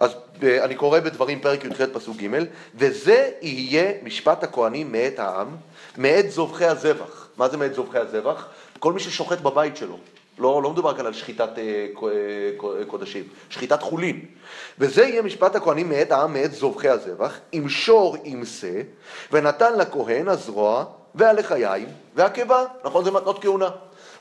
אז 0.00 0.14
אני 0.42 0.74
קורא 0.74 1.00
בדברים 1.00 1.40
פרק 1.40 1.64
י"ח 1.64 1.82
פסוק 1.92 2.16
ג' 2.16 2.44
וזה 2.74 3.30
יהיה 3.42 3.92
משפט 4.02 4.44
הכהנים 4.44 4.92
מאת 4.92 5.18
העם, 5.18 5.56
מאת 5.96 6.30
זובחי 6.30 6.64
הזבח. 6.64 7.28
מה 7.36 7.48
זה 7.48 7.56
מאת 7.56 7.74
זובחי 7.74 7.98
הזבח? 7.98 8.48
כל 8.78 8.92
מי 8.92 9.00
ששוחט 9.00 9.40
בבית 9.40 9.76
שלו. 9.76 9.98
לא, 10.38 10.62
לא 10.62 10.70
מדובר 10.70 10.96
כאן 10.96 11.06
על 11.06 11.12
שחיטת 11.12 11.48
אה, 11.58 11.86
אה, 12.02 12.84
קודשים, 12.86 13.24
שחיטת 13.50 13.82
חולין. 13.82 14.24
וזה 14.78 15.04
יהיה 15.04 15.22
משפט 15.22 15.56
הכהנים 15.56 15.88
מאת 15.88 16.12
העם, 16.12 16.32
מאת 16.32 16.52
זובחי 16.52 16.88
הזבח, 16.88 17.38
עם 17.52 17.68
שור 17.68 18.16
עם 18.24 18.44
שא, 18.44 18.80
ונתן 19.32 19.78
לכהן 19.78 20.28
הזרוע 20.28 20.84
והלחיים 21.14 21.88
והקיבה. 22.14 22.64
נכון, 22.84 23.04
זה 23.04 23.10
מתנות 23.10 23.42
כהונה. 23.42 23.68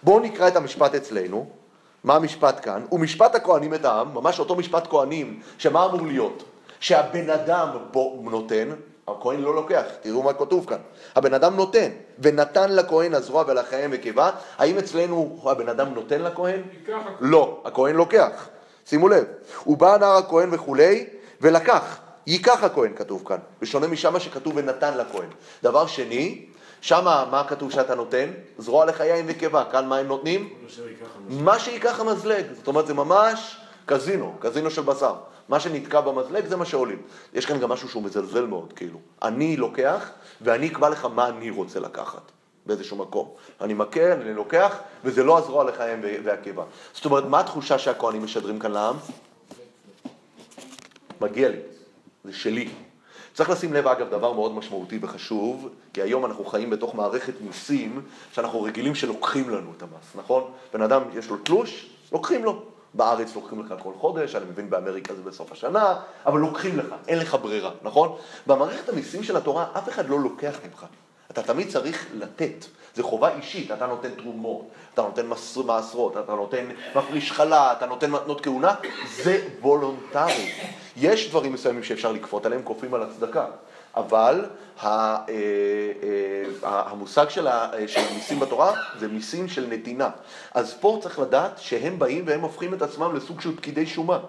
בואו 0.04 0.20
נקרא 0.20 0.48
את 0.48 0.56
המשפט 0.56 0.96
אצלנו. 0.96 1.59
מה 2.04 2.16
המשפט 2.16 2.66
כאן? 2.66 2.86
הוא 2.90 3.00
משפט 3.00 3.36
הכהנים 3.36 3.74
את 3.74 3.86
העם, 3.86 4.14
ממש 4.14 4.40
אותו 4.40 4.56
משפט 4.56 4.88
כהנים, 4.90 5.40
שמה 5.58 5.86
אמור 5.86 6.08
להיות? 6.08 6.44
שהבן 6.80 7.30
אדם 7.30 7.68
בו 7.92 8.20
נותן, 8.24 8.70
הכהן 9.08 9.42
לא 9.42 9.56
לוקח, 9.56 9.84
תראו 10.02 10.24
מה 10.24 10.34
כתוב 10.34 10.66
כאן. 10.70 10.78
הבן 11.16 11.34
אדם 11.34 11.56
נותן, 11.56 11.90
ונתן 12.20 12.76
לכהן 12.76 13.14
הזרוע 13.14 13.44
ולחיים 13.48 13.90
וקיבה. 13.94 14.32
האם 14.58 14.78
אצלנו 14.78 15.40
הבן 15.46 15.70
אדם 15.70 15.94
נותן 15.94 16.22
לכהן? 16.22 16.62
לא, 17.20 17.62
הכהן 17.66 17.96
לוקח. 17.96 18.48
שימו 18.86 19.10
לב. 19.10 19.24
הוא 19.64 19.78
בא 19.78 19.98
נער 19.98 20.18
הכהן 20.18 20.50
וכולי, 20.52 21.06
ולקח. 21.42 22.00
ייקח 22.28 22.64
הכהן 22.64 22.94
כתוב 22.96 23.24
כאן, 23.28 23.38
בשונה 23.62 23.88
משם 23.88 24.20
שכתוב 24.20 24.54
ונתן 24.56 24.98
לכהן. 24.98 25.30
דבר 25.64 25.88
שני, 25.88 26.46
שמה, 26.82 27.26
מה 27.32 27.44
כתוב 27.48 27.72
שאתה 27.72 27.96
נותן? 27.96 28.30
זרוע 28.58 28.86
לחיים 28.86 29.26
וקיבה. 29.28 29.64
כאן 29.72 29.88
מה 29.88 29.98
הם 29.98 30.08
נותנים? 30.08 30.54
מה 31.30 31.60
שייקח 31.60 32.00
המזלג. 32.00 32.46
זאת 32.54 32.68
אומרת, 32.68 32.88
זה 32.88 32.94
ממש 32.94 33.58
קזינו, 33.86 34.34
קזינו 34.40 34.72
של 34.72 34.82
בשר. 34.82 35.16
מה 35.50 35.60
שנתקע 35.60 36.02
במזלג 36.02 36.46
זה 36.46 36.56
מה 36.56 36.66
שעולים. 36.66 37.02
יש 37.34 37.46
כאן 37.46 37.60
גם 37.60 37.70
משהו 37.70 37.90
שהוא 37.90 38.04
מזלזל 38.04 38.46
מאוד, 38.46 38.74
כאילו. 38.74 39.00
אני 39.22 39.58
לוקח, 39.58 40.10
ואני 40.42 40.68
אקבע 40.68 40.90
לך 40.90 41.06
מה 41.06 41.28
אני 41.28 41.50
רוצה 41.50 41.80
לקחת. 41.80 42.22
באיזשהו 42.66 42.98
מקום. 42.98 43.32
אני 43.62 43.74
מכה, 43.74 44.14
אני 44.14 44.34
לוקח, 44.34 44.78
וזה 45.04 45.24
לא 45.24 45.38
הזרוע 45.38 45.64
לחיים 45.64 46.02
והקיבה. 46.24 46.64
זאת 46.94 47.06
אומרת, 47.06 47.24
מה 47.24 47.40
התחושה 47.40 47.80
שהכוהנים 47.80 48.24
משדרים 48.24 48.60
כאן 48.60 48.72
לעם? 48.72 48.96
מגיע 51.22 51.50
לי, 51.50 51.58
זה 52.24 52.34
שלי. 52.34 52.70
צריך 53.40 53.50
לשים 53.50 53.74
לב, 53.74 53.88
אגב, 53.88 54.10
דבר 54.10 54.34
מאוד 54.34 54.56
משמעותי 54.56 55.00
וחשוב, 55.02 55.70
כי 55.94 56.02
היום 56.02 56.26
אנחנו 56.26 56.46
חיים 56.46 56.70
בתוך 56.70 56.96
מערכת 56.96 57.34
מיסים 57.42 58.02
שאנחנו 58.32 58.62
רגילים 58.62 58.96
שלוקחים 58.96 59.50
לנו 59.50 59.72
את 59.78 59.82
המס, 59.82 60.16
נכון? 60.16 60.44
בן 60.74 60.82
אדם 60.82 61.02
יש 61.14 61.30
לו 61.30 61.38
תלוש, 61.38 61.90
לוקחים 62.12 62.44
לו. 62.44 62.62
בארץ 62.94 63.36
לוקחים 63.36 63.60
לך 63.60 63.74
כל 63.84 63.94
חודש, 64.00 64.36
אני 64.36 64.46
מבין 64.46 64.70
באמריקה 64.70 65.16
זה 65.16 65.22
בסוף 65.22 65.52
השנה, 65.52 66.00
אבל 66.26 66.40
לוקחים 66.40 66.80
לך, 66.80 66.86
אין 67.08 67.20
לך 67.20 67.38
ברירה, 67.42 67.72
נכון? 67.84 68.16
במערכת 68.48 68.90
המיסים 68.90 69.24
של 69.24 69.38
התורה 69.38 69.68
אף 69.78 69.90
אחד 69.90 70.10
לא 70.10 70.20
לוקח 70.20 70.56
ממך. 70.68 70.86
אתה 71.32 71.44
תמיד 71.44 71.70
צריך 71.70 72.08
לתת, 72.14 72.66
זה 72.96 73.04
חובה 73.04 73.36
אישית, 73.36 73.72
אתה 73.72 73.88
נותן 73.88 74.10
תרומות, 74.10 74.68
אתה 74.94 75.02
נותן 75.02 75.26
מעשרות, 75.66 76.18
אתה 76.18 76.34
נותן 76.34 76.66
מפריש 76.96 77.32
חלה, 77.32 77.72
אתה 77.72 77.86
נותן 77.86 78.12
מתנות 78.12 78.42
כהונה, 78.42 78.76
זה 79.24 79.48
וולונטרי. 79.62 80.52
יש 80.98 81.30
דברים 81.30 81.54
מסוימים 81.54 81.84
שאפשר 81.84 82.12
לכפות 82.12 82.46
עליהם, 82.46 82.62
כופים 82.64 82.94
על 82.94 83.04
הצדקה, 83.04 83.46
אבל 83.96 84.46
אה, 84.84 85.18
אה, 85.30 85.34
המושג 86.64 87.30
של 87.30 87.48
המיסים 87.48 88.40
בתורה 88.40 88.74
זה 89.00 89.08
מיסים 89.08 89.48
של 89.48 89.68
נתינה. 89.70 90.10
אז 90.54 90.74
פה 90.74 91.00
צריך 91.02 91.20
לדעת 91.20 91.58
שהם 91.58 92.00
באים 92.00 92.24
והם 92.28 92.42
הופכים 92.42 92.74
את 92.74 92.82
עצמם 92.82 93.16
לסוג 93.16 93.42
של 93.42 93.58
פקידי 93.58 93.86
שומה. 93.86 94.20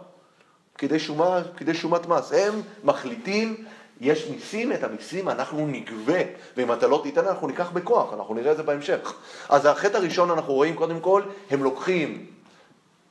פקידי 0.72 0.98
שומה, 0.98 1.40
פקידי 1.54 1.74
שומת 1.74 2.06
מס. 2.06 2.32
הם 2.32 2.62
מחליטים 2.84 3.64
יש 4.00 4.28
מיסים, 4.28 4.72
את 4.72 4.84
המיסים 4.84 5.28
אנחנו 5.28 5.66
נגבה, 5.66 6.18
ואם 6.56 6.72
אתה 6.72 6.86
לא 6.86 7.00
תיתן 7.02 7.26
אנחנו 7.26 7.46
ניקח 7.46 7.70
בכוח, 7.70 8.12
אנחנו 8.14 8.34
נראה 8.34 8.52
את 8.52 8.56
זה 8.56 8.62
בהמשך. 8.62 9.14
אז 9.48 9.66
החטא 9.66 9.96
הראשון 9.96 10.30
אנחנו 10.30 10.52
רואים 10.54 10.74
קודם 10.74 11.00
כל, 11.00 11.22
הם 11.50 11.62
לוקחים, 11.62 12.26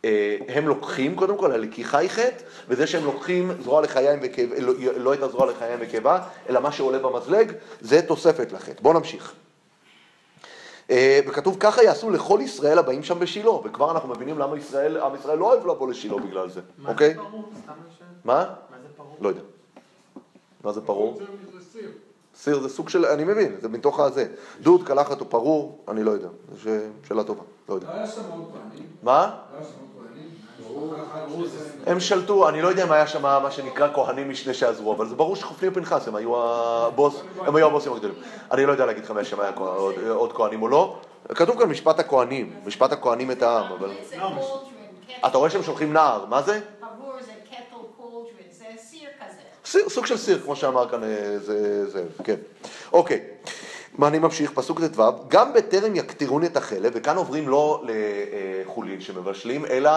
אה, 0.06 0.38
הם 0.48 0.68
לוקחים 0.68 1.16
קודם 1.16 1.38
כל, 1.38 1.52
הלקיחה 1.52 1.98
היא 1.98 2.10
חטא, 2.10 2.44
וזה 2.68 2.88
שהם 2.88 3.06
לוקחים 3.06 3.52
זרוע 3.64 3.82
לחיים 3.82 4.20
וקיבה, 4.22 4.60
לא, 4.60 4.74
לא 4.98 5.14
את 5.14 5.24
הזרוע 5.24 5.52
לחיים 5.52 5.80
וקיבה, 5.82 6.20
אלא 6.50 6.60
מה 6.60 6.72
שעולה 6.72 7.00
במזלג, 7.00 7.52
זה 7.82 8.02
תוספת 8.02 8.52
לחטא. 8.52 8.82
בואו 8.82 8.94
נמשיך. 8.94 9.34
אה, 10.90 11.20
וכתוב 11.28 11.58
ככה 11.60 11.84
יעשו 11.84 12.10
לכל 12.10 12.40
ישראל 12.44 12.80
הבאים 12.80 13.04
שם 13.04 13.20
בשילה, 13.20 13.52
וכבר 13.52 13.92
אנחנו 13.92 14.10
מבינים 14.10 14.40
למה 14.40 14.58
ישראל, 14.58 14.98
עם 14.98 15.16
ישראל 15.16 15.38
לא 15.38 15.46
אוהב 15.54 15.68
לבוא 15.68 15.90
לשילה 15.90 16.18
בגלל 16.18 16.50
זה, 16.50 16.62
אוקיי? 16.88 17.14
מה 17.14 17.24
זה 17.24 17.30
פרעה? 17.66 17.82
מה? 18.24 18.34
מה 18.72 18.78
זה 18.82 18.88
פרעה? 18.98 19.10
לא 19.20 19.30
יודע. 19.30 19.42
מה 20.64 20.72
זה 20.72 20.82
פרור? 20.82 21.22
סיר 22.36 22.60
זה 22.60 22.70
סוג 22.70 22.90
של, 22.90 23.06
אני 23.06 23.24
מבין, 23.24 23.56
זה 23.62 23.70
מתוך 23.70 24.00
הזה. 24.00 24.28
דוד, 24.62 24.84
קלחת 24.84 25.22
או 25.22 25.30
פרור, 25.30 25.84
אני 25.88 26.04
לא 26.04 26.12
יודע. 26.12 26.28
זו 26.64 26.70
שאלה 27.08 27.24
טובה, 27.24 27.44
לא 27.70 27.74
יודע. 27.74 27.88
מה? 29.04 29.36
הם 31.86 32.00
שלטו, 32.00 32.50
אני 32.50 32.62
לא 32.62 32.68
יודע 32.68 32.84
אם 32.84 32.92
היה 32.92 33.08
שם 33.08 33.22
מה 33.22 33.52
שנקרא 33.52 33.94
כהנים 33.94 34.30
משנה 34.30 34.54
שעזרו, 34.54 34.94
אבל 34.94 35.08
זה 35.08 35.16
ברור 35.16 35.36
שחופני 35.36 35.70
ופנחס 35.70 36.08
הם 36.08 36.16
היו 36.16 36.38
הבוס, 36.38 37.22
הם 37.40 37.56
היו 37.56 37.68
הבוסים 37.68 37.94
הגדולים. 37.94 38.16
אני 38.52 38.66
לא 38.66 38.72
יודע 38.72 38.86
להגיד 38.86 39.04
לך 39.04 39.12
אם 39.12 39.40
היה 39.40 39.52
עוד 40.10 40.34
כהנים 40.34 40.62
או 40.62 40.68
לא. 40.68 41.00
כתוב 41.30 41.60
כאן 41.60 41.70
משפט 41.70 42.00
הכהנים, 42.00 42.54
משפט 42.66 42.92
הכהנים 42.92 43.32
את 43.32 43.42
העם, 43.42 43.72
אבל... 43.72 43.92
אתה 45.28 45.38
רואה 45.38 45.50
שהם 45.50 45.64
שולחים 45.64 45.94
נער, 45.94 46.26
מה 46.26 46.42
זה? 46.42 46.60
סיר, 49.70 49.90
סוג 49.90 50.06
של 50.06 50.18
סיר, 50.18 50.40
כמו 50.44 50.56
שאמר 50.56 50.90
כאן 50.90 51.04
אה, 51.04 51.40
זאב, 51.88 52.08
כן. 52.24 52.36
אוקיי, 52.94 53.20
מה 53.98 54.08
אני 54.08 54.20
ממשיך, 54.20 54.52
פסוק 54.52 54.82
ט"ו, 54.82 55.04
גם 55.28 55.54
בטרם 55.54 55.96
יקטירון 55.96 56.46
את 56.46 56.58
החלב, 56.58 56.92
וכאן 56.96 57.16
עוברים 57.16 57.48
לא 57.48 57.84
לחולין 57.86 59.02
שמבשלים, 59.02 59.66
אלא 59.66 59.92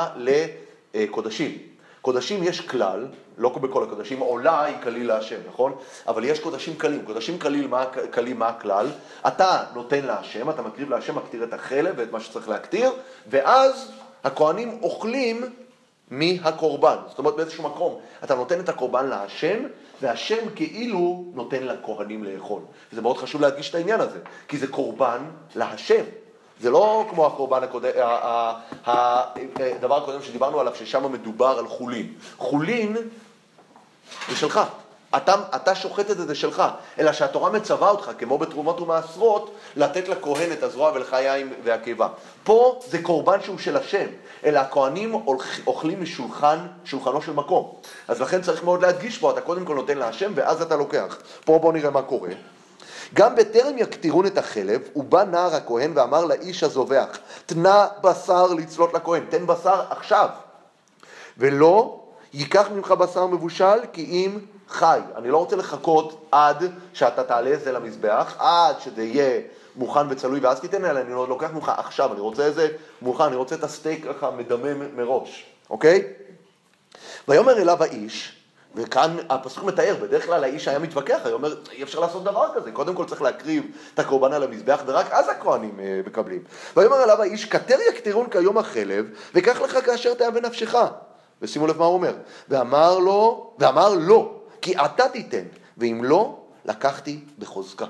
לקודשים. 0.95 1.59
קודשים 2.03 2.43
יש 2.43 2.61
כלל, 2.61 3.07
לא 3.39 3.49
בכל 3.49 3.83
הקודשים, 3.83 4.19
עולה 4.19 4.65
היא 4.65 4.77
כליל 4.83 5.09
להשם, 5.09 5.37
נכון? 5.49 5.75
אבל 6.09 6.25
יש 6.25 6.41
קודשים 6.41 6.75
קלים. 6.77 7.05
קודשים 7.05 7.39
קלים, 7.39 7.71
מה, 7.71 7.85
קלים, 8.11 8.39
מה 8.39 8.49
הכלל? 8.49 8.87
אתה 9.27 9.65
נותן 9.75 10.05
להשם, 10.05 10.51
אתה 10.51 10.63
מקריב 10.63 10.91
להשם, 10.91 11.17
מקטיר 11.17 11.45
את 11.45 11.53
החלב 11.53 11.95
ואת 11.99 12.13
מה 12.13 12.21
שצריך 12.21 12.49
להקטיר, 12.49 12.91
ואז 13.31 13.91
הכהנים 14.25 14.79
אוכלים 14.83 15.45
מהקורבן. 16.13 16.97
זאת 17.09 17.19
אומרת, 17.19 17.37
באיזשהו 17.37 17.65
מקום 17.65 18.01
אתה 18.25 18.35
נותן 18.35 18.61
את 18.61 18.69
הקורבן 18.69 19.07
להשם, 19.07 19.59
והשם 20.03 20.51
כאילו 20.55 21.25
נותן 21.35 21.63
לכהנים 21.63 22.25
לאכול. 22.25 22.63
וזה 22.93 23.03
מאוד 23.03 23.19
חשוב 23.19 23.41
להדגיש 23.41 23.71
את 23.71 23.75
העניין 23.75 24.01
הזה, 24.01 24.19
כי 24.49 24.59
זה 24.59 24.67
קורבן 24.67 25.23
להשם. 25.55 26.05
זה 26.61 26.71
לא 26.71 27.07
כמו 27.11 27.27
הקורבן 27.27 27.63
הקודם, 27.63 27.91
הדבר 28.87 30.03
הקודם 30.03 30.23
שדיברנו 30.23 30.61
עליו, 30.61 30.75
ששם 30.75 31.13
מדובר 31.13 31.59
על 31.59 31.69
חולין. 31.69 32.13
חולין 32.37 32.97
זה 34.29 34.37
שלך. 34.37 34.61
אתה, 35.17 35.35
אתה 35.57 35.75
שוחט 35.75 36.11
את 36.11 36.17
זה, 36.17 36.27
זה 36.27 36.35
שלך, 36.35 36.63
אלא 36.99 37.13
שהתורה 37.13 37.51
מצווה 37.51 37.91
אותך, 37.91 38.11
כמו 38.19 38.39
בתרומות 38.39 38.81
ומעשרות, 38.81 39.55
לתת 39.77 40.09
לכהן 40.09 40.53
את 40.53 40.63
הזרוע 40.63 40.93
ולך 40.95 41.13
יין 41.13 41.53
והקיבה. 41.65 42.09
פה 42.45 42.81
זה 42.87 43.03
קורבן 43.03 43.41
שהוא 43.43 43.59
של 43.59 43.77
השם, 43.77 44.07
אלא 44.45 44.59
הכהנים 44.59 45.15
אוכלים 45.67 46.03
משולחן, 46.03 46.59
שולחנו 46.85 47.23
של 47.23 47.33
מקום. 47.33 47.75
אז 48.09 48.21
לכן 48.21 48.43
צריך 48.43 48.65
מאוד 48.65 48.83
להדגיש 48.83 49.19
פה, 49.19 49.31
אתה 49.31 49.41
קודם 49.41 49.65
כל 49.65 49.75
נותן 49.75 49.99
להשם 49.99 50.33
ואז 50.35 50.63
אתה 50.63 50.77
לוקח. 50.77 51.17
פה 51.45 51.59
בואו 51.59 51.73
נראה 51.73 51.91
מה 51.91 52.03
קורה. 52.03 52.31
גם 53.15 53.37
בטרם 53.37 53.79
יקטירון 53.79 54.27
את 54.27 54.39
החלב, 54.39 54.81
ובא 54.97 55.25
נער 55.25 55.55
הכהן 55.55 55.93
ואמר 55.95 56.25
לאיש 56.25 56.63
הזובח, 56.63 57.19
תנה 57.47 57.87
בשר 58.03 58.47
לצלות 58.47 58.95
לכהן, 58.95 59.25
תן 59.29 59.47
בשר 59.47 59.83
עכשיו. 59.91 60.29
ולא 61.39 62.01
ייקח 62.33 62.69
ממך 62.75 62.91
בשר 62.91 63.27
מבושל 63.27 63.79
כי 63.93 64.05
אם 64.05 64.39
חי. 64.73 65.01
אני 65.17 65.31
לא 65.31 65.37
רוצה 65.37 65.57
לחכות 65.57 66.27
עד 66.33 66.65
שאתה 66.93 67.25
תעלה 67.25 67.55
את 67.55 67.61
זה 67.61 67.73
למזבח, 67.73 68.35
עד 68.39 68.81
שזה 68.81 69.03
יהיה 69.03 69.41
מוכן 69.77 70.07
וצלוי 70.09 70.41
ואז 70.41 70.61
תיתן, 70.61 70.85
אלא 70.85 71.01
אני 71.01 71.11
לוקח 71.11 71.51
ממך 71.51 71.73
עכשיו, 71.77 72.13
אני 72.13 72.21
רוצה 72.21 72.45
איזה 72.45 72.69
מוכן, 73.03 73.25
אני 73.25 73.37
רוצה 73.37 73.55
את 73.55 73.65
הסטייק 73.65 74.07
ככה 74.07 74.31
מדמם 74.31 74.97
מראש, 74.97 75.47
אוקיי? 75.71 76.05
ויאמר 77.29 77.59
אליו 77.59 77.83
האיש, 77.83 78.43
וכאן 78.75 79.17
הפסוק 79.29 79.65
מתאר, 79.65 79.97
בדרך 80.03 80.27
כלל 80.27 80.45
האיש 80.45 80.69
היה 80.69 80.79
מתווכח, 80.79 81.19
היה 81.25 81.35
אומר, 81.35 81.57
אי 81.73 81.83
אפשר 81.83 82.01
לעשות 82.01 82.25
דבר 82.25 82.49
כזה, 82.55 82.73
קודם 82.73 82.95
כל 82.95 83.05
צריך 83.05 83.23
להקריב 83.23 83.65
את 83.95 83.99
הקורבן 83.99 84.33
על 84.33 84.43
המזבח, 84.43 84.83
ורק 84.87 85.07
אז 85.11 85.29
הכהנים 85.29 85.81
אה, 85.81 86.01
מקבלים. 86.07 86.43
ויאמר 86.77 87.05
אליו 87.05 87.23
האיש, 87.23 87.45
כתר 87.45 87.79
יקטרון 87.89 88.31
כיום 88.31 88.59
החלב, 88.59 89.07
וקח 89.35 89.61
לך 89.61 89.87
כאשר 89.87 90.15
תהיה 90.15 90.31
בנפשך. 90.31 90.77
ושימו 91.43 91.67
לב 91.67 91.79
מה 91.79 91.85
הוא 91.85 91.95
אומר, 91.95 92.15
ואמר 92.49 92.99
לו, 92.99 93.51
ואמר 93.59 93.95
לו, 93.95 94.42
כי 94.63 94.77
אתה 94.77 95.09
תיתן, 95.09 95.45
ואם 95.79 96.01
לא, 96.05 96.37
לקחתי 96.65 97.21
בחוזקה. 97.39 97.87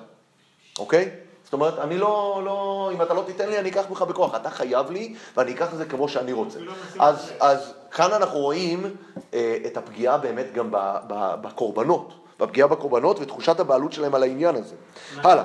אוקיי? 0.78 1.10
זאת 1.44 1.52
אומרת, 1.52 1.78
אני 1.78 1.98
לא, 1.98 2.42
לא, 2.44 2.90
אם 2.94 3.02
אתה 3.02 3.14
לא 3.14 3.22
תיתן 3.26 3.48
לי, 3.48 3.58
אני 3.58 3.70
אקח 3.70 3.84
ממך 3.90 4.02
בכוח. 4.02 4.34
אתה 4.34 4.50
חייב 4.50 4.90
לי, 4.90 5.14
ואני 5.36 5.52
אקח 5.52 5.72
את 5.72 5.78
זה 5.78 5.84
כמו 5.84 6.08
שאני 6.08 6.32
רוצה. 6.32 6.58
אז, 6.98 7.32
אז 7.40 7.74
כאן 7.90 8.12
אנחנו 8.12 8.38
רואים 8.38 8.96
אה, 9.34 9.56
את 9.66 9.76
הפגיעה 9.76 10.18
באמת 10.18 10.46
גם 10.54 10.70
ב, 10.70 10.76
ב, 11.06 11.34
בקורבנות. 11.42 12.12
בפגיעה 12.40 12.68
בקורבנות 12.68 13.20
ותחושת 13.20 13.60
הבעלות 13.60 13.92
שלהם 13.92 14.14
על 14.14 14.22
העניין 14.22 14.56
הזה. 14.56 14.74
הלאה. 15.16 15.44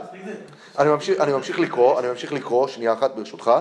אני 0.80 0.90
ממשיך, 0.90 1.20
אני 1.20 1.34
ממשיך 1.34 1.60
לקרוא, 1.60 2.00
אני 2.00 2.08
ממשיך 2.08 2.34
לקרוא, 2.34 2.68
שנייה 2.68 2.94
אחת 2.94 3.16
ברשותך. 3.16 3.52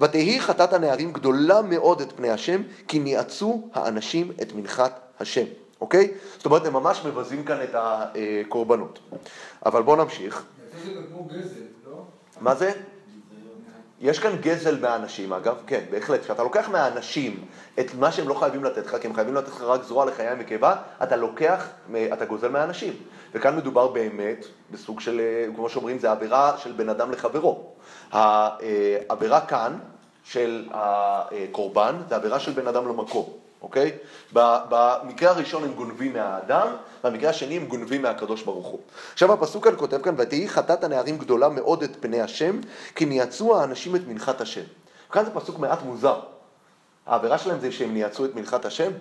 ותהי 0.00 0.40
חטאת 0.40 0.72
הנערים 0.72 1.12
גדולה 1.12 1.62
מאוד 1.62 2.00
את 2.00 2.12
פני 2.16 2.30
השם, 2.30 2.62
כי 2.88 2.98
ניאצו 2.98 3.62
האנשים 3.74 4.32
את 4.42 4.52
מנחת 4.52 5.00
השם. 5.20 5.44
אוקיי? 5.80 6.12
זאת 6.36 6.46
אומרת, 6.46 6.66
הם 6.66 6.72
ממש 6.72 7.04
מבזים 7.04 7.44
כאן 7.44 7.58
את 7.62 7.74
הקורבנות. 7.74 8.98
אבל 9.66 9.82
בואו 9.82 9.96
נמשיך. 9.96 10.44
לא? 11.90 12.02
מה 12.40 12.54
זה? 12.54 12.72
יש 14.00 14.18
כאן 14.18 14.36
גזל 14.40 14.80
מהאנשים, 14.80 15.32
אגב, 15.32 15.62
כן, 15.66 15.84
בהחלט. 15.90 16.20
כשאתה 16.20 16.42
לוקח 16.42 16.68
מהאנשים 16.68 17.44
את 17.80 17.94
מה 17.94 18.12
שהם 18.12 18.28
לא 18.28 18.34
חייבים 18.34 18.64
לתת 18.64 18.86
לך, 18.86 18.96
כי 19.00 19.06
הם 19.06 19.14
חייבים 19.14 19.34
לתת 19.34 19.48
לך 19.48 19.62
רק 19.62 19.82
זרוע 19.82 20.04
לחיי 20.04 20.28
המקיבה, 20.28 20.76
אתה 21.02 21.16
לוקח, 21.16 21.68
אתה 22.12 22.24
גוזל 22.24 22.48
מהאנשים. 22.48 22.92
וכאן 23.34 23.56
מדובר 23.56 23.88
באמת 23.88 24.44
בסוג 24.70 25.00
של, 25.00 25.20
כמו 25.56 25.68
שאומרים, 25.68 25.98
זה 25.98 26.10
עבירה 26.10 26.58
של 26.58 26.72
בן 26.72 26.88
אדם 26.88 27.10
לחברו. 27.10 27.64
העבירה 28.12 29.40
כאן 29.40 29.78
של 30.24 30.68
הקורבן 30.72 31.96
זה 32.08 32.16
עבירה 32.16 32.40
של 32.40 32.52
בן 32.52 32.68
אדם 32.68 32.88
למקום. 32.88 33.30
אוקיי? 33.62 33.92
במקרה 34.32 35.30
הראשון 35.30 35.64
הם 35.64 35.72
גונבים 35.72 36.12
מהאדם, 36.12 36.68
במקרה 37.04 37.30
השני 37.30 37.56
הם 37.56 37.66
גונבים 37.66 38.02
מהקדוש 38.02 38.42
ברוך 38.42 38.66
הוא. 38.66 38.80
עכשיו 39.12 39.32
הפסוק 39.32 39.64
כאן 39.64 39.76
כותב 39.76 40.02
כאן, 40.02 40.14
ותהי 40.18 40.48
חטאת 40.48 40.84
הנערים 40.84 41.18
גדולה 41.18 41.48
מאוד 41.48 41.82
את 41.82 41.96
פני 42.00 42.20
השם, 42.20 42.60
כי 42.94 43.06
ניאצו 43.06 43.60
האנשים 43.60 43.96
את 43.96 44.00
מנחת 44.08 44.40
השם. 44.40 44.64
כאן 45.12 45.24
זה 45.24 45.30
פסוק 45.30 45.58
מעט 45.58 45.82
מוזר. 45.82 46.20
העבירה 47.06 47.38
שלהם 47.38 47.60
זה 47.60 47.72
שהם 47.72 47.94
ניאצו 47.94 48.24
את 48.24 48.34
מנחת 48.34 48.64
השם? 48.64 48.92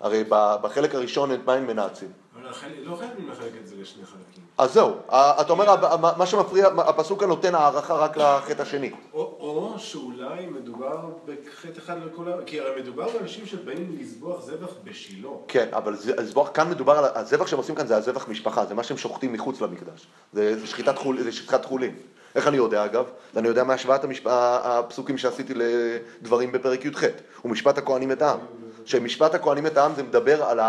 הרי 0.00 0.24
בחלק 0.62 0.94
הראשון 0.94 1.32
את 1.32 1.40
מה 1.46 1.52
הם 1.52 1.66
מנאצים? 1.66 2.23
לא 2.42 2.96
חייבים 2.96 3.30
לחלק 3.30 3.52
את 3.60 3.66
זה 3.66 3.74
לשני 3.80 4.04
חלקים. 4.06 4.44
אז 4.58 4.72
זהו, 4.72 4.94
אתה 5.10 5.52
אומר, 5.52 5.96
מה 6.16 6.26
שמפריע, 6.26 6.66
הפסוק 6.66 7.20
כאן 7.20 7.28
נותן 7.28 7.54
הערכה 7.54 7.94
רק 7.94 8.16
לחטא 8.16 8.62
השני. 8.62 8.92
או 9.12 9.74
שאולי 9.78 10.46
מדובר 10.46 11.10
בחטא 11.26 11.78
אחד 11.78 11.96
לכל 12.06 12.32
ה... 12.32 12.36
כי 12.46 12.60
הרי 12.60 12.82
מדובר 12.82 13.08
באנשים 13.12 13.46
שבאים 13.46 13.96
לזבוח 14.00 14.42
זבח 14.42 14.72
בשילה. 14.84 15.28
כן, 15.48 15.68
אבל 15.72 15.96
זבוח, 15.96 16.50
כאן 16.54 16.70
מדובר 16.70 16.98
על, 16.98 17.04
הזבח 17.14 17.46
שהם 17.46 17.58
עושים 17.58 17.74
כאן 17.74 17.86
זה 17.86 17.96
הזבח 17.96 18.28
משפחה, 18.28 18.66
זה 18.66 18.74
מה 18.74 18.82
שהם 18.82 18.96
שוחטים 18.96 19.32
מחוץ 19.32 19.60
למקדש. 19.60 20.06
זה 20.32 20.66
שחיטת 20.66 21.64
חולין. 21.64 21.94
איך 22.34 22.48
אני 22.48 22.56
יודע 22.56 22.84
אגב? 22.84 23.04
אני 23.36 23.48
יודע 23.48 23.64
מהשוואת 23.64 24.00
הפסוקים 24.24 25.18
שעשיתי 25.18 25.54
לדברים 25.56 26.52
בפרק 26.52 26.84
י"ח. 26.84 27.04
ומשפט 27.44 27.78
הכהנים 27.78 28.12
את 28.12 28.22
העם. 28.22 28.38
שמשפט 28.84 29.34
הכהנים 29.34 29.66
את 29.66 29.76
העם 29.76 29.94
זה 29.94 30.02
מדבר 30.02 30.42
על 30.42 30.60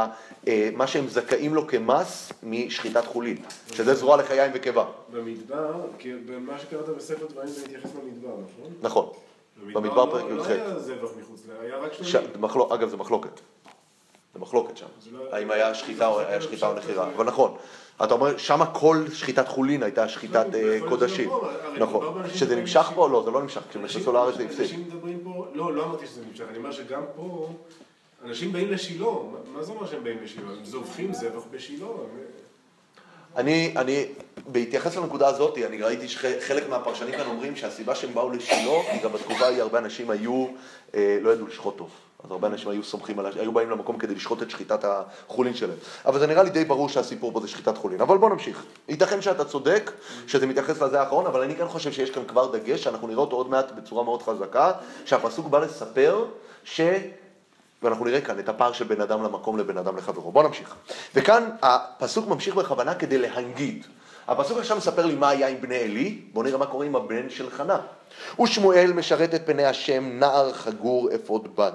אה, 0.47 0.69
מה 0.75 0.87
שהם 0.87 1.07
זכאים 1.07 1.55
לו 1.55 1.67
כמס 1.67 2.31
משחיטת 2.43 3.05
חולין, 3.05 3.37
שזה 3.73 3.93
זרוע 3.93 4.17
לחיים 4.17 4.51
וקיבה. 4.55 4.85
במדבר, 5.11 5.73
כי 5.99 6.13
במה 6.25 6.59
שקראת 6.59 6.89
בספר 6.89 7.25
דברים 7.25 7.47
זה 7.47 7.65
מתייחס 7.65 7.89
למדבר, 7.95 8.29
נכון? 8.29 8.73
נכון. 8.81 9.09
במדבר 9.73 10.11
פרק 10.11 10.23
י"ח. 10.23 10.49
לא 10.49 10.53
היה 10.53 10.79
זבח 10.79 11.09
מחוץ, 11.19 11.41
היה 11.61 11.77
רק 11.77 11.93
שלמים. 11.93 12.45
אגב, 12.71 12.89
זה 12.89 12.97
מחלוקת. 12.97 13.39
זה 14.33 14.39
מחלוקת 14.39 14.77
שם. 14.77 14.85
לא 15.11 15.35
האם 15.35 15.51
היה 15.51 15.73
שחיטה 15.73 16.07
או 16.07 16.73
נחירה. 16.75 17.07
אבל 17.15 17.25
נכון. 17.25 17.55
אתה 18.03 18.13
אומר, 18.13 18.37
שם 18.37 18.59
כל 18.73 19.05
שחיטת 19.13 19.47
חולין 19.47 19.83
הייתה 19.83 20.07
שחיטת 20.07 20.45
לא, 20.53 20.57
אה, 20.57 20.79
קודשים. 20.89 21.29
נכון. 21.77 22.23
שזה 22.33 22.55
נמשך 22.55 22.91
פה? 22.95 23.09
לא, 23.09 23.23
זה 23.25 23.31
לא 23.31 23.41
נמשך. 23.41 23.61
כשהם 23.69 23.83
נכנסו 23.85 24.11
לארץ 24.11 24.35
זה 24.35 24.43
הפסיק. 24.43 24.59
אנשים 24.59 24.81
מדברים 24.87 25.19
פה, 25.23 25.47
לא, 25.53 25.73
לא 25.73 25.83
אמרתי 25.85 26.07
שזה 26.07 26.21
נמשך, 26.29 26.45
אני 26.49 26.57
אומר 26.57 26.71
שגם 26.71 27.01
פה... 27.15 27.49
אנשים 28.23 28.53
באים 28.53 28.71
לשילה, 28.71 29.05
מה 29.53 29.63
זה 29.63 29.71
אומר 29.71 29.87
שהם 29.87 30.03
באים 30.03 30.17
לשילה? 30.23 30.49
הם 30.49 30.65
זובחים 30.65 31.13
זבח 31.13 31.43
בשילה. 31.51 31.87
אני, 33.35 33.73
אני, 33.77 34.05
בהתייחס 34.47 34.97
לנקודה 34.97 35.27
הזאת, 35.27 35.57
אני 35.57 35.81
ראיתי 35.81 36.07
שחלק 36.07 36.69
מהפרשנים 36.69 37.11
כאן 37.11 37.25
אומרים 37.27 37.55
שהסיבה 37.55 37.95
שהם 37.95 38.13
באו 38.13 38.29
לשילה, 38.29 38.71
כי 38.91 38.99
גם 39.03 39.11
בתקופה 39.11 39.45
ההיא 39.45 39.61
הרבה 39.61 39.79
אנשים 39.79 40.09
היו, 40.09 40.47
אה, 40.95 41.17
לא 41.21 41.29
ידעו 41.29 41.47
לשחוט 41.47 41.77
טוב. 41.77 41.89
אז 42.23 42.31
הרבה 42.31 42.47
אנשים 42.47 42.69
היו 42.69 42.83
סומכים 42.83 43.19
על, 43.19 43.25
היו 43.39 43.51
באים 43.51 43.69
למקום 43.69 43.97
כדי 43.97 44.15
לשחוט 44.15 44.41
את 44.41 44.49
שחיטת 44.49 44.85
החולין 44.85 45.53
שלהם. 45.53 45.77
אבל 46.05 46.19
זה 46.19 46.27
נראה 46.27 46.43
לי 46.43 46.49
די 46.49 46.65
ברור 46.65 46.89
שהסיפור 46.89 47.31
פה 47.31 47.39
זה 47.39 47.47
שחיטת 47.47 47.77
חולין. 47.77 48.01
אבל 48.01 48.17
בוא 48.17 48.29
נמשיך. 48.29 48.63
ייתכן 48.89 49.21
שאתה 49.21 49.45
צודק, 49.45 49.91
שזה 50.27 50.45
מתייחס 50.45 50.81
לזה 50.81 51.01
האחרון, 51.01 51.25
אבל 51.25 51.41
אני 51.41 51.55
כן 51.55 51.67
חושב 51.67 51.91
שיש 51.91 52.09
כאן 52.09 52.23
כבר 52.27 52.57
דגש, 52.57 52.83
שאנחנו 52.83 53.07
נראה 53.07 53.21
אותו 53.21 53.35
עוד 53.35 53.49
מעט 53.49 53.71
בצורה 53.71 54.03
מאוד 54.03 54.21
חזקה, 54.21 54.71
שהפסוק 55.05 55.47
בא 55.47 55.59
לספר 55.59 56.25
ש... 56.63 56.81
ואנחנו 57.85 58.05
נראה 58.05 58.21
כאן 58.21 58.39
את 58.39 58.49
הפער 58.49 58.73
של 58.73 58.85
בין 58.85 59.01
אדם 59.01 59.23
למקום 59.23 59.57
לבין 59.57 59.77
אדם 59.77 59.97
לחברו. 59.97 60.31
בואו 60.31 60.47
נמשיך. 60.47 60.75
וכאן 61.15 61.49
הפסוק 61.61 62.27
ממשיך 62.27 62.55
בכוונה 62.55 62.95
כדי 62.95 63.17
להנגיד. 63.17 63.85
הפסוק 64.27 64.57
עכשיו 64.57 64.77
מספר 64.77 65.05
לי 65.05 65.15
מה 65.15 65.29
היה 65.29 65.47
עם 65.47 65.61
בני 65.61 65.77
עלי, 65.77 66.21
בואו 66.33 66.45
נראה 66.45 66.57
מה 66.57 66.65
קורה 66.65 66.85
עם 66.85 66.95
הבן 66.95 67.29
של 67.29 67.49
חנה. 67.49 67.77
ושמואל 68.41 68.93
משרת 68.93 69.33
את 69.33 69.41
פני 69.45 69.65
השם 69.65 70.19
נער 70.19 70.53
חגור 70.53 71.09
אפוד 71.15 71.55
בד. 71.55 71.71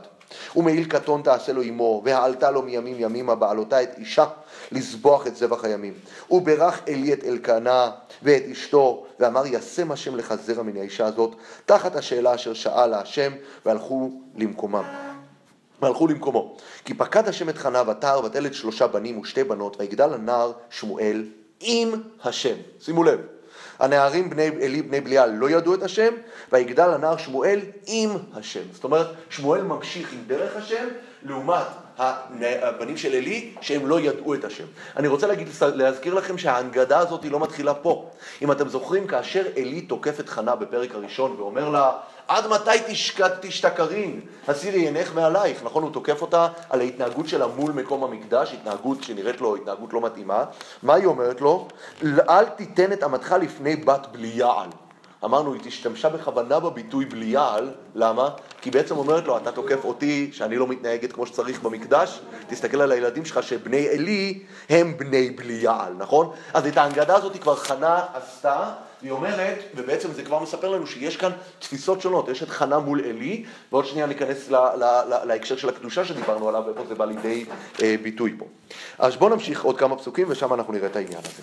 ומעיל 0.56 0.84
קטון 0.84 1.22
תעשה 1.22 1.52
לו 1.52 1.62
אמו, 1.62 2.02
והעלתה 2.04 2.50
לו 2.50 2.62
מימים 2.62 2.96
ימימה 2.98 3.34
בעלותה 3.34 3.82
את 3.82 3.98
אישה 3.98 4.24
לזבוח 4.72 5.26
את 5.26 5.36
זבח 5.36 5.64
הימים. 5.64 5.94
וברך 6.30 6.80
עלי 6.88 7.12
את 7.12 7.24
אלקנה 7.24 7.90
ואת 8.22 8.42
אשתו, 8.52 9.06
ואמר 9.20 9.46
ישם 9.46 9.92
השם 9.92 10.16
לך 10.16 10.34
זרע 10.34 10.62
מן 10.62 10.76
האישה 10.76 11.06
הזאת, 11.06 11.34
תחת 11.66 11.96
השאלה 11.96 12.34
אשר 12.34 12.54
שאל 12.54 12.94
השם, 12.94 13.32
והלכו 13.66 14.10
למקומם. 14.36 15.09
והלכו 15.82 16.06
למקומו. 16.06 16.56
כי 16.84 16.94
פקד 16.94 17.28
השם 17.28 17.48
את 17.48 17.58
חנה 17.58 17.82
ותר 17.90 18.20
ותלת 18.24 18.54
שלושה 18.54 18.86
בנים 18.86 19.18
ושתי 19.18 19.44
בנות, 19.44 19.76
ויגדל 19.80 20.14
הנער 20.14 20.52
שמואל 20.70 21.24
עם 21.60 21.90
השם. 22.24 22.54
שימו 22.80 23.04
לב, 23.04 23.20
הנערים 23.78 24.30
בני 24.30 24.46
עלי 24.46 24.82
בני 24.82 25.00
בליעל 25.00 25.30
לא 25.30 25.50
ידעו 25.50 25.74
את 25.74 25.82
השם, 25.82 26.14
ויגדל 26.52 26.90
הנער 26.90 27.16
שמואל 27.16 27.60
עם 27.86 28.10
השם. 28.34 28.62
זאת 28.72 28.84
אומרת, 28.84 29.06
שמואל 29.30 29.62
ממשיך 29.62 30.12
עם 30.12 30.18
דרך 30.26 30.56
השם, 30.56 30.88
לעומת 31.22 31.66
הבנים 31.98 32.96
של 32.96 33.14
עלי, 33.14 33.54
שהם 33.60 33.86
לא 33.86 34.00
ידעו 34.00 34.34
את 34.34 34.44
השם. 34.44 34.64
אני 34.96 35.08
רוצה 35.08 35.26
להגיד, 35.26 35.48
להזכיר 35.74 36.14
לכם 36.14 36.38
שההנגדה 36.38 36.98
הזאת 36.98 37.24
לא 37.24 37.40
מתחילה 37.40 37.74
פה. 37.74 38.10
אם 38.42 38.52
אתם 38.52 38.68
זוכרים, 38.68 39.06
כאשר 39.06 39.46
עלי 39.56 39.80
תוקף 39.80 40.20
את 40.20 40.28
חנה 40.28 40.56
בפרק 40.56 40.94
הראשון 40.94 41.34
ואומר 41.38 41.68
לה, 41.68 41.92
עד 42.30 42.46
מתי 42.46 42.94
תשתכרין? 43.40 44.20
הסירי 44.48 44.80
עינך 44.80 45.14
מעלייך. 45.14 45.64
נכון, 45.64 45.82
הוא 45.82 45.92
תוקף 45.92 46.22
אותה 46.22 46.48
על 46.70 46.80
ההתנהגות 46.80 47.28
שלה 47.28 47.46
מול 47.46 47.72
מקום 47.72 48.04
המקדש, 48.04 48.52
התנהגות 48.52 49.02
שנראית 49.02 49.40
לו 49.40 49.56
התנהגות 49.56 49.92
לא 49.92 50.00
מתאימה. 50.00 50.44
מה 50.82 50.94
היא 50.94 51.06
אומרת 51.06 51.40
לו? 51.40 51.68
אל 52.28 52.44
תיתן 52.44 52.92
את 52.92 53.04
אמתך 53.04 53.34
לפני 53.40 53.76
בת 53.76 54.06
בליעל. 54.12 54.68
אמרנו, 55.24 55.52
היא 55.52 55.60
השתמשה 55.66 56.08
בכוונה 56.08 56.60
בביטוי 56.60 57.04
בליעל, 57.04 57.70
למה? 57.94 58.28
כי 58.60 58.70
בעצם 58.70 58.96
אומרת 58.96 59.24
לו, 59.24 59.36
אתה 59.36 59.52
תוקף 59.52 59.84
אותי 59.84 60.30
שאני 60.32 60.56
לא 60.56 60.66
מתנהגת 60.66 61.12
כמו 61.12 61.26
שצריך 61.26 61.62
במקדש, 61.62 62.20
תסתכל 62.46 62.80
על 62.80 62.92
הילדים 62.92 63.24
שלך 63.24 63.42
שבני 63.42 63.88
עלי 63.88 64.42
הם 64.68 64.96
בני 64.96 65.30
בליעל, 65.30 65.92
נכון? 65.98 66.30
אז 66.54 66.66
את 66.66 66.76
ההנגדה 66.76 67.16
הזאת 67.16 67.36
כבר 67.36 67.56
חנה 67.56 68.00
עשתה, 68.14 68.72
היא 69.02 69.10
אומרת, 69.10 69.58
ובעצם 69.74 70.12
זה 70.12 70.22
כבר 70.22 70.38
מספר 70.38 70.68
לנו 70.68 70.86
שיש 70.86 71.16
כאן 71.16 71.30
תפיסות 71.58 72.00
שונות, 72.00 72.28
יש 72.28 72.42
את 72.42 72.48
חנה 72.48 72.78
מול 72.78 73.04
עלי, 73.04 73.44
ועוד 73.72 73.86
שנייה 73.86 74.06
ניכנס 74.06 74.50
ל, 74.50 74.56
ל, 74.56 74.84
ל, 74.84 75.24
להקשר 75.24 75.56
של 75.56 75.68
הקדושה 75.68 76.04
שדיברנו 76.04 76.48
עליו, 76.48 76.62
ואיפה 76.66 76.84
זה 76.88 76.94
בא 76.94 77.04
לידי 77.04 77.44
אה, 77.82 77.94
ביטוי 78.02 78.34
פה. 78.38 78.46
אז 78.98 79.16
בואו 79.16 79.30
נמשיך 79.30 79.64
עוד 79.64 79.78
כמה 79.78 79.96
פסוקים 79.96 80.26
ושם 80.30 80.54
אנחנו 80.54 80.72
נראה 80.72 80.86
את 80.86 80.96
העניין 80.96 81.20
הזה. 81.24 81.42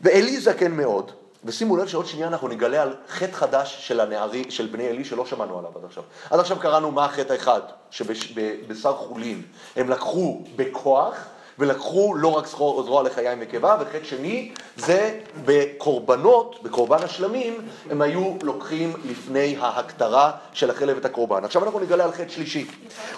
ועלי 0.00 0.40
זקן 0.40 0.72
מאוד, 0.72 1.12
ושימו 1.44 1.76
לב 1.76 1.88
שעוד 1.88 2.06
שנייה 2.06 2.28
אנחנו 2.28 2.48
נגלה 2.48 2.82
על 2.82 2.96
חטא 3.08 3.32
חדש 3.32 3.88
של 3.88 4.00
הנערי, 4.00 4.50
של 4.50 4.66
בני 4.66 4.88
עלי 4.88 5.04
שלא 5.04 5.26
שמענו 5.26 5.58
עליו 5.58 5.70
עד 5.76 5.84
עכשיו. 5.84 6.02
עד 6.30 6.40
עכשיו 6.40 6.58
קראנו 6.60 6.90
מה 6.90 7.04
החטא 7.04 7.32
האחד, 7.32 7.60
שבשר 7.90 8.92
חולין 8.92 9.42
הם 9.76 9.90
לקחו 9.90 10.42
בכוח 10.56 11.16
ולקחו 11.62 12.14
לא 12.14 12.28
רק 12.28 12.46
זרוע, 12.46 13.02
לחיים 13.02 13.38
ונקבה, 13.38 13.76
וחטא 13.80 14.04
שני 14.04 14.52
זה 14.76 15.18
בקורבנות, 15.44 16.58
בקורבן 16.62 17.02
השלמים, 17.02 17.54
הם 17.90 18.02
היו 18.02 18.34
לוקחים 18.42 18.92
לפני 19.04 19.56
ההקטרה 19.60 20.32
של 20.52 20.70
החלב 20.70 20.96
את 20.96 21.04
הקורבן. 21.04 21.44
עכשיו 21.44 21.64
אנחנו 21.64 21.80
נגלה 21.80 22.04
על 22.04 22.12
חטא 22.12 22.28
שלישי. 22.28 22.66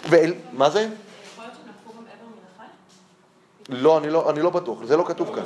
ואל, 0.09 0.35
מה 0.52 0.70
זה? 0.70 0.88
לא, 3.68 3.98
אני 3.98 4.11
לא, 4.11 4.30
אני 4.30 4.42
לא 4.42 4.50
בטוח, 4.50 4.78
זה 4.85 4.96
לא 4.96 5.04
כתוב 5.04 5.35
כאן. 5.35 5.42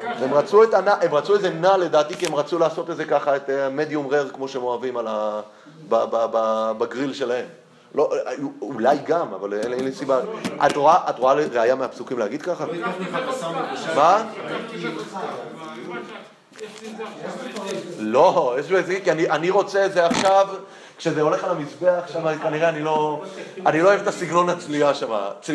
הם 0.00 0.34
רצו, 0.34 0.62
את 0.62 0.74
הנע, 0.74 0.94
הם 1.00 1.14
רצו 1.14 1.34
איזה 1.34 1.50
נע 1.50 1.76
לדעתי, 1.76 2.14
כי 2.14 2.26
הם 2.26 2.34
רצו 2.34 2.58
לעשות 2.58 2.90
איזה 2.90 3.04
ככה, 3.04 3.36
את 3.36 3.50
מדיום 3.72 4.08
רר, 4.08 4.28
כמו 4.28 4.48
שהם 4.48 4.62
אוהבים 4.62 4.96
ה, 4.96 5.40
בגריל 6.78 7.12
שלהם. 7.12 7.46
לא, 7.94 8.12
אולי 8.60 8.98
גם, 9.06 9.34
אבל 9.34 9.54
אין, 9.54 9.84
לי 9.84 9.92
סיבה. 9.92 10.20
את 10.66 10.76
רואה, 10.76 11.10
את 11.10 11.18
רואה 11.18 11.34
ראייה 11.34 11.74
מהפסוקים 11.74 12.18
להגיד 12.18 12.42
ככה? 12.42 12.66
לא. 12.66 12.88
מה? 13.96 14.24
לא, 17.98 18.56
יש 18.58 18.72
בזה, 18.72 19.00
כי 19.04 19.12
אני, 19.12 19.30
אני 19.30 19.50
רוצה 19.50 19.86
את 19.86 19.92
זה 19.92 20.06
עכשיו, 20.06 20.48
כשזה 20.98 21.22
הולך 21.22 21.44
על 21.44 21.50
המזבח, 21.50 22.04
שם 22.06 22.38
כנראה 22.42 22.68
אני 22.68 22.82
לא, 22.82 23.24
אני 23.66 23.80
לא 23.80 23.88
אוהב 23.88 24.00
את 24.00 24.06
הסגנון 24.06 24.48
הצלייה 24.48 24.94
שם. 24.94 25.12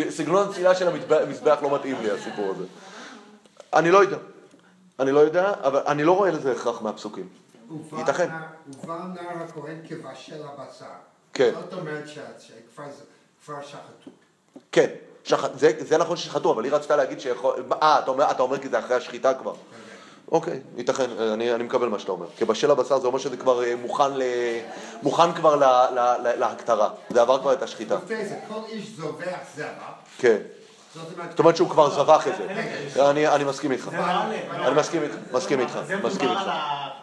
סגנון 0.10 0.48
הצלייה 0.50 0.76
של 0.76 0.88
המזבח 1.10 1.58
לא 1.62 1.76
מתאים 1.76 1.95
לי, 2.02 2.12
הסיפור 2.12 2.52
הזה. 2.52 2.65
אני 3.74 3.91
לא 3.91 3.98
יודע. 3.98 4.17
אני 5.00 5.12
לא 5.12 5.19
יודע, 5.19 5.54
אבל 5.63 5.82
אני 5.88 6.04
לא 6.04 6.12
רואה 6.12 6.32
לזה 6.32 6.52
הכרח 6.52 6.82
מהפסוקים. 6.82 7.28
ייתכן. 7.98 8.30
ובא 8.67 9.00
נער 9.13 9.43
הכהן 9.43 9.78
כבשל 9.88 10.41
הבשר. 10.43 10.86
כן. 11.36 11.52
זאת 11.54 11.74
אומרת 11.74 12.08
שכבר 12.08 12.84
כבר 13.45 13.62
שחטו. 13.62 14.12
כן, 14.71 14.89
שח... 15.24 15.45
זה, 15.56 15.71
זה 15.80 15.98
נכון 15.98 16.17
ששחטו, 16.17 16.52
אבל 16.52 16.63
היא 16.63 16.74
רצתה 16.74 16.95
להגיד 16.95 17.19
שיכול... 17.19 17.54
אה, 17.84 18.00
אתה 18.00 18.12
אומר, 18.12 18.32
אתה 18.32 18.43
אומר 18.43 18.60
כי 18.60 18.69
זה 18.69 18.80
אחרי 18.80 18.95
השחיטה 18.95 19.34
כבר. 19.34 19.54
אוקיי, 20.32 20.60
ייתכן, 20.78 21.10
אני, 21.19 21.56
אני 21.56 21.63
מקבל 21.63 21.88
מה 21.88 22.00
שאתה 22.00 22.12
אומר. 22.12 22.28
כבשל 22.38 22.71
הבשר 22.71 23.00
זה 23.00 23.08
אומר 23.08 23.19
שזה 23.19 23.38
כבר 23.38 23.63
אה, 23.63 23.76
מוכן, 23.76 24.13
ל... 24.13 24.21
מוכן 25.04 25.34
כבר 25.34 25.56
ל... 25.56 25.63
ל... 25.63 26.00
ל... 26.00 26.39
להקטרה. 26.39 26.89
זה 27.10 27.21
עבר 27.21 27.39
כבר 27.39 27.54
את 27.54 27.63
השחיטה. 27.63 27.98
זה, 28.08 28.39
כל 28.48 28.60
איש 28.67 28.89
זובח 28.89 29.39
זרע. 29.56 29.91
כן. 30.17 30.38
זאת 31.30 31.39
אומרת, 31.39 31.56
שהוא 31.56 31.69
כבר 31.69 31.89
זבח 31.89 32.28
את 32.28 32.34
זה. 32.38 33.10
אני, 33.10 33.28
אני 33.28 33.43
מסכים 33.43 33.71
איתך. 33.71 33.89
אני 33.93 34.76
מסכים 34.76 35.04
איתך, 35.04 35.15
מסכים 35.32 35.60
איתך, 35.60 35.80
זה 35.86 35.95
מסכים 35.95 36.30
מדובר 36.30 36.52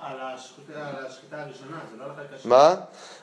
על 0.02 0.20
השחיטה 0.20 1.42
הראשונה, 1.42 1.76
זה 1.90 1.96
לא 1.98 2.04
על 2.04 2.10
החלק 2.10 2.26
השני. 2.32 2.50
מה? 2.50 2.74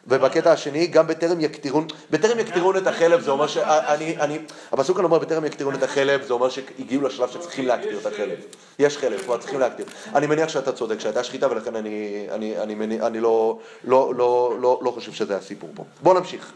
ובקטע 0.08 0.52
השני, 0.52 0.88
גם 0.88 1.08
בטרם 1.08 1.42
יקטירון, 1.42 1.88
בטרם 2.12 2.40
יקטירון 2.40 2.78
את 2.78 2.88
החלב, 2.88 3.22
זה 3.22 3.32
אומר 3.32 3.48
ש... 3.48 3.58
אני, 3.58 4.40
הפסוק 4.72 4.98
כאן 4.98 5.06
אומר, 5.06 5.20
בטרם 5.20 5.46
יקטירון 5.46 5.76
את 5.76 5.84
החלב, 5.84 6.24
זה 6.24 6.34
אומר 6.34 6.50
שהגיעו 6.50 7.04
לשלב 7.04 7.30
שצריכים 7.30 7.68
להקטיר 7.68 8.00
את 8.00 8.06
החלב. 8.06 8.40
יש 8.80 8.98
חלב, 8.98 9.22
כבר 9.22 9.38
צריכים 9.38 9.60
להקטיר. 9.60 9.86
אני 10.16 10.28
מניח 10.28 10.50
שאתה 10.50 10.72
צודק, 10.72 11.00
שהייתה 11.00 11.24
שחיטה, 11.24 11.52
ולכן 11.52 11.76
אני, 11.76 12.28
אני, 12.32 12.58
אני, 12.58 13.02
אני 13.02 13.20
לא, 13.20 13.60
לא, 13.84 14.14
לא, 14.16 14.56
לא, 14.60 14.80
לא 14.82 14.92
חושב 14.92 15.12
שזה 15.12 15.38
הסיפור 15.38 15.70
פה. 15.76 15.84
בואו 16.04 16.20
נמשיך. 16.20 16.54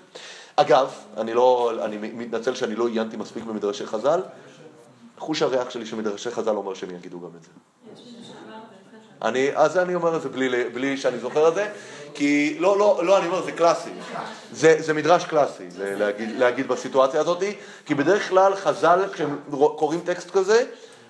אגב, 0.55 0.91
אני 1.17 1.33
לא, 1.33 1.71
אני 1.85 1.97
מתנצל 1.97 2.55
שאני 2.55 2.75
לא 2.75 2.87
עיינתי 2.87 3.17
מספיק 3.17 3.43
במדרשי 3.43 3.85
חז"ל, 3.85 4.21
חוש 5.17 5.41
הריח 5.41 5.69
שלי 5.69 5.85
שמדרשי 5.85 6.31
חז"ל 6.31 6.55
אומר 6.55 6.73
שהם 6.73 6.91
יגידו 6.91 7.19
גם 7.19 7.29
את 7.37 7.43
זה. 7.43 7.49
יש 7.93 7.99
מישהו 7.99 8.33
שאמר 8.33 8.57
את 8.57 8.69
זה 8.69 8.75
לפני 8.87 8.99
אני, 9.23 9.49
אז 9.55 9.77
אני 9.77 9.95
אומר 9.95 10.15
את 10.17 10.21
זה 10.21 10.29
בלי, 10.29 10.69
בלי 10.69 10.97
שאני 10.97 11.19
זוכר 11.19 11.47
את 11.47 11.55
זה, 11.55 11.67
כי 12.13 12.57
לא, 12.59 12.77
לא, 12.79 12.99
לא, 13.05 13.17
אני 13.17 13.27
אומר, 13.27 13.41
זה 13.45 13.51
קלאסי. 13.51 13.89
זה, 14.51 14.75
זה 14.79 14.93
מדרש 14.93 15.25
קלאסי, 15.25 15.71
זה 15.71 15.95
להגיד, 15.97 16.29
להגיד 16.39 16.67
בסיטואציה 16.67 17.21
הזאת, 17.21 17.43
כי 17.85 17.95
בדרך 17.95 18.29
כלל 18.29 18.55
חז"ל, 18.55 18.99
כשהם 19.13 19.39
קוראים 19.75 19.99
טקסט 20.05 20.31
כזה, 20.31 20.63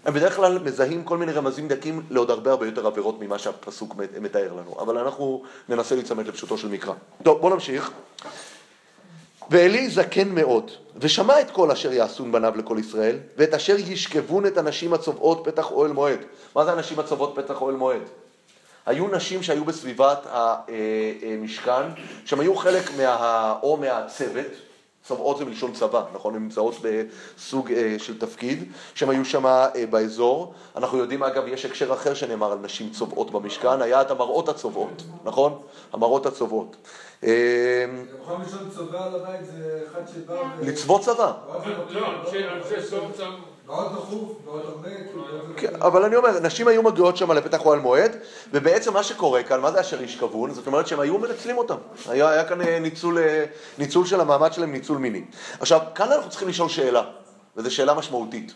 הם 0.06 0.14
בדרך 0.14 0.36
כלל 0.36 0.60
מזהים 0.60 1.04
כל 1.04 1.18
מיני 1.18 1.32
רמזים 1.32 1.68
דקים 1.68 2.02
לעוד 2.10 2.32
הרבה 2.32 2.52
הרבה 2.52 2.66
יותר 2.66 2.88
עבירות 2.88 3.20
ממה 3.22 3.40
שהפסוק 3.40 3.96
מת- 3.96 4.18
מתאר 4.22 4.54
לנו. 4.54 4.76
אבל 4.80 4.98
אנחנו 4.98 5.44
ננסה 5.70 5.96
להיצמד 5.96 6.28
לפשוטו 6.28 6.58
של 6.58 6.68
מקרא. 6.68 6.94
טוב, 7.24 7.42
בואו 7.42 7.54
נמשיך. 7.54 7.92
ועלי 9.50 9.90
זקן 9.90 10.30
מאוד, 10.30 10.72
ושמע 10.98 11.42
את 11.42 11.52
כל 11.52 11.72
אשר 11.72 11.94
יעשון 11.94 12.32
בניו 12.32 12.54
לכל 12.58 12.78
ישראל, 12.80 13.18
ואת 13.38 13.54
אשר 13.54 13.76
ישכבון 13.80 14.46
את 14.46 14.58
הנשים 14.58 14.94
הצובעות 14.94 15.42
פתח 15.44 15.72
אוהל 15.72 15.92
מועד. 15.92 16.20
מה 16.56 16.66
זה 16.66 16.72
הנשים 16.72 17.00
הצובעות 17.00 17.34
פתח 17.36 17.62
אוהל 17.62 17.76
מועד? 17.76 18.02
היו 18.86 19.08
נשים 19.08 19.44
שהיו 19.44 19.66
בסביבת 19.66 20.28
המשכן, 20.32 21.84
שהן 22.26 22.40
היו 22.40 22.56
חלק 22.56 22.84
מה... 22.98 23.56
או 23.64 23.78
מהצוות, 23.78 24.48
צובעות 25.04 25.38
זה 25.38 25.46
מלשון 25.46 25.74
צבא, 25.74 26.04
נכון? 26.14 26.36
הן 26.36 26.44
נמצאות 26.44 26.76
בסוג 26.82 27.72
אה, 27.72 27.96
של 27.98 28.20
תפקיד, 28.20 28.72
שהן 28.96 29.10
היו 29.10 29.26
שם 29.26 29.46
אה, 29.46 29.86
באזור. 29.90 30.54
אנחנו 30.76 30.98
יודעים, 30.98 31.24
אגב, 31.24 31.48
יש 31.48 31.66
הקשר 31.66 31.94
אחר 31.94 32.14
שנאמר 32.14 32.52
על 32.52 32.58
נשים 32.58 32.90
צובעות 32.90 33.32
במשכן, 33.32 33.82
היה 33.82 34.02
את 34.02 34.12
המראות 34.12 34.50
הצובעות, 34.50 35.04
נכון? 35.24 35.62
המראות 35.94 36.26
הצובעות. 36.26 36.76
אה, 37.24 37.86
יכול 38.22 38.36
לישון 38.44 38.70
צובע 38.76 39.06
על 39.06 39.16
הבית 39.16 39.46
זה 39.46 39.80
אחד 39.92 40.02
שבא. 40.14 40.42
לצבוא 40.62 41.00
צבא. 41.00 41.34
מאוד 43.68 43.92
דחוף, 43.94 44.32
מאוד 44.46 44.62
הרבה, 44.66 44.90
כאילו, 44.90 45.24
כן, 45.58 45.82
אבל 45.82 46.04
אני 46.06 46.16
אומר, 46.16 46.40
נשים 46.40 46.68
היו 46.68 46.84
מגיעות 46.84 47.18
שם 47.18 47.32
לפתח 47.32 47.66
אוהל 47.66 47.80
מועד, 47.80 48.16
ובעצם 48.52 48.94
מה 48.94 49.04
שקורה 49.04 49.44
כאן, 49.44 49.60
מה 49.62 49.72
זה 49.72 49.82
אשר 49.82 50.02
ישכבון? 50.02 50.52
זאת 50.54 50.68
אומרת 50.68 50.88
שהם 50.88 51.00
היו 51.00 51.18
מנצלים 51.18 51.58
אותם. 51.58 51.76
היה, 52.10 52.30
היה 52.30 52.46
כאן 52.46 52.62
אה, 52.62 52.80
ניצול, 52.80 53.18
אה, 53.18 53.46
ניצול 53.78 54.06
של 54.06 54.22
המעמד 54.22 54.54
שלהם, 54.54 54.72
ניצול 54.72 54.98
מיני. 54.98 55.24
עכשיו, 55.60 55.82
כאן 55.96 56.12
אנחנו 56.12 56.30
צריכים 56.30 56.48
לשאול 56.48 56.70
שאלה, 56.70 57.02
וזו 57.58 57.76
שאלה 57.76 57.94
משמעותית. 57.94 58.54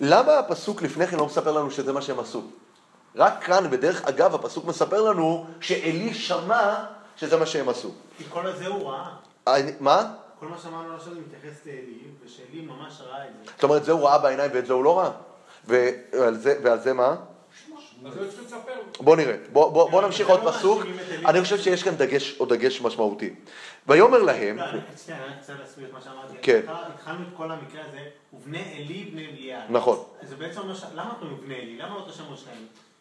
למה 0.00 0.38
הפסוק 0.38 0.82
לפני 0.82 1.06
כן 1.06 1.16
לא 1.16 1.26
מספר 1.26 1.52
לנו 1.52 1.70
שזה 1.70 1.92
מה 1.92 2.02
שהם 2.02 2.20
עשו? 2.20 2.42
רק 3.16 3.44
כאן, 3.44 3.70
בדרך 3.70 4.04
אגב, 4.04 4.34
הפסוק 4.34 4.64
מספר 4.64 5.02
לנו 5.02 5.46
שעלי 5.60 6.14
שמע 6.14 6.74
שזה 7.16 7.36
מה 7.36 7.46
שהם 7.46 7.68
עשו. 7.68 7.90
כי 8.18 8.24
כל 8.28 8.46
הזה 8.46 8.66
הוא 8.66 8.90
ראה. 8.90 9.08
אני- 9.46 9.72
מה? 9.80 10.04
כל 10.40 10.46
מה 10.46 10.58
שאמרנו 10.58 10.94
עכשיו 10.94 11.14
זה 11.14 11.20
מתייחס 11.20 11.66
לאלי, 11.66 11.98
ושאלי 12.24 12.60
ממש 12.60 13.00
ראה 13.00 13.24
את 13.24 13.30
זה. 13.44 13.50
זאת 13.54 13.62
אומרת, 13.64 13.84
זה 13.84 13.92
הוא 13.92 14.08
ראה 14.08 14.18
בעיניים 14.18 14.50
ואת 14.54 14.66
זה 14.66 14.72
הוא 14.72 14.84
לא 14.84 14.98
ראה? 14.98 15.10
ועל 15.64 16.34
זה, 16.34 16.58
ועל 16.62 16.80
זה 16.80 16.92
מה? 16.92 17.16
בוא 19.00 19.16
נראה, 19.16 19.36
בוא, 19.52 19.72
בוא, 19.72 19.90
בוא 19.90 20.02
נמשיך 20.02 20.28
עוד 20.28 20.44
לא 20.44 20.50
פסוק, 20.50 20.82
את 20.82 20.86
אלי. 21.12 21.26
אני 21.26 21.42
חושב 21.42 21.58
שיש 21.58 21.82
כאן 21.82 21.94
דגש, 21.96 22.36
עוד 22.38 22.52
דגש 22.54 22.80
משמעותי. 22.80 23.34
ויאמר 23.86 24.22
להם, 24.22 24.56
לא, 24.58 24.64
שנייה, 25.04 25.24
אני 25.24 25.34
רוצה 25.40 25.52
להסביר 25.60 25.86
את 25.88 25.92
מה 25.92 26.00
שאמרתי. 26.00 26.34
כן. 26.42 26.60
התחל- 26.64 26.92
התחלנו 26.94 27.22
את 27.22 27.36
כל 27.36 27.50
המקרה 27.50 27.82
הזה, 27.88 28.00
ובני 28.32 28.58
עלי 28.76 29.10
בני 29.12 29.26
אליעד. 29.26 29.62
נכון. 29.70 29.98
זה 30.22 30.36
בעצם 30.36 30.60
אומר, 30.60 30.74
למה 30.94 31.14
קוראים 31.18 31.40
בני 31.44 31.54
עלי? 31.54 31.76
למה 31.78 31.94
לא 31.94 32.04
תשמעו 32.10 32.36
שניהם? 32.36 32.58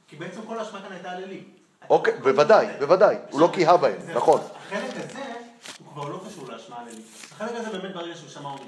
כי 0.07 0.15
בעצם 0.15 0.41
כל 0.47 0.59
האשמה 0.59 0.81
כאן 0.81 0.91
הייתה 0.91 1.11
על 1.11 1.23
עלי. 1.23 1.43
אוקיי, 1.89 2.13
בוודאי, 2.23 2.67
בוודאי, 2.79 3.15
הוא 3.29 3.41
לא 3.41 3.49
כיהה 3.53 3.77
בהם, 3.77 3.97
נכון. 4.15 4.41
החלק 4.67 4.81
הזה, 4.95 5.23
הוא 5.79 5.93
כבר 5.93 6.09
לא 6.09 6.19
קשור. 6.27 6.45
החלק 7.31 7.51
הזה 7.55 7.77
באמת 7.77 7.95
ברגע 7.95 8.15
שהוא 8.15 8.29
שמע 8.29 8.49
הוא. 8.49 8.59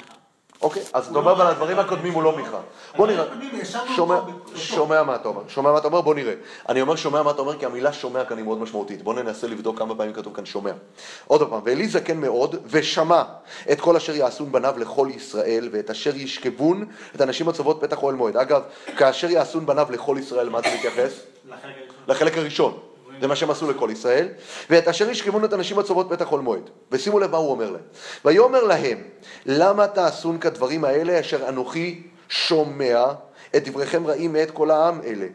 אוקיי, 0.61 0.83
אז 0.93 1.07
אתה 1.07 1.17
אומר, 1.17 1.31
אבל 1.31 1.47
הדברים 1.47 1.79
הקודמים 1.79 2.13
הוא 2.13 2.23
לא 2.23 2.37
מיכה. 2.37 2.59
בוא 2.97 3.07
נראה. 3.07 3.25
שומע 4.55 5.03
מה 5.03 5.15
אתה 5.15 5.27
אומר, 5.27 5.41
שומע 5.47 5.71
מה 5.71 5.77
אתה 5.77 5.87
אומר, 5.87 6.01
בוא 6.01 6.15
נראה. 6.15 6.33
אני 6.69 6.81
אומר 6.81 6.95
שומע 6.95 7.23
מה 7.23 7.31
אתה 7.31 7.41
אומר, 7.41 7.59
כי 7.59 7.65
המילה 7.65 7.93
שומע 7.93 8.25
כאן 8.25 8.37
היא 8.37 8.45
מאוד 8.45 8.57
משמעותית. 8.57 9.03
בוא 9.03 9.13
ננסה 9.13 9.47
לבדוק 9.47 9.77
כמה 9.77 9.95
פעמים 9.95 10.13
כתוב 10.13 10.35
כאן 10.35 10.45
שומע. 10.45 10.71
עוד 11.27 11.49
פעם, 11.49 11.61
ואלי 11.63 11.87
זקן 11.87 12.17
מאוד, 12.17 12.55
ושמע 12.65 13.23
את 13.71 13.81
כל 13.81 13.95
אשר 13.95 14.15
יעשון 14.15 14.51
בניו 14.51 14.73
לכל 14.77 15.09
ישראל, 15.15 15.69
ואת 15.71 15.89
אשר 15.89 16.15
ישכבון 16.15 16.85
את 17.15 17.21
הנשים 17.21 17.49
הצוות 17.49 17.77
פתח 17.81 18.03
אוהל 18.03 18.15
מועד. 18.15 18.37
אגב, 18.37 18.61
כאשר 18.97 19.29
יעשון 19.29 19.65
בניו 19.65 19.87
לכל 19.91 20.17
ישראל, 20.19 20.49
מה 20.49 20.61
זה 20.61 20.67
מתייחס? 20.75 21.19
לחלק 22.07 22.37
הראשון. 22.37 22.88
זה 23.21 23.27
מה 23.27 23.35
שהם 23.35 23.51
עשו 23.51 23.71
לכל 23.71 23.89
ישראל. 23.91 24.27
ואת 24.69 24.87
אשר 24.87 25.09
ישכבון 25.09 25.45
את 25.45 25.53
הנשים 25.53 25.79
הצוות 25.79 26.07
פתח 26.09 26.25
כל 26.29 26.39
מועד. 26.39 26.69
ושימו 26.91 27.19
לב 27.19 27.31
מה 27.31 27.37
הוא 27.37 27.51
אומר 27.51 27.71
להם. 27.71 27.81
ויאמר 28.25 28.63
להם, 28.63 28.97
למה 29.45 29.87
תעשון 29.87 30.37
כדברים 30.37 30.85
האלה 30.85 31.19
אשר 31.19 31.49
אנוכי 31.49 32.03
שומע 32.29 33.05
את 33.55 33.67
דבריכם 33.67 34.07
רעים 34.07 34.33
מאת 34.33 34.51
כל 34.51 34.71
העם 34.71 35.01
אלה. 35.03 35.27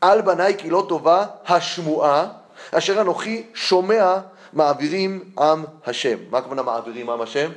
על 0.00 0.20
בניי 0.20 0.54
כי 0.58 0.70
לא 0.70 0.86
טובה 0.88 1.26
השמועה 1.46 2.28
אשר 2.72 3.00
אנוכי 3.00 3.46
שומע 3.54 4.18
מעבירים 4.52 5.24
עם 5.38 5.64
השם. 5.86 6.18
מה 6.30 6.38
הכוונה 6.38 6.62
מעבירים 6.62 7.10
עם 7.10 7.20
השם? 7.20 7.50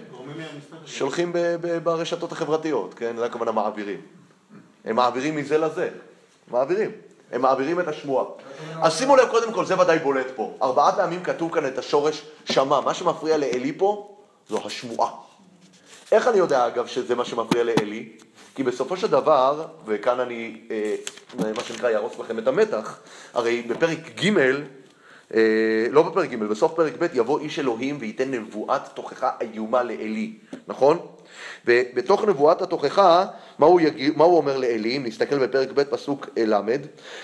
שולחים 0.85 1.33
ברשתות 1.83 2.31
החברתיות, 2.31 2.93
כן? 2.93 3.15
זה 3.17 3.25
הכוונה 3.25 3.51
מעבירים. 3.51 4.01
הם 4.85 4.95
מעבירים 4.95 5.35
מזה 5.35 5.57
לזה. 5.57 5.89
מעבירים. 6.51 6.91
הם 7.35 7.41
מעבירים 7.41 7.79
את 7.79 7.87
השמועה. 7.87 8.25
אז 8.81 8.97
שימו 8.97 9.15
לב, 9.15 9.27
קודם 9.27 9.53
כל, 9.53 9.65
זה 9.65 9.81
ודאי 9.81 9.99
בולט 9.99 10.27
פה. 10.35 10.53
ארבעה 10.61 10.95
פעמים 10.95 11.23
כתוב 11.23 11.53
כאן 11.53 11.65
את 11.67 11.77
השורש 11.77 12.25
שמע. 12.45 12.79
מה 12.79 12.93
שמפריע 12.93 13.37
לאלי 13.37 13.73
פה, 13.77 14.15
זו 14.49 14.59
השמועה. 14.65 15.09
איך 16.11 16.27
אני 16.27 16.37
יודע, 16.37 16.67
אגב, 16.67 16.87
שזה 16.87 17.15
מה 17.15 17.25
שמפריע 17.25 17.63
לאלי? 17.63 18.09
כי 18.55 18.63
בסופו 18.63 18.97
של 18.97 19.07
דבר, 19.07 19.65
וכאן 19.85 20.19
אני, 20.19 20.61
אה, 20.71 20.95
מה 21.55 21.63
שנקרא, 21.63 21.89
יהרוס 21.89 22.19
לכם 22.19 22.39
את 22.39 22.47
המתח, 22.47 22.99
הרי 23.33 23.61
בפרק 23.61 23.99
ג', 24.23 24.37
אה, 25.33 25.87
לא 25.91 26.03
בפרק 26.03 26.29
ג', 26.29 26.35
בסוף 26.35 26.73
פרק 26.73 26.93
ב', 26.99 27.07
יבוא 27.13 27.39
איש 27.39 27.59
אלוהים 27.59 27.97
וייתן 27.99 28.31
נבואת 28.31 28.81
תוכחה 28.93 29.31
איומה 29.41 29.83
לעלי, 29.83 30.33
נכון? 30.67 30.97
ובתוך 31.65 32.23
נבואת 32.23 32.61
התוכחה, 32.61 33.25
מה 33.59 33.65
הוא, 33.65 33.81
יגיד, 33.81 34.17
מה 34.17 34.23
הוא 34.23 34.37
אומר 34.37 34.57
לעלי, 34.57 34.97
אם 34.97 35.03
נסתכל 35.05 35.39
בפרק 35.39 35.69
ב' 35.73 35.83
פסוק 35.83 36.29
ל', 36.37 36.61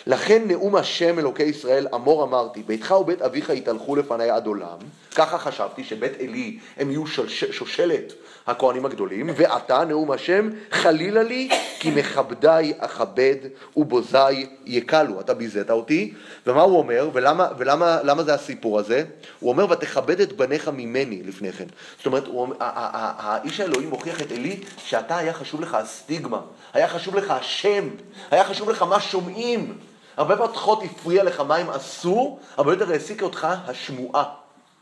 לכן 0.07 0.41
נאום 0.47 0.75
השם 0.75 1.19
אלוקי 1.19 1.43
ישראל 1.43 1.87
אמור 1.95 2.23
אמרתי, 2.23 2.63
ביתך 2.63 2.91
ובית 2.91 3.21
אביך 3.21 3.49
יתהלכו 3.49 3.95
לפניי 3.95 4.29
עד 4.29 4.47
עולם, 4.47 4.77
ככה 5.15 5.37
חשבתי 5.37 5.83
שבית 5.83 6.13
עלי 6.19 6.59
הם 6.77 6.91
יהיו 6.91 7.07
שוש, 7.07 7.43
שושלת 7.43 8.13
הכהנים 8.47 8.85
הגדולים, 8.85 9.29
ועתה 9.35 9.85
נאום 9.85 10.11
השם 10.11 10.49
חלילה 10.71 11.23
לי 11.23 11.49
כי 11.79 11.91
מכבדי 11.91 12.73
אכבד 12.77 13.35
ובוזי 13.77 14.47
יקלו, 14.65 15.19
אתה 15.19 15.33
ביזית 15.33 15.71
אותי, 15.71 16.13
ומה 16.47 16.61
הוא 16.61 16.77
אומר, 16.77 17.09
ולמה, 17.13 17.47
ולמה 17.57 17.99
למה 18.03 18.23
זה 18.23 18.33
הסיפור 18.33 18.79
הזה? 18.79 19.03
הוא 19.39 19.49
אומר 19.49 19.71
ותכבד 19.71 20.21
את 20.21 20.33
בניך 20.33 20.67
ממני 20.67 21.21
לפני 21.25 21.51
כן, 21.51 21.65
זאת 21.97 22.05
אומרת, 22.05 22.27
הוא, 22.27 22.47
האיש 22.59 23.59
האלוהים 23.59 23.89
מוכיח 23.89 24.21
את 24.21 24.31
עלי 24.31 24.59
שאתה 24.77 25.17
היה 25.17 25.33
חשוב 25.33 25.61
לך 25.61 25.75
הסטיגמה, 26.21 26.41
היה 26.73 26.87
חשוב 26.87 27.15
לך 27.15 27.31
השם, 27.31 27.89
היה 28.31 28.43
חשוב 28.43 28.69
לך 28.69 28.81
מה 28.81 28.99
שומעים, 28.99 29.77
הרבה 30.17 30.47
פחות 30.47 30.83
הפריע 30.83 31.23
לך 31.23 31.39
מה 31.39 31.55
הם 31.55 31.69
עשו, 31.69 32.39
הרבה 32.57 32.73
יותר 32.73 32.91
העסיקה 32.91 33.25
אותך 33.25 33.47
השמועה, 33.67 34.23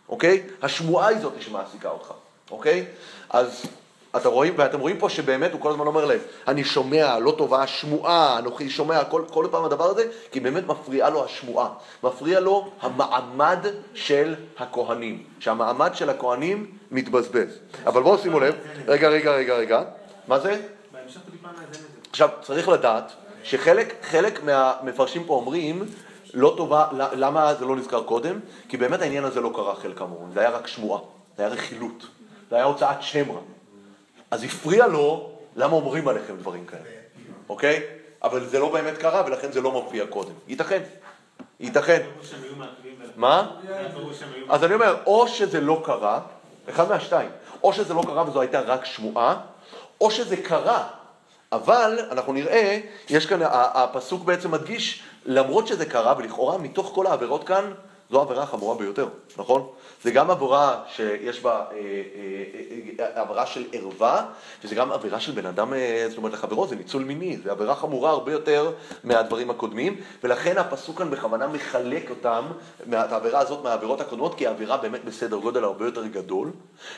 אוקיי? 0.10 0.44
השמועה 0.62 1.08
היא 1.08 1.20
זאת 1.20 1.34
שמעסיקה 1.40 1.90
אותך, 1.90 2.12
אוקיי? 2.52 2.86
אז 3.30 3.66
אתה 4.16 4.30
רואים, 4.30 4.54
ואתם 4.58 4.80
רואים 4.80 4.98
פה 4.98 5.10
שבאמת 5.10 5.54
הוא 5.54 5.62
כל 5.62 5.70
הזמן 5.70 5.88
אומר 5.88 6.06
להם, 6.06 6.20
אני 6.48 6.64
שומע, 6.64 7.20
לא 7.20 7.36
טובה 7.38 7.64
השמועה, 7.64 8.40
אנוכי 8.40 8.70
שומע, 8.70 9.04
כל, 9.04 9.24
כל 9.32 9.48
פעם 9.52 9.66
הדבר 9.66 9.86
הזה, 9.86 10.06
כי 10.32 10.40
באמת 10.40 10.68
מפריעה 10.68 11.10
לו 11.10 11.26
השמועה, 11.26 11.70
מפריע 12.04 12.40
לו 12.40 12.72
המעמד 12.82 13.66
של 13.94 14.36
הכהנים, 14.58 15.24
שהמעמד 15.40 15.96
של 15.96 16.10
הכהנים 16.10 16.72
מתבזבז. 16.92 17.60
אבל 17.86 18.04
בואו 18.04 18.18
שימו 18.18 18.40
לב, 18.40 18.56
רגע, 18.88 19.10
רגע, 19.10 19.32
רגע, 19.32 19.56
רגע, 19.56 19.84
מה 20.28 20.40
זה? 20.40 20.62
עכשיו, 22.10 22.30
צריך 22.42 22.70
לדעת 22.70 23.12
שחלק 23.44 23.96
חלק 24.02 24.44
מהמפרשים 24.44 25.24
פה 25.24 25.34
אומרים, 25.34 25.86
לא 26.34 26.54
טובה, 26.58 26.88
למה 26.94 27.54
זה 27.56 27.66
לא 27.66 27.76
נזכר 27.76 28.04
קודם? 28.04 28.40
כי 28.70 28.78
באמת 28.78 29.02
העניין 29.02 29.24
הזה 29.24 29.42
לא 29.42 29.52
קרה 29.56 29.76
חלק 29.76 30.02
אמורים, 30.02 30.32
זה 30.34 30.40
היה 30.40 30.50
רק 30.50 30.68
שמועה, 30.68 31.02
זה 31.38 31.44
היה 31.44 31.54
רכילות, 31.54 32.08
זה 32.50 32.56
היה 32.56 32.66
הוצאת 32.66 33.02
שם 33.02 33.32
רע. 33.32 33.40
אז 34.32 34.44
הפריע 34.44 34.88
לו 34.88 35.32
למה 35.56 35.74
אומרים 35.74 36.08
עליכם 36.08 36.38
דברים 36.38 36.66
כאלה, 36.66 36.82
אוקיי? 37.50 37.84
אבל 38.24 38.46
זה 38.46 38.60
לא 38.60 38.74
באמת 38.74 38.98
קרה 38.98 39.24
ולכן 39.28 39.52
זה 39.52 39.62
לא 39.62 39.72
מופיע 39.72 40.08
קודם. 40.08 40.34
ייתכן, 40.48 40.82
ייתכן. 41.60 42.02
מה? 43.16 43.52
אז 44.50 44.64
אני 44.64 44.74
אומר, 44.74 44.96
או 45.06 45.28
שזה 45.28 45.62
לא 45.62 45.82
קרה, 45.86 46.20
אחד 46.70 46.90
מהשתיים, 46.90 47.30
או 47.64 47.74
שזה 47.74 47.94
לא 47.94 48.02
קרה 48.06 48.30
וזו 48.30 48.42
הייתה 48.42 48.62
רק 48.62 48.86
שמועה, 48.86 49.42
או 50.02 50.12
שזה 50.12 50.38
קרה, 50.38 50.88
אבל 51.52 52.00
אנחנו 52.12 52.34
נראה, 52.34 52.80
יש 53.10 53.26
כאן, 53.26 53.40
הפסוק 53.52 54.24
בעצם 54.24 54.52
מדגיש, 54.52 55.04
למרות 55.26 55.68
שזה 55.68 55.86
קרה, 55.86 56.14
ולכאורה 56.18 56.58
מתוך 56.58 56.92
כל 56.96 57.08
העבירות 57.08 57.44
כאן, 57.44 57.72
זו 58.12 58.20
העבירה 58.20 58.44
החמורה 58.44 58.76
ביותר, 58.76 59.08
נכון? 59.38 59.68
זה 60.04 60.12
גם 60.12 60.32
עבירה 60.32 60.84
שיש 60.96 61.42
בה, 61.42 61.52
אה, 61.52 61.78
אה, 61.78 63.06
אה, 63.16 63.22
עבירה 63.22 63.46
של 63.46 63.66
ערווה, 63.74 64.26
וזה 64.64 64.76
גם 64.76 64.92
עבירה 64.92 65.20
של 65.20 65.32
בן 65.32 65.46
אדם, 65.46 65.74
אה, 65.74 66.06
זאת 66.10 66.18
אומרת 66.18 66.34
לחברו, 66.34 66.68
זה 66.68 66.76
ניצול 66.76 67.04
מיני, 67.04 67.38
זה 67.44 67.52
עבירה 67.52 67.76
חמורה 67.76 68.10
הרבה 68.10 68.32
יותר 68.32 68.72
מהדברים 69.04 69.50
הקודמים, 69.50 70.02
ולכן 70.24 70.58
הפסוק 70.58 70.98
כאן 70.98 71.10
בכוונה 71.12 71.48
מחלק 71.48 72.10
אותם, 72.10 72.46
את 72.82 72.94
העבירה 72.94 73.40
הזאת 73.40 73.64
מהעבירות 73.64 74.02
הקודמות, 74.02 74.36
כי 74.36 74.44
היא 74.44 74.50
עבירה 74.50 74.78
באמת 74.78 75.06
בסדר 75.06 75.38
גודל 75.38 75.64
הרבה 75.64 75.86
יותר 75.86 76.06
גדול, 76.06 76.52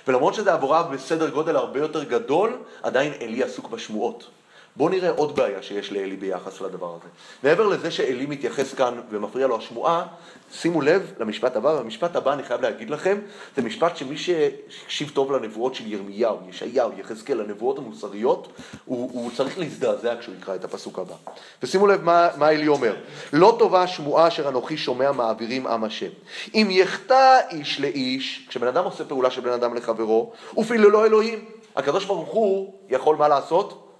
ולמרות 0.08 0.34
שזו 0.34 0.52
עבירה 0.52 0.84
בסדר 0.84 1.30
גודל 1.30 1.56
הרבה 1.56 1.80
יותר 1.80 2.04
גדול, 2.04 2.58
עדיין 2.84 3.14
עלי 3.22 3.44
עסוק 3.44 3.70
בשמועות. 3.70 4.28
בואו 4.76 4.90
נראה 4.90 5.10
עוד 5.10 5.36
בעיה 5.36 5.62
שיש 5.62 5.92
לאלי 5.92 6.16
ביחס 6.16 6.62
לדבר 6.62 6.96
הזה. 6.96 7.08
מעבר 7.44 7.68
לזה 7.68 7.92
שאלי 7.92 8.26
מתייחס 8.26 8.74
כאן 8.74 9.02
ומפריע 9.10 9.48
לו 9.48 9.58
השמועה, 9.58 10.06
שימו 10.54 10.82
לב 10.82 11.14
למשפט 11.20 11.56
הבא, 11.56 11.68
והמשפט 11.68 12.16
הבא, 12.16 12.34
אני 12.34 12.44
חייב 12.44 12.62
להגיד 12.62 12.90
לכם, 12.90 13.18
זה 13.56 13.62
משפט 13.62 13.98
שמי 13.98 14.18
שהקשיב 14.18 15.12
טוב 15.14 15.32
לנבואות 15.32 15.76
של 15.76 15.92
ירמיהו, 15.92 16.38
ישעיהו, 16.50 16.92
יחזקאל, 17.00 17.42
הנבואות 17.42 17.78
המוסריות, 17.78 18.48
הוא, 18.86 19.10
הוא 19.14 19.32
צריך 19.36 19.60
להזדעזע 19.60 20.16
כשהוא 20.20 20.36
יקרא 20.36 20.56
את 20.56 20.64
הפסוק 20.64 21.00
הבא. 21.00 21.16
ושימו 21.64 21.88
לב 21.88 22.04
מה, 22.04 22.30
מה 22.38 22.50
אלי 22.50 22.68
אומר, 22.68 22.96
לא 23.34 23.56
טובה 23.60 23.84
השמועה 23.84 24.28
אשר 24.28 24.50
אנוכי 24.50 24.78
שומע 24.78 25.12
מעבירים 25.12 25.68
עם 25.68 25.84
השם. 25.84 26.10
אם 26.54 26.68
יחטא 26.72 27.40
איש 27.50 27.80
לאיש, 27.80 28.46
כשבן 28.50 28.68
אדם 28.68 28.84
עושה 28.84 29.04
פעולה 29.04 29.32
של 29.32 29.42
בן 29.42 29.52
אדם 29.52 29.74
לחברו, 29.74 30.32
ופיללו 30.58 31.06
אלוהים. 31.06 31.46
הקדוש 31.76 32.06
ברוך 32.06 32.30
הוא 32.30 32.74
יכול 32.90 33.16
מה 33.16 33.28
לעשות? 33.28 33.91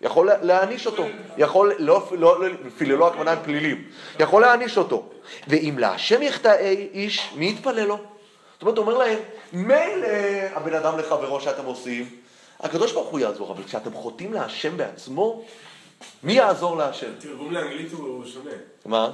יכול 0.00 0.30
להעניש 0.42 0.86
אותו, 0.86 1.06
יכול, 1.36 1.72
לא, 1.78 2.08
לא, 2.12 2.40
לא 2.40 2.48
פיללו 2.78 3.06
הכוונה 3.06 3.30
הם 3.30 3.38
פלילים, 3.44 3.84
יכול 4.20 4.42
להעניש 4.42 4.78
אותו. 4.78 5.08
ואם 5.48 5.74
להשם 5.78 6.22
יחטא 6.22 6.56
איש, 6.92 7.32
מי 7.36 7.50
יתפלל 7.50 7.84
לו? 7.84 7.96
זאת 7.96 8.62
אומרת, 8.62 8.78
הוא 8.78 8.86
אומר 8.86 8.98
להם, 8.98 9.18
מילא 9.52 10.08
הבן 10.54 10.74
אדם 10.74 10.98
לחברו 10.98 11.40
שאתם 11.40 11.64
עושים, 11.64 12.08
הקדוש 12.60 12.92
ברוך 12.92 13.08
הוא 13.08 13.20
יעזור, 13.20 13.52
אבל 13.52 13.64
כשאתם 13.64 13.92
חוטאים 13.92 14.32
להשם 14.32 14.76
בעצמו, 14.76 15.44
מי 16.22 16.32
יעזור 16.32 16.76
להשם? 16.76 17.10
תרגום 17.18 17.52
לאנגלית 17.52 17.92
הוא 17.92 18.24
שונה. 18.26 18.50
מה? 18.86 19.10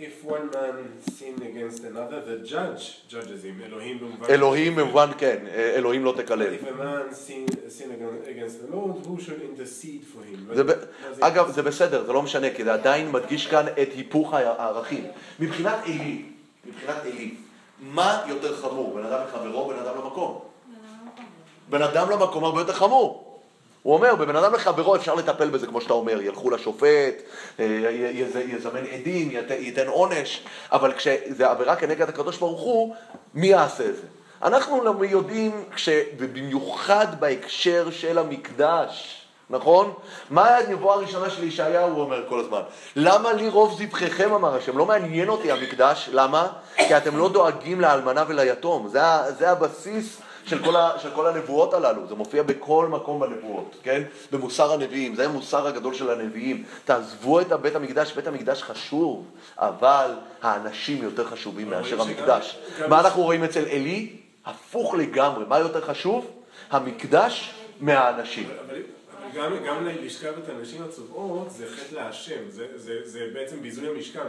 If 0.00 0.24
one 0.24 0.48
man 0.50 0.76
sin 1.16 1.34
against 1.50 1.84
another, 1.84 2.20
the 2.30 2.38
judge 2.52 2.84
judges 3.08 3.44
him. 3.44 3.60
אלוהים 3.64 3.98
במובן... 3.98 4.26
אלוהים 4.30 4.76
במובן 4.76 5.10
כן, 5.18 5.46
אלוהים 5.76 6.04
לא 6.04 6.14
תקלל. 6.16 6.54
If 6.54 6.62
a 6.62 6.72
man 6.72 7.14
sin, 7.14 7.46
sin 7.68 7.90
against 8.26 8.62
the 8.62 8.74
Lord, 8.74 9.06
who 9.06 9.20
should 9.20 9.42
intercede 9.42 10.04
for 10.04 10.22
him? 10.24 10.54
זה 10.54 10.64
ב... 10.64 10.70
אגב, 11.20 11.50
זה 11.50 11.62
בסדר, 11.62 12.06
זה 12.06 12.12
לא 12.12 12.22
משנה, 12.22 12.50
כי 12.50 12.64
זה 12.64 12.72
עדיין 12.72 13.12
מדגיש 13.12 13.46
כאן 13.46 13.66
את 13.68 13.88
היפוך 13.94 14.34
הערכים. 14.34 15.04
מבחינת 15.40 15.78
עלי, 15.84 16.22
מבחינת 16.64 16.96
עלי, 17.02 17.34
מה 17.80 18.24
יותר 18.28 18.56
חמור, 18.56 18.94
בן 18.94 19.06
אדם 19.06 19.20
לחברו, 19.28 19.68
בן 19.68 19.78
אדם 19.78 19.94
למקום? 19.98 20.38
בן 21.70 21.82
אדם 21.82 22.10
למקום 22.10 22.44
הרבה 22.44 22.60
יותר 22.60 22.72
חמור. 22.72 23.29
הוא 23.82 23.94
אומר, 23.94 24.14
בבן 24.14 24.36
אדם 24.36 24.54
לחברו 24.54 24.96
אפשר 24.96 25.14
לטפל 25.14 25.50
בזה, 25.50 25.66
כמו 25.66 25.80
שאתה 25.80 25.92
אומר, 25.92 26.20
ילכו 26.22 26.50
לשופט, 26.50 27.14
אה, 27.60 27.64
יזמן 28.48 28.80
עדים, 28.92 29.30
ית- 29.30 29.50
ייתן 29.50 29.86
עונש, 29.88 30.42
אבל 30.72 30.92
כשזה 30.92 31.50
עבירה 31.50 31.76
כנגד 31.76 32.08
הקדוש 32.08 32.36
ברוך 32.38 32.60
הוא, 32.60 32.94
מי 33.34 33.46
יעשה 33.46 33.84
את 33.84 33.96
זה? 33.96 34.02
אנחנו 34.42 35.04
יודעים, 35.04 35.64
ובמיוחד 36.18 37.06
בהקשר 37.20 37.90
של 37.90 38.18
המקדש, 38.18 39.16
נכון? 39.50 39.92
מה 40.30 40.56
הנבואה 40.56 40.94
הראשונה 40.94 41.30
של 41.30 41.44
ישעיהו, 41.44 41.90
הוא 41.90 42.00
אומר 42.00 42.22
כל 42.28 42.40
הזמן? 42.40 42.60
למה 42.96 43.32
לי 43.32 43.48
רוב 43.48 43.78
זבחיכם, 43.82 44.32
אמר 44.32 44.56
השם? 44.56 44.78
לא 44.78 44.86
מעניין 44.86 45.28
אותי 45.28 45.52
המקדש, 45.52 46.08
למה? 46.12 46.48
כי 46.76 46.96
אתם 46.96 47.16
לא 47.16 47.28
דואגים 47.28 47.80
לאלמנה 47.80 48.24
וליתום, 48.28 48.88
זה, 48.88 49.00
זה 49.38 49.50
הבסיס 49.50 50.20
של 50.50 50.64
כל, 50.64 50.76
ה, 50.76 50.90
של 50.98 51.10
כל 51.14 51.26
הנבואות 51.26 51.74
הללו, 51.74 52.06
זה 52.08 52.14
מופיע 52.14 52.42
בכל 52.42 52.86
מקום 52.90 53.20
בנבואות, 53.20 53.76
כן? 53.82 54.02
במוסר 54.32 54.72
הנביאים, 54.72 55.14
זה 55.14 55.24
המוסר 55.24 55.66
הגדול 55.66 55.94
של 55.94 56.10
הנביאים. 56.10 56.64
תעזבו 56.84 57.40
את 57.40 57.52
בית 57.52 57.74
המקדש, 57.74 58.12
בית 58.12 58.26
המקדש 58.26 58.62
חשוב, 58.62 59.24
אבל 59.58 60.10
האנשים 60.42 61.02
יותר 61.04 61.24
חשובים 61.24 61.70
מאשר 61.70 62.00
המקדש. 62.02 62.58
גם- 62.80 62.90
מה 62.90 63.00
אנחנו 63.00 63.22
רואים 63.22 63.44
אצל 63.44 63.64
עלי? 63.70 64.16
הפוך 64.46 64.94
לגמרי. 64.94 65.44
מה 65.48 65.58
יותר 65.58 65.80
חשוב? 65.80 66.30
המקדש 66.70 67.54
מהאנשים. 67.80 68.48
גם, 69.34 69.52
גם 69.66 69.86
לשכב 70.02 70.32
את 70.44 70.48
הנשים 70.48 70.82
הצובעות 70.88 71.50
זה 71.50 71.66
חטא 71.76 71.94
להשם, 71.94 72.40
זה, 72.48 72.66
זה, 72.76 72.94
זה 73.04 73.20
בעצם 73.34 73.62
ביזוי 73.62 73.88
המשכן. 73.88 74.20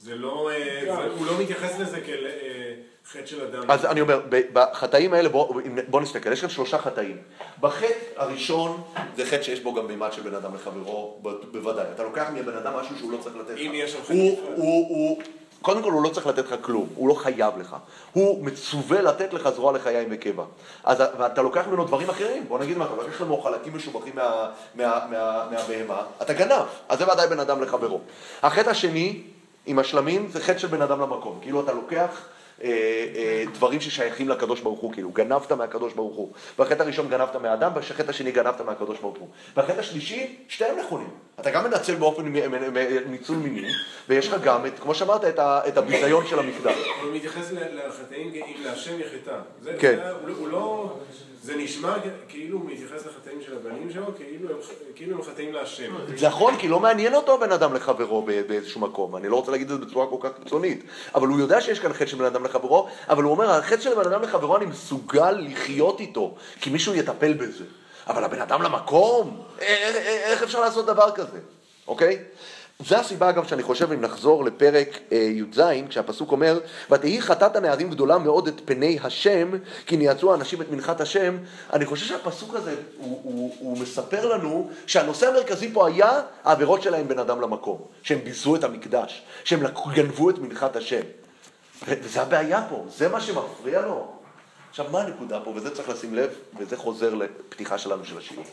זה 0.00 0.14
לא, 0.14 0.50
אה, 0.50 1.06
הוא 1.18 1.26
לא 1.26 1.32
מתייחס 1.40 1.78
לזה 1.78 2.00
כאל 2.00 2.26
אה, 2.26 2.74
חטא 3.12 3.26
של 3.26 3.44
אדם. 3.44 3.70
אז 3.70 3.84
אני 3.84 4.00
אומר, 4.00 4.20
בחטאים 4.52 5.14
האלה, 5.14 5.28
בוא, 5.28 5.60
בוא 5.88 6.00
נסתכל, 6.00 6.32
יש 6.32 6.40
כאן 6.40 6.48
שלושה 6.48 6.78
חטאים. 6.78 7.16
בחטא 7.60 7.86
הראשון, 8.16 8.82
זה 9.16 9.26
חטא 9.26 9.42
שיש 9.42 9.60
בו 9.60 9.74
גם 9.74 9.86
מימד 9.86 10.12
של 10.12 10.22
בן 10.22 10.34
אדם 10.34 10.54
לחברו, 10.54 11.18
בוודאי. 11.52 11.86
אתה 11.94 12.02
לוקח 12.02 12.26
מבן 12.34 12.56
אדם 12.56 12.76
משהו 12.76 12.98
שהוא 12.98 13.12
לא 13.12 13.18
צריך 13.18 13.36
לתת 13.36 13.50
לך. 13.50 13.58
אם 13.58 13.70
יש 13.74 13.92
שם 13.92 14.02
חטא 14.04 14.12
הוא, 14.12 14.32
נפרד. 14.32 14.56
הוא, 14.56 14.88
הוא, 14.88 15.22
קודם 15.62 15.82
כל 15.82 15.90
הוא 15.90 16.02
לא 16.02 16.08
צריך 16.08 16.26
לתת 16.26 16.46
לך 16.46 16.54
כלום, 16.60 16.88
הוא 16.94 17.08
לא 17.08 17.14
חייב 17.14 17.58
לך. 17.58 17.76
הוא 18.12 18.44
מצווה 18.44 19.02
לתת 19.02 19.32
לך 19.32 19.48
זרוע 19.48 19.72
לחיים 19.72 20.08
וקבע. 20.10 20.44
אז 20.84 21.02
ואתה 21.18 21.42
לוקח 21.42 21.66
ממנו 21.68 21.84
דברים 21.84 22.10
אחרים, 22.10 22.48
בוא 22.48 22.58
נגיד 22.58 22.78
מה, 22.78 22.84
אתה 22.84 22.94
לוקח 22.94 23.20
ממנו 23.20 23.38
חלקים 23.38 23.76
משובחים 23.76 24.12
מה, 24.14 24.50
מה, 24.74 25.06
מה, 25.10 25.46
מהבהמה, 25.50 26.02
אתה 26.22 26.32
גנב, 26.32 26.62
אז 26.88 26.98
זה 26.98 27.12
ודאי 27.12 27.28
בן 27.28 27.40
אדם 27.40 27.62
לחברו. 27.62 28.00
החטא 28.42 28.70
השני, 28.70 29.22
עם 29.66 29.78
השלמים, 29.78 30.28
זה 30.28 30.40
חטא 30.40 30.58
של 30.58 30.68
בן 30.68 30.82
אדם 30.82 31.00
למקום. 31.00 31.38
כאילו 31.42 31.60
אתה 31.60 31.72
לוקח 31.72 32.28
אה, 32.64 32.68
אה, 33.14 33.44
דברים 33.52 33.80
ששייכים 33.80 34.28
לקדוש 34.28 34.60
ברוך 34.60 34.80
הוא, 34.80 34.92
כאילו, 34.92 35.10
גנבת 35.10 35.52
מהקדוש 35.52 35.92
ברוך 35.92 36.16
הוא. 36.16 36.32
בחטא 36.58 36.82
הראשון 36.82 37.08
גנבת 37.08 37.36
מהאדם, 37.36 37.70
בחטא 37.74 38.10
השני 38.10 38.32
גנבת 38.32 38.60
מהקדוש 38.60 38.98
ברוך 39.00 39.18
הוא. 39.18 39.28
בחטא 39.56 39.80
השלישי, 39.80 40.36
שתיהם 40.48 40.78
נכונים. 40.78 41.08
אתה 41.40 41.50
גם 41.50 41.64
מנצל 41.64 41.94
באופן 41.94 42.32
ניצול 43.06 43.36
מיני, 43.36 43.68
ויש 44.08 44.28
לך 44.28 44.42
גם, 44.42 44.66
את, 44.66 44.78
כמו 44.78 44.94
שאמרת, 44.94 45.24
את, 45.24 45.38
את 45.38 45.76
הביזיון 45.76 46.26
של 46.26 46.38
המקדש. 46.38 46.88
הוא 47.02 47.14
מתייחס 47.14 47.50
לחטאים 47.52 48.32
אם 48.34 48.64
להשם 48.64 49.00
יחטא. 49.00 49.38
כן. 49.78 49.98
הוא 50.20 50.28
לא- 50.28 50.34
הוא 50.38 50.48
לא... 50.48 50.96
זה 51.46 51.56
נשמע 51.56 51.94
כאילו 52.28 52.58
הוא 52.58 52.70
מתייחס 52.70 53.06
לחטאים 53.06 53.40
של 53.46 53.56
הבנים 53.56 53.90
שלו, 53.92 54.04
כאילו 54.16 54.50
הם- 54.50 54.56
כאילו 54.94 55.16
הם 55.16 55.22
חטאים 55.22 55.52
להשם. 55.52 55.92
נכון, 56.26 56.56
כי 56.56 56.68
לא 56.68 56.80
מעניין 56.80 57.14
אותו 57.14 57.38
בן 57.38 57.52
אדם 57.52 57.74
לחברו 57.74 58.22
באיזשהו 58.22 58.80
מקום. 58.80 59.16
אני 59.16 59.28
לא 59.28 59.36
רוצה 59.36 59.50
להגיד 59.52 59.70
את 59.70 59.80
זה 59.80 59.86
בצורה 59.86 60.06
כל 60.06 60.16
כך 60.20 60.30
קיצונית. 60.42 60.84
אבל 61.14 61.28
הוא 61.28 61.38
יודע 61.38 61.60
שיש 61.60 61.78
כאן 61.80 61.92
חטא 61.92 62.06
של 62.06 62.16
בן 62.16 62.24
אדם 62.24 62.44
לחברו, 62.44 62.88
אבל 63.08 63.22
הוא 63.22 63.32
אומר, 63.32 63.50
החטא 63.50 63.80
של 63.80 63.94
בן 63.94 64.06
אדם 64.12 64.22
לחברו, 64.22 64.56
אני 64.56 64.66
מסוגל 64.66 65.30
לחיות 65.30 66.00
איתו, 66.00 66.34
כי 66.60 66.70
מישהו 66.70 66.94
יטפל 66.94 67.32
בזה. 67.32 67.64
אבל 68.06 68.24
הבן 68.24 68.40
אדם 68.40 68.62
למקום, 68.62 69.42
איך 69.58 70.42
אפשר 70.42 70.60
לעשות 70.60 70.86
דבר 70.86 71.10
כזה, 71.14 71.38
אוקיי? 71.88 72.18
זה 72.78 72.98
הסיבה 72.98 73.30
אגב 73.30 73.46
שאני 73.46 73.62
חושב 73.62 73.92
אם 73.92 74.00
נחזור 74.00 74.44
לפרק 74.44 74.98
אה, 75.12 75.16
י"ז, 75.16 75.60
כשהפסוק 75.88 76.32
אומר, 76.32 76.60
ותהי 76.90 77.22
חטאת 77.22 77.56
הנערים 77.56 77.90
גדולה 77.90 78.18
מאוד 78.18 78.48
את 78.48 78.60
פני 78.64 78.98
השם, 79.02 79.50
כי 79.86 79.96
ניאצו 79.96 80.32
האנשים 80.32 80.62
את 80.62 80.70
מנחת 80.70 81.00
השם, 81.00 81.36
אני 81.72 81.86
חושב 81.86 82.06
שהפסוק 82.06 82.54
הזה, 82.54 82.74
הוא, 82.98 83.20
הוא, 83.22 83.56
הוא 83.58 83.78
מספר 83.78 84.26
לנו 84.26 84.70
שהנושא 84.86 85.28
המרכזי 85.28 85.72
פה 85.72 85.86
היה 85.86 86.20
העבירות 86.44 86.82
שלהם 86.82 87.08
בין 87.08 87.18
אדם 87.18 87.40
למקום, 87.40 87.82
שהם 88.02 88.18
ביזו 88.24 88.56
את 88.56 88.64
המקדש, 88.64 89.22
שהם 89.44 89.60
גנבו 89.94 90.30
את 90.30 90.38
מנחת 90.38 90.76
השם. 90.76 91.02
וזה 91.88 92.22
הבעיה 92.22 92.66
פה, 92.70 92.84
זה 92.88 93.08
מה 93.08 93.20
שמפריע 93.20 93.80
לו. 93.80 94.12
עכשיו, 94.70 94.86
מה 94.90 95.00
הנקודה 95.00 95.40
פה, 95.40 95.52
וזה 95.54 95.74
צריך 95.74 95.88
לשים 95.88 96.14
לב, 96.14 96.30
וזה 96.58 96.76
חוזר 96.76 97.14
לפתיחה 97.14 97.78
שלנו 97.78 98.04
של 98.04 98.18
השיעור. 98.18 98.44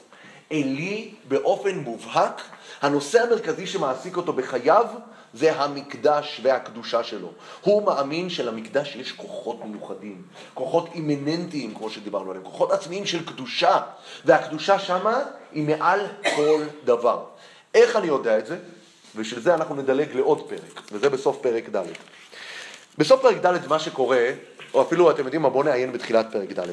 עלי 0.51 1.13
באופן 1.27 1.77
מובהק, 1.77 2.41
הנושא 2.81 3.21
המרכזי 3.21 3.67
שמעסיק 3.67 4.17
אותו 4.17 4.33
בחייו 4.33 4.85
זה 5.33 5.55
המקדש 5.55 6.41
והקדושה 6.43 7.03
שלו. 7.03 7.31
הוא 7.61 7.85
מאמין 7.85 8.29
שלמקדש 8.29 8.95
יש 8.95 9.11
כוחות 9.11 9.65
מיוחדים, 9.65 10.21
כוחות 10.53 10.89
אימננטיים, 10.93 11.73
כמו 11.75 11.89
שדיברנו 11.89 12.29
עליהם, 12.31 12.45
כוחות 12.45 12.71
עצמיים 12.71 13.05
של 13.05 13.25
קדושה, 13.25 13.81
והקדושה 14.25 14.79
שמה 14.79 15.21
היא 15.51 15.67
מעל 15.67 15.99
כל 16.35 16.63
דבר. 16.85 17.25
איך 17.73 17.95
אני 17.95 18.07
יודע 18.07 18.39
את 18.39 18.45
זה? 18.45 18.57
בשביל 19.15 19.39
זה 19.39 19.53
אנחנו 19.53 19.75
נדלג 19.75 20.15
לעוד 20.15 20.49
פרק, 20.49 20.81
וזה 20.91 21.09
בסוף 21.09 21.37
פרק 21.41 21.69
ד'. 21.69 21.83
בסוף 22.97 23.21
פרק 23.21 23.45
ד' 23.45 23.67
מה 23.67 23.79
שקורה, 23.79 24.29
או 24.73 24.81
אפילו 24.81 25.11
אתם 25.11 25.23
יודעים 25.23 25.41
מה, 25.41 25.49
בואו 25.49 25.63
נעיין 25.63 25.91
בתחילת 25.93 26.25
פרק 26.31 26.51
ד'. 26.59 26.65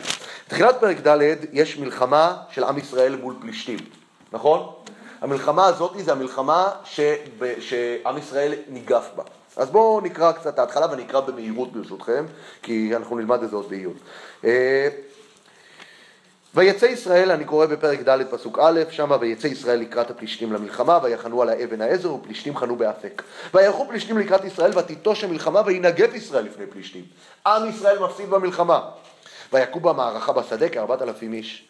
בתחילת 0.46 0.80
פרק 0.80 1.06
ד' 1.06 1.18
יש 1.52 1.78
מלחמה 1.78 2.36
של 2.50 2.64
עם 2.64 2.78
ישראל 2.78 3.16
מול 3.16 3.34
פלישתים, 3.40 3.78
נכון? 4.32 4.72
המלחמה 5.20 5.66
הזאת 5.66 5.92
זה 5.98 6.12
המלחמה 6.12 6.68
שב- 6.84 7.60
שעם 7.60 8.18
ישראל 8.18 8.54
ניגף 8.68 9.08
בה. 9.16 9.22
אז 9.56 9.70
בואו 9.70 10.00
נקרא 10.00 10.32
קצת 10.32 10.54
את 10.54 10.58
ההתחלה 10.58 10.86
ואני 10.90 11.02
אקרא 11.02 11.20
במהירות 11.20 11.72
ברשותכם, 11.72 12.24
כי 12.62 12.92
אנחנו 12.96 13.16
נלמד 13.18 13.42
את 13.42 13.50
זה 13.50 13.56
עוד 13.56 13.68
בעיון. 13.68 13.94
ויצא 16.54 16.86
ישראל, 16.86 17.30
אני 17.30 17.44
קורא 17.44 17.66
בפרק 17.66 18.08
ד' 18.08 18.22
פסוק 18.30 18.58
א', 18.62 18.80
שמה 18.90 19.16
ויצא 19.20 19.46
ישראל 19.46 19.80
לקראת 19.80 20.10
הפלישתים 20.10 20.52
למלחמה, 20.52 20.98
ויחנו 21.02 21.42
על 21.42 21.48
האבן 21.48 21.80
העזר, 21.80 22.14
ופלישתים 22.14 22.56
חנו 22.56 22.76
באפק. 22.76 23.22
וילכו 23.54 23.86
פלישתים 23.88 24.18
לקראת 24.18 24.44
ישראל, 24.44 24.78
ותיטוש 24.78 25.24
המלחמה, 25.24 25.62
וינגף 25.66 26.14
ישראל 26.14 26.44
לפני 26.44 26.66
פלישתים. 26.66 27.04
עם 27.46 27.68
ישראל 27.68 27.98
מפסיד 27.98 28.30
במלחמה. 28.30 28.80
ויכו 29.52 29.80
במערכה 29.80 30.32
בשדה 30.32 30.68
כארבעת 30.68 31.02
אלפים 31.02 31.32
איש. 31.32 31.68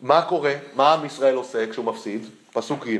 מה 0.00 0.22
קורה? 0.22 0.54
מה 0.74 0.94
עם 0.94 1.04
ישראל 1.04 1.34
עושה 1.34 1.70
כשהוא 1.70 1.84
מפסיד? 1.84 2.26
פסוק 2.52 2.86
ג' 2.86 2.98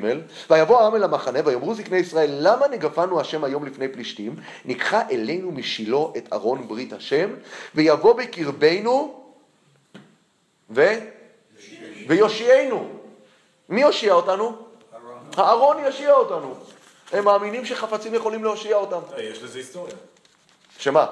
ויבוא 0.50 0.80
העם 0.80 0.94
אל 0.94 1.04
המחנה 1.04 1.38
ויאמרו 1.44 1.74
זקני 1.74 1.96
ישראל 1.96 2.30
למה 2.40 2.68
נגפנו 2.68 3.20
השם 3.20 3.44
היום 3.44 3.66
לפני 3.66 3.88
פלישתים 3.88 4.36
ניקחה 4.64 5.02
אלינו 5.10 5.52
משילה 5.52 5.98
את 6.16 6.32
ארון 6.32 6.68
ברית 6.68 6.92
השם 6.92 7.30
ויבוא 7.74 8.12
בקרבנו 8.12 9.23
ו... 10.70 10.94
ויושיענו. 12.08 12.88
מי 13.68 13.80
יושיע 13.80 14.12
אותנו? 14.14 14.56
הארון 15.36 15.84
יושיע 15.84 16.12
אותנו. 16.12 16.54
הם 17.12 17.24
מאמינים 17.24 17.64
שחפצים 17.64 18.14
יכולים 18.14 18.44
להושיע 18.44 18.76
אותם. 18.76 18.98
אה, 19.16 19.22
יש 19.22 19.42
לזה 19.42 19.58
היסטוריה. 19.58 19.94
שמה? 20.78 21.06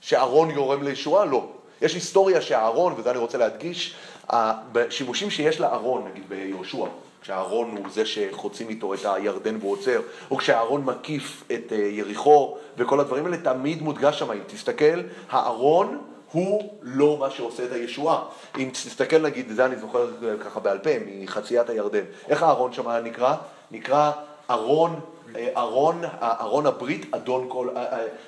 שאהרון 0.00 0.52
גורם 0.52 0.82
לישועה? 0.82 1.24
לא. 1.24 1.46
יש 1.82 1.94
היסטוריה 1.94 2.40
שאהרון, 2.40 2.94
וזה 2.96 3.10
אני 3.10 3.18
רוצה 3.18 3.38
להדגיש, 3.38 3.94
ה- 4.32 4.52
בשימושים 4.72 5.30
שיש 5.30 5.60
לאהרון, 5.60 6.08
נגיד 6.10 6.28
ביהושע, 6.28 6.86
כשאהרון 7.22 7.76
הוא 7.76 7.86
זה 7.90 8.06
שחוצים 8.06 8.68
איתו 8.68 8.94
את 8.94 8.98
הירדן 9.04 9.56
והוא 9.60 9.72
עוצר, 9.72 10.00
או 10.30 10.36
כשאהרון 10.36 10.84
מקיף 10.84 11.44
את 11.52 11.72
אה, 11.72 11.76
יריחו, 11.76 12.56
וכל 12.76 13.00
הדברים 13.00 13.24
האלה 13.26 13.36
תמיד 13.36 13.82
מודגש 13.82 14.18
שם. 14.18 14.30
אם 14.30 14.38
תסתכל, 14.46 15.00
הארון 15.30 16.02
הוא 16.32 16.72
לא 16.82 17.16
מה 17.20 17.30
שעושה 17.30 17.64
את 17.64 17.72
הישועה. 17.72 18.22
אם 18.58 18.70
תסתכל 18.72 19.18
נגיד, 19.18 19.48
זה 19.48 19.64
אני 19.64 19.76
זוכר 19.76 20.08
אה, 20.24 20.36
ככה 20.44 20.60
בעל 20.60 20.78
פה, 20.78 20.90
מחציית 21.06 21.70
הירדן. 21.70 22.04
איך 22.28 22.42
הארון 22.42 22.72
שם 22.72 22.88
היה 22.88 23.00
נקרא? 23.00 23.34
נקרא 23.70 24.12
ארון 24.50 25.00
אה, 25.36 25.48
ארון, 25.56 26.02
ארון 26.22 26.66
הברית, 26.66 27.14
אדון 27.14 27.46
כל, 27.48 27.68
אה, 27.76 27.84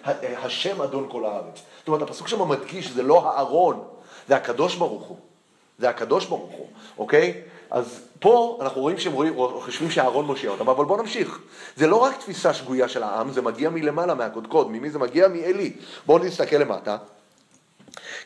אה, 0.07 0.13
אה, 0.23 0.45
השם 0.45 0.83
אדון 0.83 1.07
כל 1.11 1.25
הארץ. 1.25 1.63
זאת 1.79 1.89
אומרת, 1.89 2.03
הפסוק 2.03 2.29
שם 2.29 2.49
מדגיש, 2.49 2.91
זה 2.91 3.03
לא 3.03 3.29
הארון, 3.29 3.85
זה 4.29 4.37
הקדוש 4.37 4.77
ברוך 4.77 5.07
הוא. 5.07 5.17
זה 5.79 5.89
הקדוש 5.89 6.27
ברוך 6.27 6.51
הוא, 6.51 6.67
אוקיי? 6.99 7.41
אז 7.71 8.01
פה 8.21 8.59
אנחנו 8.61 8.81
רואים 8.81 8.99
שהם 8.99 9.13
רואים, 9.13 9.35
חושבים 9.61 9.91
שהארון 9.91 10.25
מושיע 10.25 10.51
אותם, 10.51 10.69
אבל 10.69 10.85
בואו 10.85 11.03
נמשיך. 11.03 11.39
זה 11.77 11.87
לא 11.87 11.97
רק 11.97 12.21
תפיסה 12.21 12.55
שגויה 12.55 12.89
של 12.89 13.03
העם, 13.03 13.33
זה 13.33 13.43
מגיע 13.43 13.71
מלמעלה, 13.71 14.15
מהקודקוד. 14.15 14.71
ממי 14.71 14.91
זה 14.91 14.99
מגיע? 14.99 15.29
מעלי. 15.29 15.73
בואו 16.07 16.19
נסתכל 16.19 16.57
למטה. 16.57 16.97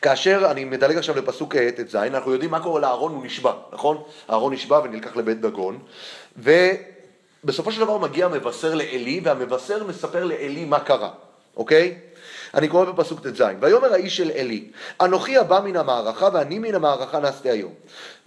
כאשר, 0.01 0.47
אני 0.51 0.65
מדלג 0.65 0.97
עכשיו 0.97 1.17
לפסוק 1.17 1.55
אה, 1.55 1.69
ט"ז, 1.71 1.95
אנחנו 1.95 2.31
יודעים 2.33 2.51
מה 2.51 2.59
קורה 2.59 2.81
לאהרון, 2.81 3.11
הוא 3.11 3.25
נשבע, 3.25 3.53
נכון? 3.71 4.03
אהרון 4.29 4.53
נשבע 4.53 4.79
ונלקח 4.83 5.15
לבית 5.15 5.41
דגון, 5.41 5.79
ובסופו 6.37 7.71
של 7.71 7.81
דבר 7.81 7.97
מגיע 7.97 8.25
המבשר 8.25 8.75
לעלי, 8.75 9.21
והמבשר 9.23 9.83
מספר 9.83 10.23
לעלי 10.23 10.65
מה 10.65 10.79
קרה, 10.79 11.09
אוקיי? 11.57 11.97
אני 12.53 12.67
קורא 12.67 12.85
בפסוק 12.85 13.27
ט"ז, 13.27 13.43
ויאמר 13.59 13.93
האיש 13.93 14.17
של 14.17 14.31
עלי, 14.31 14.63
אנוכי 15.01 15.37
הבא 15.37 15.59
מן 15.63 15.75
המערכה 15.75 16.29
ואני 16.33 16.59
מן 16.59 16.75
המערכה 16.75 17.19
נסתי 17.19 17.49
היום. 17.49 17.71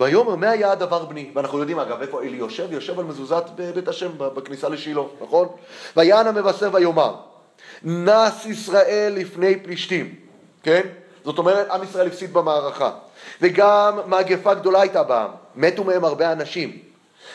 ויאמר 0.01 0.37
מה 0.37 0.51
היה 0.51 0.73
הדבר 0.73 1.05
בני? 1.05 1.31
ואנחנו 1.35 1.59
יודעים 1.59 1.79
אגב 1.79 2.01
איפה 2.01 2.23
עלי 2.23 2.37
יושב, 2.37 2.73
יושב 2.73 2.99
על 2.99 3.05
מזוזת 3.05 3.45
בית 3.75 3.89
השם 3.89 4.11
בכניסה 4.19 4.69
לשילה, 4.69 5.03
נכון? 5.23 5.49
ויען 5.97 6.27
המבשר 6.27 6.71
ויאמר, 6.73 7.15
נס 7.83 8.47
ישראל 8.47 9.13
לפני 9.17 9.57
פלישתים, 9.57 10.15
כן? 10.63 10.83
זאת 11.27 11.39
אומרת, 11.39 11.71
עם 11.71 11.83
ישראל 11.83 12.07
הפסיד 12.07 12.33
במערכה. 12.33 12.91
וגם 13.41 13.99
מגפה 14.07 14.55
גדולה 14.55 14.81
הייתה 14.81 15.03
בעם, 15.03 15.31
מתו 15.55 15.85
מהם 15.85 16.05
הרבה 16.05 16.33
אנשים. 16.33 16.79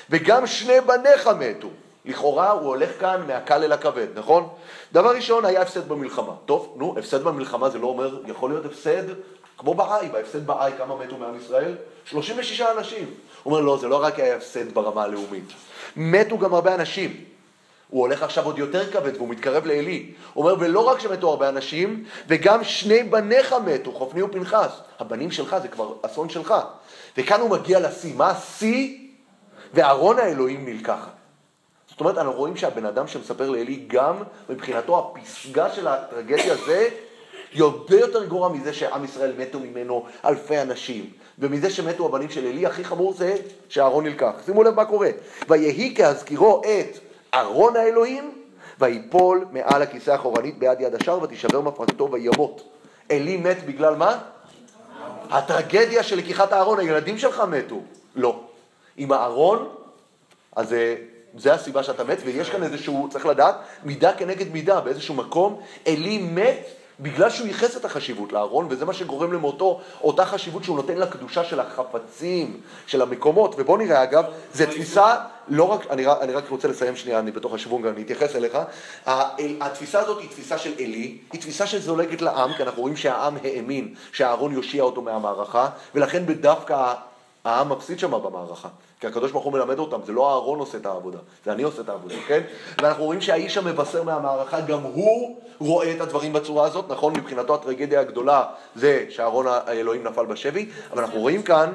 וגם 0.10 0.48
שני 0.48 0.82
בניך 0.82 1.30
מתו. 1.39 1.68
לכאורה 2.06 2.52
הוא 2.52 2.68
הולך 2.68 2.89
כאן 3.00 3.24
מהקל 3.28 3.64
אל 3.64 3.72
הכבד, 3.72 4.08
נכון? 4.16 4.50
דבר 4.92 5.16
ראשון, 5.16 5.46
היה 5.46 5.62
הפסד 5.62 5.88
במלחמה. 5.88 6.34
טוב, 6.46 6.74
נו, 6.78 6.96
הפסד 7.00 7.24
במלחמה 7.24 7.70
זה 7.70 7.78
לא 7.78 7.88
אומר, 7.88 8.20
יכול 8.28 8.50
להיות 8.50 8.66
הפסד 8.66 9.04
כמו 9.58 9.74
בעי, 9.74 10.10
בהפסד 10.10 10.48
בעי 10.48 10.72
כמה 10.78 10.96
מתו 10.96 11.18
מעם 11.18 11.38
ישראל? 11.38 11.76
36 12.06 12.62
אנשים. 12.62 13.06
הוא 13.44 13.54
אומר, 13.54 13.66
לא, 13.66 13.78
זה 13.78 13.88
לא 13.88 14.04
רק 14.04 14.20
היה 14.20 14.36
הפסד 14.36 14.74
ברמה 14.74 15.04
הלאומית. 15.04 15.54
מתו 15.96 16.38
גם 16.38 16.54
הרבה 16.54 16.76
אנשים. 16.76 17.24
הוא 17.92 18.02
הולך 18.02 18.24
עכשיו 18.24 18.46
עוד 18.46 18.58
יותר 18.58 18.92
כבד 18.92 19.16
והוא 19.16 19.30
מתקרב 19.30 19.66
לעלי. 19.66 20.12
הוא 20.34 20.44
אומר, 20.44 20.56
ולא 20.60 20.80
רק 20.80 21.00
שמתו 21.00 21.30
הרבה 21.30 21.50
אנשים, 21.50 22.04
וגם 22.28 22.64
שני 22.64 23.04
בניך 23.04 23.56
מתו, 23.66 23.92
חופני 23.92 24.22
ופנחס. 24.22 24.72
הבנים 25.00 25.32
שלך 25.32 25.56
זה 25.62 25.68
כבר 25.68 25.94
אסון 26.02 26.30
שלך. 26.30 26.54
וכאן 27.18 27.42
הוא 27.42 27.50
מגיע 27.50 27.80
לשיא. 27.80 28.16
מה 28.16 28.30
השיא? 28.30 28.98
וארון 29.74 30.20
האלוהים 30.20 30.66
נלקחת. 30.66 31.12
זאת 31.89 32.00
אומרת, 32.00 32.18
אנחנו 32.18 32.34
רואים 32.34 32.58
שהבן 32.58 32.86
אדם 32.86 33.08
שמספר 33.08 33.50
לעלי, 33.50 33.84
גם 33.88 34.16
מבחינתו 34.50 35.00
הפסגה 35.00 35.70
של 35.70 35.88
הטרגדיה 35.88 36.56
זה 36.66 36.89
הרבה 37.56 38.00
יותר 38.00 38.26
גרוע 38.26 38.50
מזה 38.50 38.74
שעם 38.74 39.04
ישראל 39.04 39.34
מתו 39.38 39.60
ממנו 39.60 40.06
אלפי 40.26 40.62
אנשים. 40.62 41.10
ומזה 41.39 41.70
שמתו 41.70 42.06
הבנים 42.06 42.30
של 42.30 42.46
עלי, 42.46 42.66
הכי 42.66 42.84
חמור 42.84 43.14
זה 43.14 43.36
שאהרון 43.70 44.06
נלקח. 44.06 44.32
שימו 44.46 44.64
לב 44.64 44.76
מה 44.76 44.86
קורה. 44.86 45.10
ויהי 45.50 45.94
כהזכירו 45.98 46.62
את 46.62 47.11
ארון 47.34 47.76
האלוהים, 47.76 48.32
ויפול 48.80 49.46
מעל 49.52 49.82
הכיסא 49.82 50.12
האחורנית 50.12 50.60
ביד 50.60 50.82
יד 50.82 50.96
השער, 50.96 51.24
ותישבר 51.24 51.62
מפרקתו 51.62 52.12
וימות. 52.12 52.64
עלי 53.10 53.38
מת 53.38 53.66
בגלל 53.66 53.96
מה? 53.96 54.18
הטרגדיה 55.30 56.04
של 56.04 56.18
לקיחת 56.18 56.54
הארון, 56.54 56.80
הילדים 56.80 57.18
שלך 57.18 57.40
מתו. 57.40 57.82
לא. 58.16 58.40
עם 58.98 59.12
הארון, 59.12 59.70
אז 60.56 60.70
זה, 60.70 60.96
זה 61.38 61.54
הסיבה 61.54 61.84
שאתה 61.84 62.04
מת, 62.04 62.18
ויש 62.26 62.50
כאן 62.50 62.64
איזשהו, 62.64 63.08
צריך 63.12 63.26
לדעת, 63.26 63.56
מידה 63.84 64.14
כנגד 64.14 64.52
מידה, 64.52 64.82
באיזשהו 64.82 65.16
מקום, 65.16 65.62
עלי 65.86 66.18
מת 66.18 66.68
בגלל 67.00 67.30
שהוא 67.30 67.48
ייחס 67.48 67.78
את 67.78 67.86
החשיבות 67.86 68.32
לארון, 68.32 68.68
וזה 68.70 68.86
מה 68.86 68.94
שגורם 68.94 69.34
למותו, 69.34 69.82
אותה 70.04 70.26
חשיבות 70.26 70.64
שהוא 70.64 70.76
נותן 70.76 70.98
לקדושה 70.98 71.44
של 71.44 71.60
החפצים, 71.60 72.60
של 72.88 73.02
המקומות. 73.02 73.56
ובוא 73.58 73.78
נראה, 73.78 74.04
אגב, 74.04 74.24
זו 74.54 74.66
תפיסה, 74.66 75.16
לא 75.54 75.64
רק, 75.64 75.88
אני, 75.89 76.08
אני 76.08 76.34
רק 76.34 76.49
רוצה 76.49 76.68
לסיים 76.68 76.95
שנייה, 76.95 77.20
אני 77.20 77.32
בתוך 77.32 77.54
השוונג, 77.54 77.86
אני 77.86 78.02
אתייחס 78.02 78.36
אליך. 78.36 78.58
התפיסה 79.38 79.99
הזאת 79.99 80.20
היא 80.20 80.30
תפיסה 80.30 80.58
של 80.58 80.72
עלי, 80.74 81.18
היא 81.34 81.41
תפיסה 81.41 81.68
שזולגת 81.68 82.22
לעם, 82.22 82.54
כי 82.54 82.64
אנחנו 82.64 82.82
רואים 82.82 82.95
שהעם 82.95 83.38
האמין 83.43 83.95
שהארון 84.14 84.54
יושיע 84.54 84.84
אותו 84.84 85.02
מהמערכה, 85.02 85.70
ולכן 85.95 86.26
בדווקא 86.26 86.93
העם 87.45 87.70
מפסיד 87.70 87.99
שם 87.99 88.12
במערכה. 88.12 88.70
כי 88.99 89.08
הקדוש 89.08 89.32
ברוך 89.32 89.43
הוא 89.43 89.54
מלמד 89.54 89.80
אותם, 89.80 89.99
זה 90.06 90.12
לא 90.12 90.30
אהרון 90.30 90.60
עושה 90.60 90.78
את 90.78 90.86
העבודה, 90.86 91.18
זה 91.45 91.52
אני 91.52 91.64
עושה 91.64 91.82
את 91.82 91.89
העבודה, 91.89 92.16
כן? 92.28 92.41
ואנחנו 92.82 93.04
רואים 93.04 93.22
שהאיש 93.22 93.58
המבשר 93.58 94.04
מהמערכה, 94.04 94.62
גם 94.62 94.82
הוא 94.82 95.39
רואה 95.60 95.91
את 95.95 96.02
הדברים 96.02 96.34
בצורה 96.34 96.66
הזאת, 96.68 96.86
נכון? 96.89 97.14
מבחינתו 97.18 97.56
הטרגדיה 97.56 97.99
הגדולה 97.99 98.43
זה 98.76 99.06
שאהרון 99.10 99.45
האלוהים 99.47 100.04
נפל 100.04 100.26
בשבי, 100.26 100.70
אבל 100.91 101.04
אנחנו 101.04 101.20
רואים 101.20 101.43
כאן, 101.43 101.72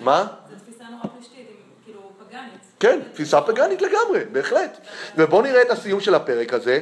מה? 0.00 0.26
זו 0.50 0.54
תפיסה 0.64 0.84
נורא 0.90 1.20
פשטית, 1.20 1.38
עם- 1.38 1.54
כאילו 1.84 2.00
פגאנית. 2.28 2.67
כן, 2.80 3.00
תפיסה 3.12 3.40
פגנית 3.40 3.82
לגמרי, 3.82 4.24
בהחלט. 4.32 4.78
ובואו 5.16 5.42
נראה 5.42 5.62
את 5.62 5.70
הסיום 5.70 6.00
של 6.00 6.14
הפרק 6.14 6.54
הזה. 6.54 6.80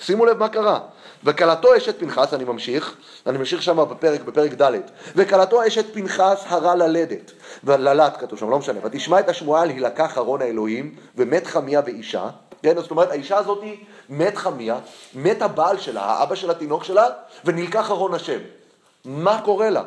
שימו 0.00 0.26
לב 0.26 0.38
מה 0.38 0.48
קרה. 0.48 0.80
וכלתו 1.24 1.76
אשת 1.76 1.98
פנחס, 1.98 2.34
אני 2.34 2.44
ממשיך, 2.44 2.96
אני 3.26 3.38
ממשיך 3.38 3.62
שם 3.62 3.76
בפרק, 3.90 4.20
בפרק 4.20 4.62
ד', 4.62 4.72
וכלתו 5.16 5.66
אשת 5.66 5.94
פנחס 5.94 6.44
הרע 6.46 6.74
ללדת, 6.74 7.32
וללת 7.64 8.16
כתוב 8.16 8.38
שם, 8.38 8.50
לא 8.50 8.58
משנה, 8.58 8.80
ותשמע 8.82 9.20
את 9.20 9.28
השמועה 9.28 9.62
על 9.62 9.68
הילקח 9.68 10.18
ארון 10.18 10.42
האלוהים, 10.42 10.94
ומת 11.16 11.46
חמיה 11.46 11.80
ואישה, 11.84 12.28
כן, 12.62 12.80
זאת 12.80 12.90
אומרת, 12.90 13.10
האישה 13.10 13.36
הזאת 13.36 13.58
מת 14.08 14.36
חמיה, 14.36 14.78
מת 15.14 15.42
הבעל 15.42 15.78
שלה, 15.78 16.02
האבא 16.02 16.34
של 16.34 16.50
התינוק 16.50 16.84
שלה, 16.84 17.06
ונלקח 17.44 17.90
ארון 17.90 18.14
השם. 18.14 18.38
מה 19.04 19.40
קורה 19.44 19.70
לה? 19.70 19.82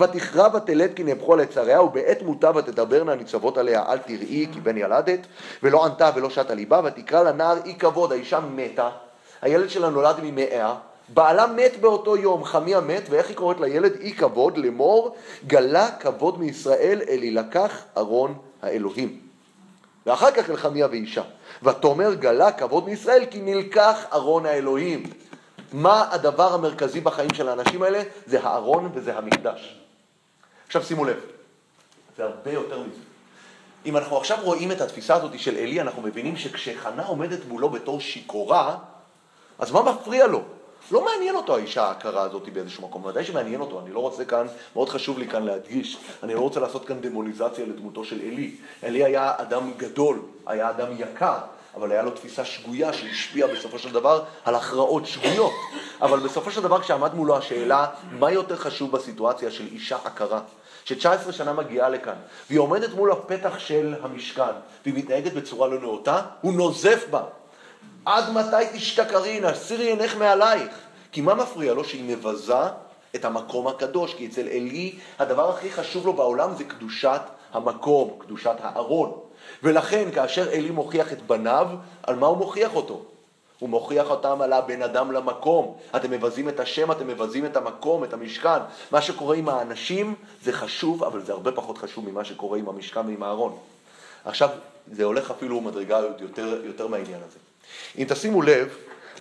ותכרע 0.00 0.48
ותלד 0.56 0.90
כי 0.96 1.04
נהפכו 1.04 1.32
על 1.32 1.40
יצריה, 1.40 1.82
ובעת 1.82 2.22
מותה 2.22 2.50
ותדברנה 2.54 3.12
הניצבות 3.12 3.58
עליה, 3.58 3.84
אל 3.88 3.98
תראי 3.98 4.46
כי 4.52 4.60
בן 4.60 4.76
ילדת, 4.76 5.20
ולא 5.62 5.84
ענתה 5.84 6.10
ולא 6.14 6.30
שטה 6.30 6.54
ליבה, 6.54 6.80
ותקרא 6.84 7.22
לנער 7.22 7.56
אי 7.64 7.74
כבוד, 7.78 8.12
האישה 8.12 8.40
מתה, 8.40 8.90
הילד 9.42 9.70
שלה 9.70 9.90
נולד 9.90 10.16
ממאה, 10.22 10.74
בעלה 11.08 11.46
מת 11.46 11.80
באותו 11.80 12.16
יום, 12.16 12.44
חמיה 12.44 12.80
מת, 12.80 13.02
ואיך 13.10 13.28
היא 13.28 13.36
קוראת 13.36 13.60
לילד? 13.60 13.92
אי 14.00 14.12
כבוד, 14.12 14.58
לאמור, 14.58 15.16
גלה 15.46 15.90
כבוד 15.90 16.40
מישראל 16.40 17.00
אל 17.08 17.22
יילקח 17.22 17.84
ארון 17.96 18.34
האלוהים. 18.62 19.20
ואחר 20.06 20.30
כך 20.30 20.50
אל 20.50 20.56
חמיה 20.56 20.86
ואישה. 20.90 21.22
ותאמר 21.62 22.14
גלה 22.14 22.52
כבוד 22.52 22.84
מישראל 22.84 23.24
כי 23.30 23.40
נלקח 23.40 24.04
ארון 24.12 24.46
האלוהים. 24.46 25.02
מה 25.72 26.08
הדבר 26.10 26.54
המרכזי 26.54 27.00
בחיים 27.00 27.34
של 27.34 27.48
האנשים 27.48 27.82
האלה? 27.82 28.02
זה 28.26 28.40
הארון 28.42 28.90
וזה 28.94 29.18
המקדש. 29.18 29.85
עכשיו 30.66 30.84
שימו 30.84 31.04
לב, 31.04 31.16
זה 32.16 32.24
הרבה 32.24 32.52
יותר 32.52 32.78
מזה. 32.78 33.00
אם 33.86 33.96
אנחנו 33.96 34.16
עכשיו 34.16 34.38
רואים 34.42 34.72
את 34.72 34.80
התפיסה 34.80 35.14
הזאת 35.14 35.38
של 35.38 35.56
עלי, 35.56 35.80
אנחנו 35.80 36.02
מבינים 36.02 36.36
שכשחנה 36.36 37.06
עומדת 37.06 37.38
מולו 37.48 37.68
בתור 37.68 38.00
שיכורה, 38.00 38.78
אז 39.58 39.70
מה 39.70 39.82
מפריע 39.82 40.26
לו? 40.26 40.42
לא 40.90 41.04
מעניין 41.04 41.36
אותו 41.36 41.56
האישה 41.56 41.84
העקרה 41.84 42.22
הזאת 42.22 42.48
באיזשהו 42.48 42.88
מקום, 42.88 43.04
ודאי 43.04 43.24
שמעניין 43.24 43.60
אותו, 43.60 43.80
אני 43.80 43.92
לא 43.92 43.98
רוצה 43.98 44.24
כאן, 44.24 44.46
מאוד 44.74 44.88
חשוב 44.88 45.18
לי 45.18 45.28
כאן 45.28 45.42
להדגיש, 45.42 45.98
אני 46.22 46.34
לא 46.34 46.40
רוצה 46.40 46.60
לעשות 46.60 46.86
כאן 46.86 47.00
דמוניזציה 47.00 47.66
לדמותו 47.66 48.04
של 48.04 48.20
עלי. 48.20 48.54
עלי 48.82 49.04
היה 49.04 49.34
אדם 49.36 49.72
גדול, 49.76 50.22
היה 50.46 50.70
אדם 50.70 50.86
יקר, 50.98 51.38
אבל 51.76 51.92
היה 51.92 52.02
לו 52.02 52.10
תפיסה 52.10 52.44
שגויה 52.44 52.92
שהשפיעה 52.92 53.48
בסופו 53.48 53.78
של 53.78 53.92
דבר 53.92 54.22
על 54.44 54.54
הכרעות 54.54 55.06
שגויות. 55.06 55.52
אבל 56.02 56.20
בסופו 56.20 56.50
של 56.50 56.62
דבר 56.62 56.80
כשעמד 56.80 57.14
מולו 57.14 57.36
השאלה, 57.36 57.86
מה 58.10 58.30
יותר 58.30 58.56
חשוב 58.56 58.92
בסיטואציה 58.92 59.50
של 59.50 59.66
אישה 59.72 59.96
עקרה? 60.04 60.40
ש-19 60.84 61.32
שנה 61.32 61.52
מגיעה 61.52 61.88
לכאן, 61.88 62.14
והיא 62.48 62.60
עומדת 62.60 62.94
מול 62.94 63.12
הפתח 63.12 63.58
של 63.58 63.94
המשכן, 64.02 64.42
והיא 64.84 64.94
מתנהגת 64.94 65.32
בצורה 65.32 65.68
לא 65.68 65.80
נאותה, 65.80 66.22
הוא 66.40 66.52
נוזף 66.52 67.06
בה. 67.10 67.22
עד 68.04 68.30
מתי 68.30 68.78
תשתכרין, 68.78 69.44
הסירי 69.44 69.86
עינך 69.86 70.16
מעלייך. 70.16 70.70
כי 71.12 71.20
מה 71.20 71.34
מפריע 71.34 71.74
לו? 71.74 71.84
שהיא 71.84 72.16
מבזה 72.16 72.54
את 73.14 73.24
המקום 73.24 73.68
הקדוש, 73.68 74.14
כי 74.14 74.26
אצל 74.26 74.40
עלי 74.40 74.98
הדבר 75.18 75.50
הכי 75.50 75.70
חשוב 75.70 76.06
לו 76.06 76.12
בעולם 76.12 76.54
זה 76.54 76.64
קדושת 76.64 77.20
המקום, 77.52 78.18
קדושת 78.18 78.56
הארון. 78.60 79.25
ולכן 79.62 80.10
כאשר 80.14 80.50
עלי 80.52 80.70
מוכיח 80.70 81.12
את 81.12 81.22
בניו, 81.22 81.68
על 82.02 82.16
מה 82.16 82.26
הוא 82.26 82.36
מוכיח 82.36 82.74
אותו? 82.74 83.02
הוא 83.58 83.68
מוכיח 83.68 84.10
אותם 84.10 84.42
על 84.42 84.52
הבן 84.52 84.82
אדם 84.82 85.12
למקום. 85.12 85.76
אתם 85.96 86.10
מבזים 86.10 86.48
את 86.48 86.60
השם, 86.60 86.92
אתם 86.92 87.06
מבזים 87.06 87.46
את 87.46 87.56
המקום, 87.56 88.04
את 88.04 88.12
המשכן. 88.12 88.58
מה 88.90 89.02
שקורה 89.02 89.36
עם 89.36 89.48
האנשים 89.48 90.14
זה 90.42 90.52
חשוב, 90.52 91.04
אבל 91.04 91.22
זה 91.22 91.32
הרבה 91.32 91.52
פחות 91.52 91.78
חשוב 91.78 92.10
ממה 92.10 92.24
שקורה 92.24 92.58
עם 92.58 92.68
המשכן 92.68 93.06
ועם 93.06 93.22
הארון. 93.22 93.56
עכשיו, 94.24 94.48
זה 94.92 95.04
הולך 95.04 95.30
אפילו 95.30 95.60
מדרגה 95.60 96.00
יותר, 96.20 96.60
יותר 96.64 96.86
מהעניין 96.86 97.20
הזה. 97.28 97.38
אם 97.98 98.04
תשימו 98.08 98.42
לב, 98.42 98.68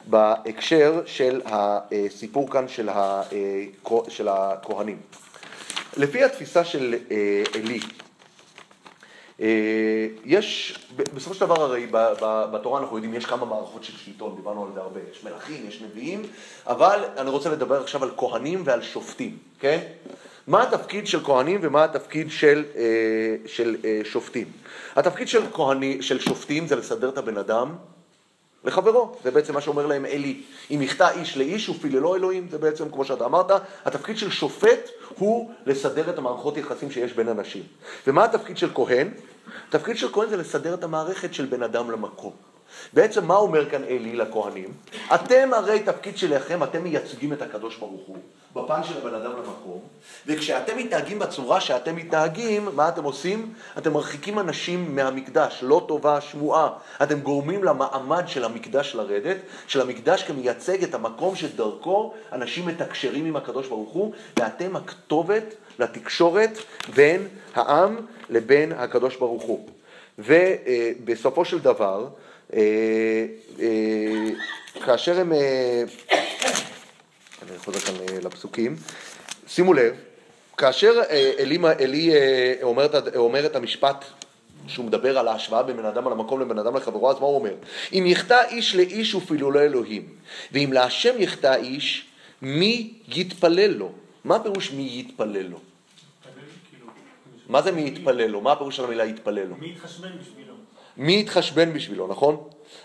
בהקשר 0.06 1.02
של 1.06 1.42
הסיפור 1.46 2.52
כאן 2.52 2.68
של, 2.68 2.90
ה, 2.90 3.22
של 4.08 4.28
הכהנים. 4.28 4.98
לפי 5.98 6.24
התפיסה 6.24 6.66
של 6.66 6.96
אה, 7.12 7.44
אה, 7.56 7.62
יש, 10.26 10.80
בסופו 11.14 11.34
של 11.34 11.42
דבר 11.42 11.62
הרי 11.62 11.88
בתורה 12.54 12.82
אנחנו 12.82 12.98
יודעים, 12.98 13.14
יש 13.14 13.26
כמה 13.26 13.46
מערכות 13.46 13.84
של 13.84 13.94
שלטון, 13.98 14.36
דיברנו 14.36 14.66
על 14.66 14.70
זה 14.74 14.80
הרבה, 14.80 15.00
יש 15.12 15.24
מלכים, 15.24 15.66
יש 15.68 15.82
נביאים, 15.82 16.22
אבל 16.68 17.04
אני 17.18 17.30
רוצה 17.30 17.50
לדבר 17.50 17.82
עכשיו 17.82 18.04
על 18.04 18.12
כהנים 18.18 18.62
ועל 18.66 18.82
שופטים, 18.82 19.38
כן? 19.60 19.80
מה 20.48 20.64
התפקיד 20.64 21.08
של 21.08 21.24
כהנים 21.24 21.60
ומה 21.64 21.84
התפקיד 21.84 22.32
של, 22.32 22.64
אה, 22.76 22.82
של 23.46 23.76
אה, 23.86 24.02
שופטים? 24.04 24.48
התפקיד 24.96 25.28
של, 25.28 25.42
כהני, 25.54 26.02
של 26.02 26.20
שופטים 26.20 26.68
זה 26.68 26.76
לסדר 26.76 27.10
את 27.10 27.18
הבן 27.18 27.38
אדם 27.38 27.76
לחברו, 28.66 29.16
זה 29.24 29.32
בעצם 29.32 29.54
מה 29.54 29.62
שאומר 29.62 29.86
להם 29.86 30.06
עלי. 30.06 30.42
אם 30.72 30.82
יחטא 30.82 31.10
איש 31.16 31.38
לאיש 31.38 31.70
ופיללו 31.70 32.16
אלוהים, 32.16 32.48
זה 32.52 32.58
בעצם, 32.58 32.90
כמו 32.90 33.06
שאתה 33.06 33.26
אמרת, 33.26 33.52
התפקיד 33.86 34.18
של 34.18 34.32
שופט 34.32 34.90
הוא 35.18 35.52
לסדר 35.66 36.10
את 36.10 36.18
המערכות 36.18 36.58
יחסים 36.58 36.92
שיש 36.92 37.14
בין 37.14 37.30
אנשים. 37.30 37.64
ומה 38.08 38.24
התפקיד 38.24 38.58
של 38.58 38.70
כהן? 38.74 39.10
התפקיד 39.70 39.98
של 39.98 40.12
כהן 40.12 40.30
זה 40.30 40.38
לסדר 40.38 40.74
את 40.74 40.84
המערכת 40.84 41.34
של 41.34 41.46
בן 41.46 41.64
אדם 41.64 41.92
למקום. 41.92 42.55
בעצם 42.94 43.26
מה 43.26 43.36
אומר 43.36 43.70
כאן 43.70 43.84
עלי 43.84 44.16
לכהנים? 44.16 44.74
אתם 45.16 45.50
הרי 45.54 45.80
תפקיד 45.80 46.18
שלכם, 46.18 46.64
אתם 46.64 46.84
מייצגים 46.84 47.34
את 47.34 47.42
הקדוש 47.42 47.78
ברוך 47.78 48.02
הוא, 48.08 48.18
בפן 48.56 48.84
של 48.84 48.98
הבן 48.98 49.14
אדם 49.14 49.32
למקום, 49.32 49.80
וכשאתם 50.28 50.78
מתנהגים 50.78 51.20
בצורה 51.20 51.62
שאתם 51.62 51.96
מתנהגים, 51.96 52.70
מה 52.74 52.90
אתם 52.90 53.04
עושים? 53.04 53.54
אתם 53.78 53.94
מרחיקים 53.94 54.40
אנשים 54.40 54.96
מהמקדש, 54.96 55.60
לא 55.62 55.86
טובה 55.88 56.18
השמועה. 56.18 56.70
אתם 57.04 57.20
גורמים 57.20 57.64
למעמד 57.64 58.24
של 58.28 58.44
המקדש 58.44 58.96
לרדת, 58.96 59.38
של 59.68 59.82
המקדש 59.82 60.24
כמייצג 60.24 60.84
את 60.84 60.96
המקום 60.96 61.36
שדרכו 61.36 62.14
אנשים 62.32 62.66
מתקשרים 62.66 63.26
עם 63.26 63.36
הקדוש 63.36 63.68
ברוך 63.68 63.90
הוא, 63.90 64.14
ואתם 64.40 64.76
הכתובת 64.76 65.56
לתקשורת 65.80 66.58
בין 66.96 67.28
העם 67.56 67.96
לבין 68.30 68.72
הקדוש 68.72 69.16
ברוך 69.16 69.44
הוא. 69.44 69.68
ובסופו 70.20 71.46
של 71.46 71.60
דבר, 71.60 72.00
אה, 72.00 72.04
אה, 72.04 72.25
כאשר 74.86 75.20
הם, 75.20 75.34
אה, 75.34 75.84
אני 77.50 77.58
חוזר 77.58 77.80
כאן 77.80 77.94
אה, 77.96 78.20
לפסוקים, 78.22 78.76
שימו 79.48 79.74
לב, 79.74 79.94
כאשר 80.58 81.02
אה, 81.10 81.32
עלי 81.80 82.14
אה, 82.16 82.54
אומר, 82.64 82.86
את- 82.86 83.16
אומר 83.16 83.46
את 83.46 83.56
המשפט 83.56 84.06
שהוא 84.68 84.86
מדבר 84.86 85.18
על 85.18 85.28
ההשוואה 85.28 85.64
בין 85.64 85.78
בן 85.78 85.86
אדם 85.86 86.06
למקום 86.06 86.42
לבין 86.42 86.60
אדם 86.60 86.76
לחברו, 86.76 87.10
אז 87.12 87.20
מה 87.20 87.26
הוא 87.26 87.36
אומר? 87.36 87.54
אם 87.94 88.04
יחטא 88.08 88.42
איש 88.50 88.76
לאיש 88.76 89.16
ופילולו 89.16 89.60
אלוהים, 89.60 90.08
ואם 90.52 90.70
להשם 90.74 91.16
יחטא 91.20 91.56
איש, 91.56 92.06
מי 92.42 92.94
יתפלל 93.08 93.72
לו? 93.72 93.92
מה 94.24 94.36
הפירוש 94.36 94.72
מי 94.72 94.90
יתפלל 95.00 95.42
לו? 95.48 95.60
כאילו, 96.70 96.92
מה 97.50 97.62
זה 97.62 97.72
מי 97.72 97.88
יתפלל 97.88 98.26
לו? 98.28 98.42
מה 98.42 98.52
הפירוש 98.52 98.76
של 98.76 98.84
המילה 98.86 99.06
יתפלל 99.06 99.44
לו? 99.48 99.56
מי 99.58 99.68
יתחשבן? 99.70 100.10
מי 100.98 101.20
יתחשבן 101.20 101.74
בשבילו, 101.74 102.08
נכון? 102.08 102.38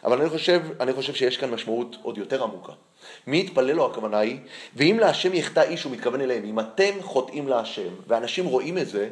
אבל 0.05 0.21
אני 0.21 0.31
חושב, 0.31 0.63
אני 0.81 0.93
חושב 0.93 1.15
שיש 1.15 1.37
כאן 1.37 1.51
משמעות 1.51 1.97
עוד 2.03 2.19
יותר 2.19 2.43
עמוקה. 2.43 2.73
מי 3.27 3.41
יתפלל 3.41 3.73
לו 3.73 3.87
הכוונה 3.87 4.19
היא, 4.19 4.39
ואם 4.77 4.97
להשם 5.01 5.35
יחטא 5.35 5.61
איש, 5.61 5.83
הוא 5.85 5.93
מתכוון 5.93 6.21
אליהם, 6.21 6.45
אם 6.45 6.61
אתם 6.61 6.93
חוטאים 7.01 7.49
להשם, 7.49 7.89
ואנשים 8.07 8.47
רואים 8.47 8.79
את 8.79 8.89
זה, 8.89 9.09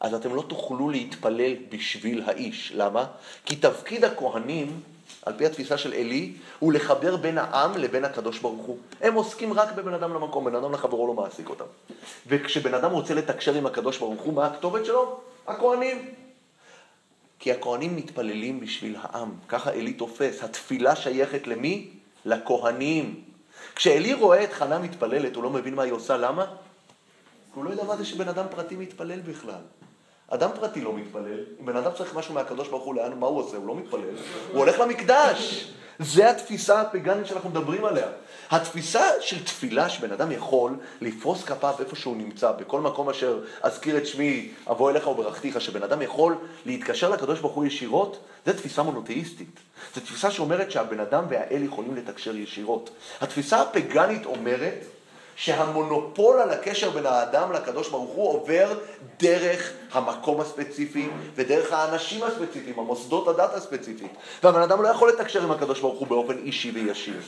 אז 0.00 0.14
אתם 0.14 0.34
לא 0.34 0.42
תוכלו 0.48 0.90
להתפלל 0.90 1.54
בשביל 1.68 2.22
האיש. 2.26 2.72
למה? 2.74 3.04
כי 3.44 3.56
תפקיד 3.56 4.04
הכהנים, 4.04 4.80
על 5.22 5.32
פי 5.36 5.46
התפיסה 5.46 5.78
של 5.78 5.92
עלי, 5.92 6.32
הוא 6.58 6.72
לחבר 6.72 7.16
בין 7.16 7.38
העם 7.38 7.78
לבין 7.78 8.04
הקדוש 8.04 8.38
ברוך 8.38 8.62
הוא. 8.62 8.78
הם 9.00 9.14
עוסקים 9.14 9.52
רק 9.52 9.72
בבן 9.72 9.94
אדם 9.94 10.14
למקום, 10.14 10.44
בן 10.44 10.54
אדם 10.54 10.72
לחברו 10.72 11.06
לא 11.06 11.14
מעסיק 11.14 11.48
אותם. 11.48 11.64
וכשבן 12.26 12.74
אדם 12.74 12.90
רוצה 12.90 13.14
לתקשר 13.14 13.54
עם 13.54 13.66
הקדוש 13.66 13.98
ברוך 13.98 14.22
הוא, 14.22 14.34
מה 14.34 14.46
הכתובת 14.46 14.84
שלו? 14.84 15.20
הכהנים. 15.46 16.25
כי 17.38 17.52
הכהנים 17.52 17.96
מתפללים 17.96 18.60
בשביל 18.60 18.96
העם, 19.00 19.30
ככה 19.48 19.70
עלי 19.70 19.92
תופס. 19.92 20.42
התפילה 20.42 20.96
שייכת 20.96 21.46
למי? 21.46 21.90
לכהנים. 22.24 23.22
כשאלי 23.74 24.14
רואה 24.14 24.44
את 24.44 24.52
חנה 24.52 24.78
מתפללת, 24.78 25.36
הוא 25.36 25.44
לא 25.44 25.50
מבין 25.50 25.74
מה 25.74 25.82
היא 25.82 25.92
עושה, 25.92 26.16
למה? 26.16 26.46
הוא 27.54 27.64
לא 27.64 27.70
יודע 27.70 27.84
מה 27.84 27.96
זה 27.96 28.04
שבן 28.04 28.28
אדם 28.28 28.44
פרטי 28.50 28.76
מתפלל 28.76 29.20
בכלל. 29.20 29.60
אדם 30.28 30.50
פרטי 30.54 30.80
לא 30.80 30.92
מתפלל, 30.92 31.44
אם 31.60 31.66
בן 31.66 31.76
אדם 31.76 31.90
צריך 31.96 32.14
משהו 32.14 32.34
מהקדוש 32.34 32.68
ברוך 32.68 32.84
הוא, 32.84 32.94
לאן, 32.94 33.18
מה 33.18 33.26
הוא 33.26 33.38
עושה? 33.38 33.56
הוא 33.56 33.66
לא 33.66 33.74
מתפלל, 33.74 34.16
הוא 34.52 34.58
הולך 34.58 34.80
למקדש. 34.80 35.72
זה 35.98 36.30
התפיסה 36.30 36.80
הפגנית 36.80 37.26
שאנחנו 37.26 37.50
מדברים 37.50 37.84
עליה. 37.84 38.06
התפיסה 38.50 39.04
של 39.20 39.44
תפילה 39.44 39.88
שבן 39.88 40.12
אדם 40.12 40.32
יכול 40.32 40.76
לפרוס 41.00 41.44
כפיו 41.44 41.74
איפה 41.80 41.96
שהוא 41.96 42.16
נמצא, 42.16 42.52
בכל 42.52 42.80
מקום 42.80 43.10
אשר 43.10 43.38
אזכיר 43.62 43.96
את 43.96 44.06
שמי, 44.06 44.50
אבוא 44.70 44.90
אליך 44.90 45.06
וברכתיך, 45.06 45.60
שבן 45.60 45.82
אדם 45.82 46.02
יכול 46.02 46.36
להתקשר 46.66 47.10
לקדוש 47.10 47.40
ברוך 47.40 47.54
הוא 47.54 47.64
ישירות, 47.64 48.18
זה 48.46 48.56
תפיסה 48.56 48.82
מונותאיסטית. 48.82 49.60
זו 49.94 50.00
תפיסה 50.00 50.30
שאומרת 50.30 50.70
שהבן 50.70 51.00
אדם 51.00 51.24
והאל 51.28 51.62
יכולים 51.62 51.96
לתקשר 51.96 52.36
ישירות. 52.36 52.90
התפיסה 53.20 53.62
הפגנית 53.62 54.26
אומרת 54.26 54.84
שהמונופול 55.36 56.40
על 56.40 56.50
הקשר 56.50 56.90
בין 56.90 57.06
האדם 57.06 57.52
לקדוש 57.52 57.88
ברוך 57.88 58.10
הוא 58.10 58.28
עובר 58.28 58.78
דרך 59.20 59.72
המקום 59.92 60.40
הספציפי 60.40 61.08
ודרך 61.34 61.72
האנשים 61.72 62.22
הספציפיים, 62.22 62.78
המוסדות 62.78 63.28
הדת 63.28 63.54
הספציפית. 63.54 64.12
והבן 64.42 64.60
אדם 64.62 64.82
לא 64.82 64.88
יכול 64.88 65.08
לתקשר 65.08 65.42
עם 65.42 65.50
הקדוש 65.50 65.80
ברוך 65.80 65.98
הוא 65.98 66.08
באופן 66.08 66.38
אישי 66.38 66.70
וישיר. 66.70 67.20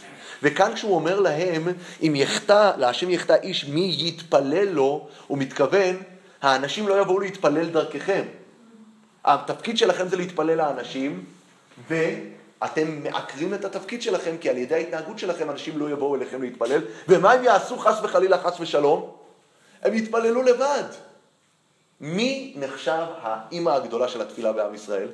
וכאן 0.43 0.75
כשהוא 0.75 0.95
אומר 0.95 1.21
להם, 1.21 1.69
אם 2.03 2.13
יחטא, 2.17 2.73
להשם 2.77 3.11
יחטא 3.11 3.37
איש 3.43 3.65
מי 3.65 3.97
יתפלל 3.99 4.69
לו, 4.69 5.09
הוא 5.27 5.39
מתכוון, 5.39 5.97
האנשים 6.43 6.89
לא 6.89 7.01
יבואו 7.01 7.21
להתפלל 7.21 7.69
דרככם. 7.69 8.23
התפקיד 9.25 9.79
שלכם 9.79 10.09
זה 10.09 10.17
להתפלל 10.17 10.55
לאנשים, 10.55 11.25
ו... 11.89 11.95
אתם 12.65 13.03
מעקרים 13.03 13.55
את 13.55 13.65
התפקיד 13.65 14.03
שלכם, 14.03 14.37
כי 14.41 14.51
על 14.51 14.59
ידי 14.59 14.75
ההתנהגות 14.75 15.19
שלכם 15.19 15.51
אנשים 15.51 15.79
לא 15.79 15.91
יבואו 15.91 16.15
אליכם 16.15 16.43
להתפלל, 16.43 16.81
ומה 17.09 17.33
הם 17.33 17.45
יעשו 17.45 17.79
חס 17.79 17.99
וחלילה, 18.03 18.39
חס 18.39 18.61
ושלום? 18.61 19.11
הם 19.83 19.95
יתפללו 19.95 20.43
לבד. 20.43 20.85
מי 22.01 22.55
נחשב 22.57 23.05
האימא 23.23 23.71
הגדולה 23.71 24.09
של 24.09 24.23
התפילה 24.23 24.53
בעם 24.53 24.75
ישראל? 24.75 25.09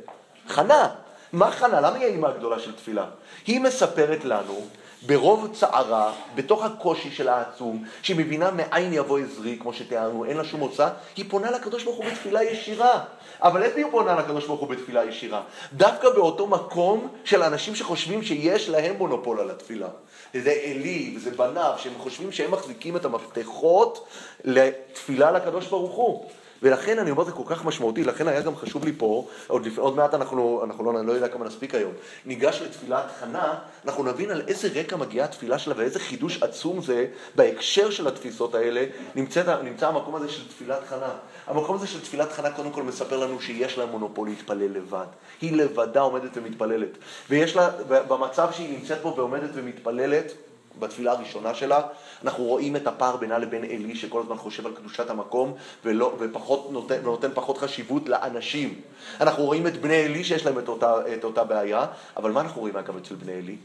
חנה. 0.49 0.95
מה 1.33 1.51
חנה? 1.51 1.81
למה 1.81 1.97
היא 1.97 2.05
האימא 2.05 2.27
הגדולה 2.27 2.59
של 2.59 2.77
תפילה? 2.77 3.07
היא 3.47 3.61
מספרת 3.61 4.25
לנו 4.25 4.67
ברוב 5.07 5.51
צערה, 5.53 6.13
בתוך 6.35 6.65
הקושי 6.65 7.11
של 7.11 7.29
העצום, 7.29 7.85
שהיא 8.03 8.17
מבינה 8.17 8.51
מאין 8.51 8.93
יבוא 8.93 9.19
עזרי, 9.19 9.59
כמו 9.61 9.73
שתיארנו, 9.73 10.25
אין 10.25 10.37
לה 10.37 10.45
שום 10.45 10.61
מוצא, 10.61 10.89
היא 11.17 11.25
פונה 11.29 11.51
לקדוש 11.51 11.85
ברוך 11.85 11.97
הוא 11.97 12.05
בתפילה 12.05 12.45
ישירה. 12.45 13.05
אבל 13.43 13.63
איפה 13.63 13.79
היא 13.79 13.87
פונה 13.91 14.15
לקדוש 14.15 14.47
ברוך 14.47 14.61
הוא 14.61 14.69
בתפילה 14.69 15.05
ישירה? 15.05 15.43
דווקא 15.73 16.11
באותו 16.11 16.47
מקום 16.47 17.09
של 17.25 17.43
אנשים 17.43 17.75
שחושבים 17.75 18.23
שיש 18.23 18.69
להם 18.69 18.97
מונופול 18.97 19.41
על 19.41 19.51
התפילה. 19.51 19.89
זה 20.35 20.55
עלי 20.65 21.15
וזה 21.17 21.31
בניו, 21.31 21.73
שהם 21.79 21.93
חושבים 21.99 22.33
שהם 22.33 22.51
מחזיקים 22.51 22.97
את 22.97 23.05
המפתחות 23.05 24.07
לתפילה 24.45 25.33
לקדוש 25.33 25.67
ברוך 25.67 25.95
הוא. 25.95 26.31
ולכן 26.65 26.99
אני 26.99 27.11
אומר, 27.11 27.25
זה 27.25 27.33
כל 27.33 27.43
כך 27.47 27.65
משמעותי, 27.65 28.05
לכן 28.05 28.29
היה 28.29 28.41
גם 28.41 28.57
חשוב 28.57 28.85
לי 28.85 28.93
פה, 28.99 29.27
עוד, 29.47 29.67
לפ... 29.67 29.79
עוד 29.79 29.97
מעט 29.97 30.15
אנחנו, 30.15 30.61
אנחנו 30.65 30.85
לא, 30.85 30.99
אני 30.99 31.07
לא 31.07 31.13
יודע 31.13 31.29
כמה 31.29 31.45
נספיק 31.45 31.75
היום, 31.75 31.93
ניגש 32.27 32.63
לתפילת 32.63 33.05
חנה, 33.21 33.55
אנחנו 33.85 34.05
נבין 34.05 34.31
על 34.31 34.43
איזה 34.49 34.69
רקע 34.75 34.97
מגיעה 34.97 35.27
התפילה 35.27 35.59
שלה 35.59 35.75
ואיזה 35.77 36.01
חידוש 36.01 36.43
עצום 36.43 36.83
זה 36.83 37.07
בהקשר 37.35 37.91
של 37.91 38.09
התפיסות 38.09 38.55
האלה, 38.55 38.85
נמצא, 39.15 39.63
נמצא 39.63 39.89
המקום 39.89 40.15
הזה 40.15 40.29
של 40.29 40.49
תפילת 40.49 40.81
חנה. 40.89 41.11
המקום 41.47 41.77
הזה 41.77 41.87
של 41.87 42.01
תפילת 42.01 42.33
חנה 42.33 42.51
קודם 42.51 42.71
כל 42.71 42.83
מספר 42.83 43.17
לנו 43.17 43.41
שיש 43.41 43.79
לה 43.79 43.87
מונופול 43.87 44.29
להתפלל 44.29 44.73
לבד. 44.73 45.07
היא 45.41 45.57
לבדה 45.57 46.01
עומדת 46.01 46.31
ומתפללת. 46.35 46.99
ויש 47.31 47.57
לה, 47.57 47.71
במצב 47.89 48.49
שהיא 48.53 48.79
נמצאת 48.79 49.03
בו 49.03 49.15
ועומדת 49.17 49.51
ומתפללת, 49.55 50.33
בתפילה 50.79 51.13
הראשונה 51.13 51.55
שלה, 51.55 51.81
אנחנו 52.25 52.45
רואים 52.45 52.77
את 52.77 52.87
הפער 52.87 53.17
בינה 53.17 53.39
לבין 53.39 53.65
עלי 53.65 53.97
שכל 53.97 54.21
הזמן 54.21 54.37
חושב 54.37 54.67
על 54.67 54.73
קדושת 54.73 55.11
המקום 55.11 55.55
ולא, 55.85 56.17
ופחות 56.19 56.69
נותן, 56.73 57.01
נותן 57.03 57.29
פחות 57.35 57.59
חשיבות 57.59 58.09
לאנשים. 58.09 58.81
אנחנו 59.21 59.45
רואים 59.45 59.67
את 59.67 59.81
בני 59.81 60.05
עלי 60.05 60.25
שיש 60.25 60.47
להם 60.47 60.59
את 60.59 60.69
אותה, 60.69 60.95
את 61.15 61.25
אותה 61.25 61.45
בעיה, 61.45 61.87
אבל 62.17 62.31
מה 62.31 62.41
אנחנו 62.41 62.61
רואים 62.61 62.75
גם 62.87 62.99
אצל 62.99 63.15
בני 63.15 63.33
עלי? 63.33 63.57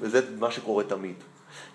וזה 0.00 0.20
מה 0.38 0.50
שקורה 0.50 0.84
תמיד. 0.84 1.14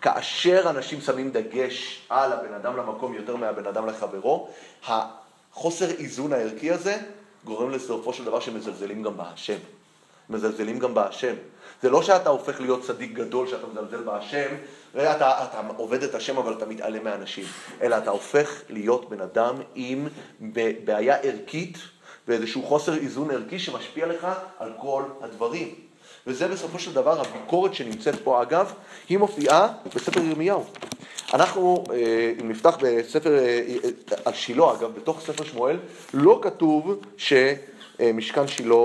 כאשר 0.01 0.69
אנשים 0.69 1.01
שמים 1.01 1.31
דגש 1.31 2.01
על 2.09 2.33
הבן 2.33 2.53
אדם 2.53 2.77
למקום 2.77 3.13
יותר 3.13 3.35
מהבן 3.35 3.67
אדם 3.67 3.87
לחברו, 3.87 4.49
החוסר 4.87 5.89
איזון 5.89 6.33
הערכי 6.33 6.71
הזה 6.71 6.97
גורם 7.45 7.71
לסופו 7.71 8.13
של 8.13 8.25
דבר 8.25 8.39
שמזלזלים 8.39 9.03
גם 9.03 9.17
בהשם. 9.17 9.57
מזלזלים 10.29 10.79
גם 10.79 10.93
בהשם. 10.93 11.33
זה 11.81 11.89
לא 11.89 12.03
שאתה 12.03 12.29
הופך 12.29 12.61
להיות 12.61 12.83
צדיק 12.83 13.13
גדול, 13.13 13.47
שאתה 13.47 13.67
מזלזל 13.67 14.03
בהשם, 14.03 14.55
ואתה 14.95 15.43
אתה 15.43 15.61
עובד 15.77 16.03
את 16.03 16.15
השם 16.15 16.37
אבל 16.37 16.53
אתה 16.53 16.65
מתעלם 16.65 17.03
מאנשים, 17.03 17.45
אלא 17.81 17.97
אתה 17.97 18.09
הופך 18.09 18.61
להיות 18.69 19.09
בן 19.09 19.21
אדם 19.21 19.55
עם 19.75 20.07
בעיה 20.85 21.15
ערכית 21.15 21.77
ואיזשהו 22.27 22.63
חוסר 22.63 22.97
איזון 22.97 23.31
ערכי 23.31 23.59
שמשפיע 23.59 24.07
לך 24.07 24.27
על 24.59 24.71
כל 24.77 25.03
הדברים. 25.21 25.75
וזה 26.27 26.47
בסופו 26.47 26.79
של 26.79 26.93
דבר 26.93 27.21
הביקורת 27.21 27.73
שנמצאת 27.73 28.15
פה 28.23 28.41
אגב, 28.41 28.73
היא 29.09 29.17
מופיעה 29.17 29.67
בספר 29.95 30.19
ירמיהו. 30.19 30.65
אנחנו, 31.33 31.83
אה, 31.93 32.33
אם 32.41 32.49
נפתח 32.49 32.77
בספר, 32.81 33.37
אה, 33.37 33.63
אה, 33.83 33.89
על 34.25 34.33
שילה 34.33 34.71
אגב, 34.73 34.95
בתוך 34.95 35.21
ספר 35.21 35.43
שמואל, 35.43 35.77
לא 36.13 36.39
כתוב 36.43 36.99
שמשכן 37.17 38.47
שילה 38.47 38.75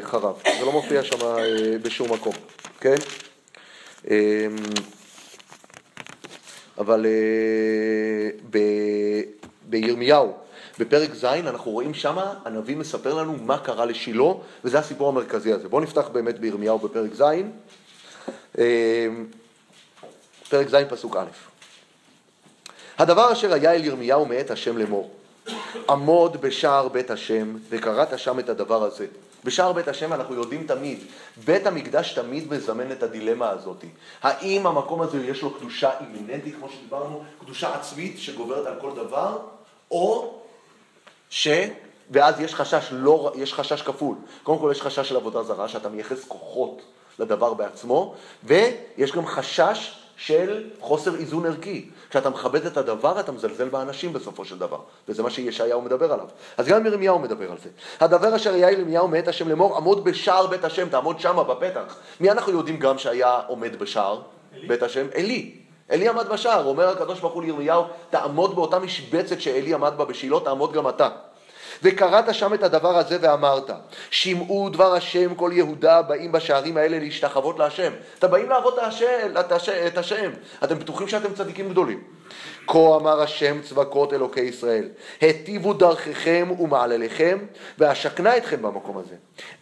חרב. 0.00 0.36
זה 0.58 0.64
לא 0.64 0.72
מופיע 0.72 1.02
שם 1.04 1.18
בשום 1.82 2.12
מקום, 2.12 2.34
כן? 2.80 2.96
אבל 6.78 7.06
ב, 8.50 8.58
בירמיהו, 9.68 10.32
בפרק 10.78 11.14
ז', 11.14 11.24
אנחנו 11.24 11.70
רואים 11.70 11.94
שמה, 11.94 12.34
הנביא 12.44 12.76
מספר 12.76 13.14
לנו 13.14 13.36
מה 13.42 13.58
קרה 13.58 13.84
לשילה, 13.84 14.24
וזה 14.64 14.78
הסיפור 14.78 15.08
המרכזי 15.08 15.52
הזה. 15.52 15.68
בואו 15.68 15.82
נפתח 15.82 16.08
באמת 16.08 16.38
בירמיהו 16.38 16.78
בפרק 16.78 17.10
ז', 17.14 17.22
פרק 20.48 20.68
ז', 20.68 20.76
פסוק 20.88 21.16
א'. 21.16 21.26
הדבר 22.98 23.32
אשר 23.32 23.52
היה 23.52 23.74
אל 23.74 23.84
ירמיהו 23.84 24.26
מאת 24.26 24.50
השם 24.50 24.78
לאמור, 24.78 25.10
עמוד 25.88 26.40
בשער 26.40 26.88
בית 26.88 27.10
השם 27.10 27.56
וקראת 27.68 28.18
שם 28.18 28.38
את 28.38 28.48
הדבר 28.48 28.84
הזה. 28.84 29.06
בשער 29.48 29.72
בית 29.72 29.88
השם 29.88 30.12
אנחנו 30.12 30.34
יודעים 30.34 30.66
תמיד, 30.66 30.98
בית 31.44 31.66
המקדש 31.66 32.12
תמיד 32.12 32.52
מזמן 32.52 32.92
את 32.92 33.02
הדילמה 33.02 33.50
הזאת. 33.50 33.84
האם 34.22 34.66
המקום 34.66 35.02
הזה 35.02 35.26
יש 35.26 35.42
לו 35.42 35.54
קדושה 35.54 35.90
אימיננטית, 36.00 36.54
כמו 36.54 36.68
שדיברנו, 36.68 37.24
קדושה 37.40 37.74
עצמית 37.74 38.18
שגוברת 38.18 38.66
על 38.66 38.80
כל 38.80 38.90
דבר, 38.96 39.38
או 39.90 40.34
ש... 41.30 41.48
ואז 42.10 42.40
יש 42.40 42.54
חשש, 42.54 42.88
לא, 42.92 43.32
יש 43.36 43.54
חשש 43.54 43.82
כפול. 43.82 44.16
קודם 44.42 44.58
כל 44.58 44.68
יש 44.72 44.82
חשש 44.82 45.08
של 45.08 45.16
עבודה 45.16 45.42
זרה, 45.42 45.68
שאתה 45.68 45.88
מייחס 45.88 46.24
כוחות 46.24 46.82
לדבר 47.18 47.54
בעצמו, 47.54 48.14
ויש 48.44 49.12
גם 49.12 49.26
חשש 49.26 49.98
של 50.18 50.64
חוסר 50.80 51.14
איזון 51.16 51.46
ערכי. 51.46 51.88
כשאתה 52.10 52.30
מכבד 52.30 52.66
את 52.66 52.76
הדבר, 52.76 53.20
אתה 53.20 53.32
מזלזל 53.32 53.68
באנשים 53.68 54.12
בסופו 54.12 54.44
של 54.44 54.58
דבר. 54.58 54.78
וזה 55.08 55.22
מה 55.22 55.30
שישעיהו 55.30 55.82
מדבר 55.82 56.12
עליו. 56.12 56.26
אז 56.56 56.66
גם 56.66 56.86
ירמיהו 56.86 57.18
מדבר 57.18 57.50
על 57.50 57.58
זה. 57.58 57.68
הדבר 58.00 58.36
אשר 58.36 58.52
היה 58.52 58.70
ירמיהו 58.70 59.08
מאת 59.08 59.28
השם 59.28 59.48
לאמור, 59.48 59.76
עמוד 59.76 60.04
בשער 60.04 60.46
בית 60.46 60.64
השם, 60.64 60.88
תעמוד 60.88 61.20
שמה 61.20 61.44
בפתח. 61.44 61.96
מי 62.20 62.30
אנחנו 62.30 62.52
יודעים 62.52 62.78
גם 62.78 62.98
שהיה 62.98 63.40
עומד 63.46 63.78
בשער 63.78 64.20
אלי. 64.54 64.68
בית 64.68 64.82
השם? 64.82 65.06
עלי. 65.14 65.54
עלי 65.88 66.08
עמד 66.08 66.28
בשער, 66.28 66.66
אומר 66.66 66.88
הקדוש 66.88 67.20
ברוך 67.20 67.34
הוא 67.34 67.42
לירמיהו, 67.42 67.84
תעמוד 68.10 68.54
באותה 68.54 68.78
משבצת 68.78 69.40
שעלי 69.40 69.74
עמד 69.74 69.92
בה 69.96 70.04
בשילה, 70.04 70.40
תעמוד 70.40 70.72
גם 70.72 70.88
אתה. 70.88 71.08
וקראת 71.82 72.34
שם 72.34 72.54
את 72.54 72.62
הדבר 72.62 72.98
הזה 72.98 73.18
ואמרת, 73.20 73.70
שמעו 74.10 74.68
דבר 74.68 74.94
השם 74.94 75.34
כל 75.34 75.50
יהודה 75.54 76.02
באים 76.02 76.32
בשערים 76.32 76.76
האלה 76.76 76.98
להשתחוות 76.98 77.58
להשם. 77.58 77.92
אתם 78.18 78.30
באים 78.30 78.48
לעבוד 78.48 78.74
את 79.86 79.98
השם, 79.98 80.30
אתם 80.64 80.78
בטוחים 80.78 81.08
שאתם 81.08 81.34
צדיקים 81.34 81.68
גדולים. 81.68 82.02
כה 82.66 82.78
אמר 82.78 83.22
השם 83.22 83.62
צבקות 83.62 84.12
אלוקי 84.12 84.40
ישראל, 84.40 84.88
היטיבו 85.20 85.72
דרככם 85.72 86.48
ומעלליכם, 86.58 87.38
ואשכנה 87.78 88.36
אתכם 88.36 88.62
במקום 88.62 88.98
הזה. 88.98 89.14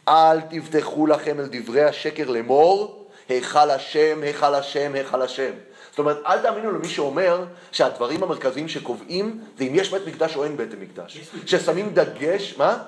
אל 0.09 0.41
תבטחו 0.41 1.07
לכם 1.07 1.41
אל 1.41 1.47
דברי 1.51 1.85
השקר 1.85 2.31
לאמור, 2.31 3.07
היכל 3.29 3.71
השם, 3.71 4.23
היכל 4.23 4.55
השם, 4.55 4.95
היכל 4.95 5.23
השם. 5.23 5.51
זאת 5.97 5.99
אומרת, 5.99 6.23
אל 6.27 6.39
תאמינו 6.39 6.73
למי 6.73 6.89
שאומר 6.89 7.45
שהדברים 7.73 8.23
המרכזיים 8.23 8.69
שקובעים 8.69 9.41
זה 9.59 9.65
אם 9.65 9.75
יש 9.75 9.91
בית 9.91 10.07
מקדש 10.07 10.37
או 10.37 10.45
אין 10.45 10.57
בית 10.57 10.75
מקדש. 10.81 11.19
ששמים 11.47 11.91
דגש, 11.95 12.55
מה? 12.59 12.79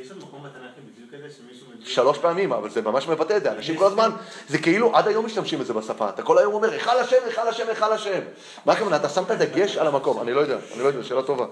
יש 0.00 0.10
עוד 0.10 0.18
מקום 0.18 0.40
בתנ"ך 0.42 0.70
בדיוק 0.92 1.10
כזה 1.14 1.34
שמישהו 1.38 1.66
מדבר? 1.70 1.84
שלוש 1.84 2.18
פעמים, 2.18 2.52
אבל 2.52 2.70
זה 2.70 2.82
ממש 2.82 3.08
מבטא 3.08 3.36
את 3.36 3.42
זה. 3.42 3.52
אנשים 3.52 3.76
כל 3.76 3.84
הזמן, 3.84 4.10
זה 4.48 4.58
כאילו 4.58 4.96
עד 4.96 5.08
היום 5.08 5.26
משתמשים 5.26 5.58
בזה 5.58 5.72
בשפה. 5.72 6.08
אתה 6.08 6.22
כל 6.22 6.38
היום 6.38 6.54
אומר, 6.54 6.70
היכל 6.70 6.98
השם, 6.98 7.16
היכל 7.26 7.48
השם, 7.48 7.68
היכל 7.68 7.92
השם. 7.92 8.20
מה 8.66 8.72
הכוונה? 8.72 8.96
אתה 8.96 9.08
שמת 9.08 9.30
דגש 9.30 9.76
על 9.76 9.86
המקום. 9.86 10.20
אני 10.20 10.32
לא 10.32 10.40
יודע, 10.40 10.56
אני 10.74 10.82
לא 10.82 10.88
יודע, 10.88 11.04
שאלה 11.04 11.22
טובה. 11.22 11.46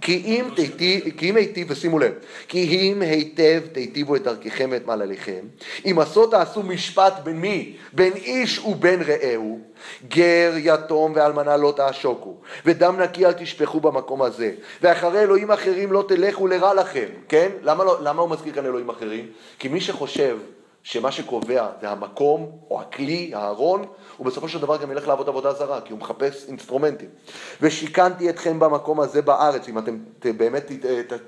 כי 0.00 0.42
אם 1.22 1.36
היטיב, 1.36 1.70
ושימו 1.70 1.98
לב, 1.98 2.12
כי 2.48 2.64
אם 2.64 3.02
היטב 3.02 3.60
תיטיבו 3.72 4.16
את 4.16 4.22
דרככם 4.22 4.68
ואת 4.72 4.86
מעלליכם, 4.86 5.40
אם 5.86 5.98
עשו 5.98 6.26
תעשו 6.26 6.62
משפט 6.62 7.14
בין 7.24 7.40
מי? 7.40 7.76
בין 7.92 8.12
איש 8.12 8.58
ובין 8.58 9.02
רעהו. 9.02 9.60
גר, 10.08 10.52
יתום 10.56 11.12
ואלמנה 11.14 11.56
לא 11.56 11.72
תעשוקו, 11.76 12.34
ודם 12.64 13.00
נקי 13.00 13.26
אל 13.26 13.32
תשפכו 13.32 13.80
במקום 13.80 14.22
הזה, 14.22 14.52
ואחרי 14.82 15.20
אלוהים 15.20 15.50
אחרים 15.50 15.92
לא 15.92 16.04
תלכו 16.08 16.46
לרע 16.46 16.74
לכם, 16.74 17.06
כן? 17.28 17.48
למה, 17.62 17.84
לא, 17.84 17.98
למה 18.02 18.22
הוא 18.22 18.30
מזכיר 18.30 18.52
כאן 18.54 18.66
אלוהים 18.66 18.88
אחרים? 18.88 19.26
כי 19.58 19.68
מי 19.68 19.80
שחושב 19.80 20.38
שמה 20.82 21.12
שקובע 21.12 21.66
זה 21.80 21.90
המקום 21.90 22.50
או 22.70 22.80
הכלי, 22.80 23.30
הארון, 23.34 23.84
הוא 24.18 24.26
בסופו 24.26 24.48
של 24.48 24.58
דבר 24.58 24.76
גם 24.76 24.90
ילך 24.90 25.08
לעבוד 25.08 25.28
עבודה 25.28 25.52
זרה, 25.52 25.80
כי 25.80 25.92
הוא 25.92 26.00
מחפש 26.00 26.44
אינסטרומנטים. 26.48 27.08
ושיכנתי 27.60 28.30
אתכם 28.30 28.58
במקום 28.58 29.00
הזה 29.00 29.22
בארץ, 29.22 29.68
אם 29.68 29.78
אתם 29.78 29.98
באמת 30.36 30.70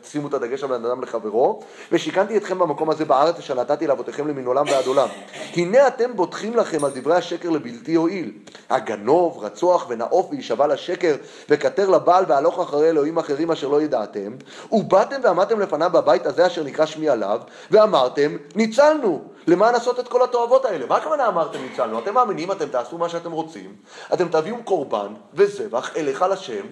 תשימו 0.00 0.28
את 0.28 0.34
הדגש 0.34 0.62
על 0.62 0.68
בן 0.68 0.84
אדם 0.84 1.02
לחברו, 1.02 1.60
ושיכנתי 1.92 2.36
אתכם 2.36 2.58
במקום 2.58 2.90
הזה 2.90 3.04
בארץ 3.04 3.38
אשר 3.38 3.54
נתתי 3.54 3.86
לאבותיכם 3.86 4.28
למן 4.28 4.44
עולם 4.44 4.64
ועד 4.66 4.86
עולם. 4.86 5.08
הנה 5.54 5.86
אתם 5.86 6.16
בוטחים 6.16 6.56
לכם 6.56 6.84
על 6.84 6.90
דברי 6.94 7.14
השקר 7.14 7.50
לבלתי 7.50 7.94
הועיל. 7.94 8.32
הגנוב, 8.70 9.44
רצוח 9.44 9.86
ונאוף 9.88 10.26
ויישבע 10.30 10.66
לשקר, 10.66 11.14
וכתר 11.48 11.90
לבעל 11.90 12.24
והלוך 12.28 12.60
אחרי 12.60 12.88
אלוהים 12.88 13.18
אחרים 13.18 13.50
אשר 13.50 13.68
לא 13.68 13.82
ידעתם, 13.82 14.32
ובאתם 14.72 15.20
ועמדתם 15.22 15.60
לפניו 15.60 15.90
בבית 15.92 16.26
הזה 16.26 16.46
אשר 16.46 16.62
נקרא 16.62 16.86
שמי 16.86 17.08
עליו, 17.08 17.40
ואמרתם, 17.70 18.36
ניצלנו. 18.54 19.29
למען 19.46 19.74
לעשות 19.74 20.00
את 20.00 20.08
כל 20.08 20.22
התועבות 20.22 20.64
האלה. 20.64 20.86
מה 20.86 20.96
הכוונה 20.96 21.28
אמרתם 21.28 21.62
ניצלנו? 21.62 21.98
אתם 21.98 22.14
מאמינים, 22.14 22.52
אתם 22.52 22.68
תעשו 22.68 22.98
מה 22.98 23.08
שאתם 23.08 23.32
רוצים, 23.32 23.74
אתם 24.14 24.28
תביאו 24.28 24.56
קורבן 24.64 25.14
וזבח 25.34 25.96
אליך 25.96 26.24
לשם, 26.30 26.66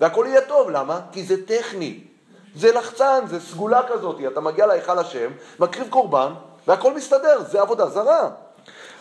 והכל 0.00 0.24
יהיה 0.28 0.40
טוב. 0.40 0.70
למה? 0.70 1.00
כי 1.12 1.24
זה 1.24 1.46
טכני. 1.46 2.00
זה 2.56 2.72
לחצן, 2.72 3.24
זה 3.26 3.40
סגולה 3.40 3.80
כזאת. 3.88 4.16
אתה 4.32 4.40
מגיע 4.40 4.66
להיכל 4.66 4.98
השם, 4.98 5.30
מקריב 5.60 5.88
קורבן, 5.90 6.32
והכל 6.66 6.94
מסתדר, 6.94 7.42
זה 7.50 7.60
עבודה 7.60 7.86
זרה. 7.86 8.30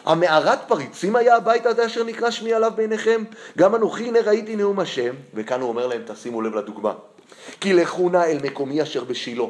המערת 0.05 0.59
פריצים 0.67 1.15
היה 1.15 1.35
הבית 1.35 1.65
הזה 1.65 1.85
אשר 1.85 2.03
נקרא 2.03 2.29
שמי 2.31 2.53
עליו 2.53 2.71
בעיניכם? 2.75 3.23
גם 3.57 3.75
אנוכי 3.75 4.07
הנה 4.07 4.19
ראיתי 4.21 4.55
נאום 4.55 4.79
השם, 4.79 5.15
וכאן 5.33 5.61
הוא 5.61 5.69
אומר 5.69 5.87
להם, 5.87 6.01
תשימו 6.07 6.41
לב 6.41 6.55
לדוגמה. 6.55 6.93
כי 7.61 7.73
לכו 7.73 8.09
נא 8.09 8.23
אל 8.23 8.37
מקומי 8.43 8.81
אשר 8.81 9.03
בשילה. 9.03 9.43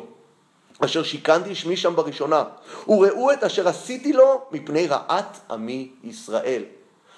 אשר 0.80 1.04
שיכנתי 1.04 1.56
שמי 1.56 1.78
שם 1.78 1.96
בראשונה, 1.96 2.44
וראו 2.88 3.32
את 3.32 3.44
אשר 3.44 3.68
עשיתי 3.68 4.14
לו 4.14 4.42
מפני 4.52 4.88
רעת 4.88 5.40
עמי 5.52 5.92
ישראל. 6.04 6.64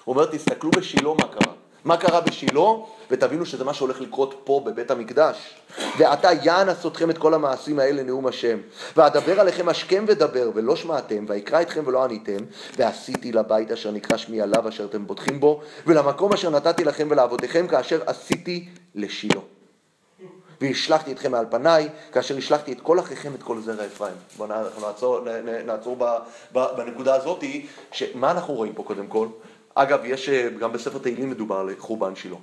הוא 0.04 0.14
אומר, 0.14 0.26
תסתכלו 0.26 0.70
בשילה 0.70 1.10
מה 1.14 1.28
קרה. 1.28 1.52
מה 1.84 1.96
קרה 1.96 2.20
בשילה? 2.20 2.60
ותבינו 3.10 3.46
שזה 3.46 3.64
מה 3.64 3.74
שהולך 3.74 4.00
לקרות 4.00 4.40
פה 4.44 4.62
בבית 4.66 4.90
המקדש. 4.90 5.54
ועתה 5.98 6.28
יען 6.42 6.68
עשותכם 6.68 7.10
את 7.10 7.18
כל 7.18 7.34
המעשים 7.34 7.78
האלה 7.78 8.02
נאום 8.02 8.26
השם. 8.26 8.58
ואדבר 8.96 9.40
עליכם 9.40 9.68
השכם 9.68 10.04
ודבר, 10.08 10.50
ולא 10.54 10.76
שמעתם, 10.76 11.24
ויקרא 11.28 11.62
אתכם 11.62 11.82
ולא 11.86 12.04
עניתם, 12.04 12.44
ועשיתי 12.76 13.32
לבית 13.32 13.70
אשר 13.70 13.90
נקרא 13.90 14.16
שמי 14.16 14.40
עליו 14.40 14.68
אשר 14.68 14.84
אתם 14.84 15.06
בוטחים 15.06 15.40
בו, 15.40 15.60
ולמקום 15.86 16.32
אשר 16.32 16.50
נתתי 16.50 16.84
לכם 16.84 17.08
ולאבותיכם 17.10 17.66
כאשר 17.66 18.00
עשיתי 18.06 18.68
לשילה. 18.94 19.40
והשלכתי 20.60 21.12
אתכם 21.12 21.32
מעל 21.32 21.46
פניי, 21.50 21.88
כאשר 22.12 22.36
השלכתי 22.36 22.72
את 22.72 22.80
כל 22.80 23.00
אחיכם, 23.00 23.34
את 23.34 23.42
כל 23.42 23.60
זרע 23.60 23.84
אפרים. 23.86 24.14
בואו 24.36 24.48
נעצור, 24.80 25.20
נעצור 25.66 25.96
בנקודה 26.52 27.14
הזאתי, 27.14 27.66
שמה 27.92 28.30
אנחנו 28.30 28.54
רואים 28.54 28.72
פה 28.72 28.82
קודם 28.82 29.06
כל? 29.06 29.28
אגב, 29.74 30.00
יש, 30.04 30.28
אה, 30.28 30.48
גם 30.58 30.72
בספר 30.72 30.98
תהילים 30.98 31.30
מדובר 31.30 31.56
על 31.56 31.70
חורבן 31.78 32.16
שילה. 32.16 32.36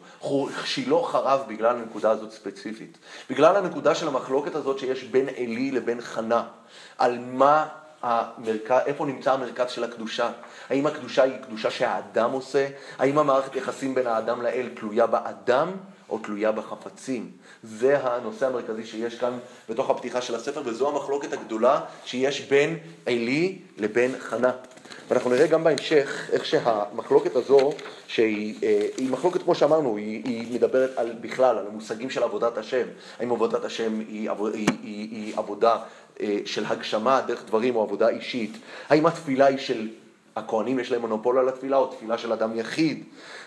שילה 0.66 1.04
חרב 1.04 1.42
בגלל 1.48 1.76
הנקודה 1.76 2.12
הזאת 2.12 2.32
ספציפית. 2.32 2.98
בגלל 3.30 3.56
הנקודה 3.56 3.96
של 3.96 4.08
המחלוקת 4.08 4.56
הזאת 4.56 4.80
שיש 4.80 5.04
בין 5.04 5.30
עלי 5.30 5.72
לבין 5.72 6.02
חנה, 6.02 6.44
על 6.98 7.20
מה 7.20 7.68
המרכז, 8.02 8.82
איפה 8.86 9.06
נמצא 9.06 9.34
המרכז 9.34 9.72
של 9.72 9.84
הקדושה? 9.84 10.32
האם 10.70 10.88
הקדושה 10.88 11.24
היא 11.24 11.38
קדושה 11.42 11.72
שהאדם 11.72 12.32
עושה? 12.32 12.68
האם 13.00 13.18
המערכת 13.18 13.56
יחסים 13.56 13.96
בין 13.96 14.08
האדם 14.08 14.42
לאל 14.42 14.70
תלויה 14.76 15.08
באדם 15.08 15.72
או 16.10 16.18
תלויה 16.20 16.52
בחפצים? 16.52 17.32
זה 17.64 17.98
הנושא 18.04 18.48
המרכזי 18.48 18.86
שיש 18.86 19.16
כאן 19.16 19.38
בתוך 19.70 19.90
הפתיחה 19.90 20.22
של 20.22 20.36
הספר, 20.36 20.62
וזו 20.66 20.90
המחלוקת 20.90 21.34
הגדולה 21.34 21.82
שיש 22.06 22.42
בין 22.42 22.78
עלי 23.06 23.58
לבין 23.78 24.12
חנה. 24.20 24.52
ואנחנו 25.10 25.30
נראה 25.30 25.48
גם 25.48 25.64
בהמשך 25.64 26.30
איך 26.32 26.46
שהמחלוקת 26.46 27.36
הזו, 27.36 27.72
שהיא 28.08 28.56
אה, 28.64 28.88
היא 28.98 29.12
מחלוקת 29.12 29.44
כמו 29.44 29.56
שאמרנו, 29.56 29.98
היא, 29.98 30.24
היא 30.26 30.54
מדברת 30.54 30.90
על, 30.96 31.14
בכלל 31.22 31.58
על 31.58 31.68
המושגים 31.68 32.10
של 32.10 32.24
עבודת 32.24 32.58
השם. 32.58 32.88
האם 33.20 33.32
עבודת 33.32 33.66
השם 33.66 34.00
היא, 34.00 34.30
עבוד, 34.30 34.54
היא, 34.54 34.68
היא, 34.84 35.10
היא 35.12 35.34
עבודה 35.38 35.78
אה, 36.20 36.38
של 36.46 36.66
הגשמה 36.66 37.22
דרך 37.28 37.44
דברים 37.48 37.76
או 37.76 37.84
עבודה 37.84 38.10
אישית? 38.10 38.58
האם 38.90 39.06
התפילה 39.06 39.46
היא 39.46 39.58
של 39.58 39.88
הכהנים 40.38 40.80
יש 40.80 40.92
להם 40.92 41.02
מונופול 41.02 41.38
על 41.38 41.50
התפילה 41.50 41.78
או 41.78 41.88
תפילה 41.88 42.18
של 42.18 42.34
אדם 42.34 42.60
יחיד? 42.60 43.04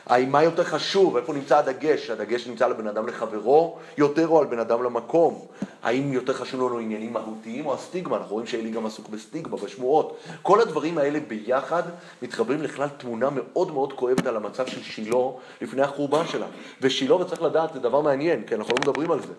האם 0.07 0.33
מה 0.33 0.43
יותר 0.43 0.65
חשוב? 0.65 1.17
איפה 1.17 1.33
נמצא 1.33 1.59
הדגש? 1.59 2.11
הדגש 2.11 2.47
נמצא 2.47 2.67
על 2.67 2.73
בן 2.73 2.87
אדם 2.87 3.07
לחברו 3.07 3.79
יותר 3.99 4.29
או 4.29 4.41
על 4.41 4.47
בן 4.47 4.59
אדם 4.59 4.83
למקום? 4.83 5.47
האם 5.83 6.13
יותר 6.13 6.33
חשוב 6.33 6.61
לנו 6.61 6.79
עניינים 6.79 7.13
מהותיים 7.13 7.67
או 7.67 7.75
הסטיגמה? 7.75 8.17
אנחנו 8.17 8.33
רואים 8.33 8.47
שאלי 8.47 8.71
גם 8.71 8.87
עסוק 8.87 9.09
בסטיגמה, 9.09 9.57
בשמועות. 9.57 10.17
כל 10.43 10.61
הדברים 10.61 10.99
האלה 10.99 11.19
ביחד 11.29 11.83
מתחברים 12.23 12.63
לכלל 12.63 12.89
תמונה 12.89 13.29
מאוד 13.31 13.73
מאוד 13.73 13.93
כואבת 13.93 14.27
על 14.27 14.37
המצב 14.37 14.67
של 14.67 14.83
שילה 14.83 15.17
לפני 15.61 15.83
החורבן 15.83 16.27
שלה. 16.27 16.47
ושילה, 16.81 17.15
וצריך 17.15 17.43
לדעת, 17.43 17.73
זה 17.73 17.81
דבר 17.81 18.01
מעניין, 18.01 18.43
כי 18.47 18.55
אנחנו 18.55 18.75
לא 18.75 18.81
מדברים 18.81 19.11
על 19.11 19.21
זה. 19.21 19.33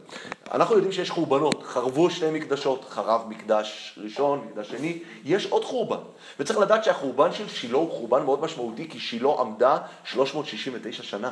אנחנו 0.54 0.76
יודעים 0.76 0.92
שיש 0.92 1.10
חורבנות, 1.10 1.64
חרבו 1.64 2.10
שני 2.10 2.40
מקדשות, 2.40 2.86
חרב 2.90 3.22
מקדש 3.30 4.00
ראשון, 4.04 4.48
מקדש 4.52 4.70
שני, 4.70 5.00
יש 5.26 5.46
עוד 5.46 5.66
חורבן. 5.66 5.98
וצריך 6.40 6.60
לדעת 6.60 6.84
שהחורבן 6.84 7.32
של 7.48 7.56
שילה 7.56 7.78
הוא 7.78 7.92
חורבן 7.92 8.24
מאוד 8.24 8.42
משמעותי, 8.42 8.90
כי 8.90 9.00
שילה 9.00 9.30
עמדה 9.40 9.78
369 10.04 11.04
שנה. 11.04 11.32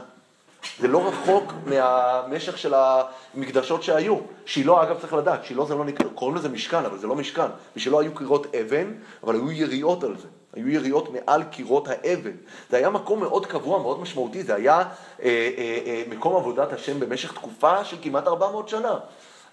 זה 0.80 0.88
לא 0.88 1.07
רחוק 1.07 1.53
מהמשך 1.66 2.57
של 2.57 2.74
המקדשות 2.74 3.84
שהיו. 3.84 4.18
שילה, 4.45 4.84
אגב, 4.84 4.99
צריך 4.99 5.14
לדעת, 5.14 5.45
שילה 5.45 5.66
זה 5.66 5.76
לא 5.76 5.86
נקרא, 5.86 6.05
קוראים 6.16 6.38
לזה 6.38 6.49
משכן, 6.49 6.86
אבל 6.86 6.97
זה 6.97 7.07
לא 7.07 7.16
משכן. 7.16 7.47
בשילה 7.76 7.99
היו 7.99 8.16
קירות 8.16 8.55
אבן, 8.55 8.93
אבל 9.24 9.36
היו 9.36 9.51
יריעות 9.51 10.03
על 10.03 10.18
זה. 10.18 10.28
היו 10.53 10.70
יריעות 10.70 11.10
מעל 11.14 11.43
קירות 11.43 11.88
האבן. 11.88 12.32
זה 12.70 12.78
היה 12.78 12.89
מקום 12.89 13.20
מאוד 13.20 13.45
קבוע, 13.45 13.80
מאוד 13.80 13.99
משמעותי, 13.99 14.43
זה 14.43 14.55
היה 14.55 14.78
אה, 14.78 14.84
אה, 15.24 15.80
אה, 15.86 16.03
מקום 16.10 16.36
עבודת 16.36 16.74
השם 16.74 16.99
במשך 16.99 17.34
תקופה 17.34 17.86
של 17.86 17.97
כמעט 18.01 18.28
400 18.28 18.70
שנה. 18.70 18.99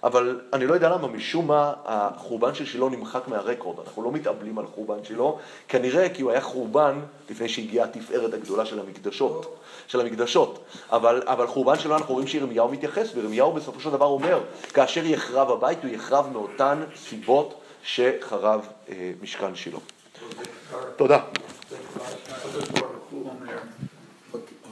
אבל 0.07 0.41
אני 0.53 0.67
לא 0.67 0.75
יודע 0.75 0.89
למה, 0.89 1.09
משום 1.09 1.47
מה 1.47 1.73
החורבן 1.85 2.55
של 2.55 2.67
שילה 2.67 2.89
נמחק 2.89 3.29
מהרקורד. 3.29 3.81
אנחנו 3.81 4.03
לא 4.03 4.13
מתאבלים 4.13 4.59
על 4.59 4.67
חורבן 4.75 5.05
שילה, 5.05 5.25
כנראה 5.69 6.09
כי 6.09 6.23
הוא 6.23 6.31
היה 6.31 6.41
חורבן 6.41 7.01
לפני 7.31 7.49
שהגיעה 7.49 7.87
התפארת 7.87 8.35
הגדולה 8.35 8.67
של 8.67 8.81
המקדשות. 8.81 9.57
של 9.89 10.01
המקדשות. 10.01 10.65
אבל, 10.91 11.23
אבל 11.25 11.47
חורבן 11.47 11.79
שלו 11.79 11.97
אנחנו 11.97 12.15
רואים 12.15 12.29
שירמיהו 12.29 12.69
מתייחס, 12.69 13.15
וירמיהו 13.15 13.53
בסופו 13.53 13.81
של 13.81 13.91
דבר 13.91 14.07
אומר, 14.07 14.41
כאשר 14.75 15.07
יחרב 15.07 15.51
הבית, 15.51 15.85
הוא 15.85 15.91
יחרב 15.91 16.29
מאותן 16.33 16.83
סיבות 16.97 17.61
שחרב 17.83 18.67
אה, 18.89 19.13
משכן 19.23 19.55
שילה. 19.55 19.79
תודה. 20.97 21.21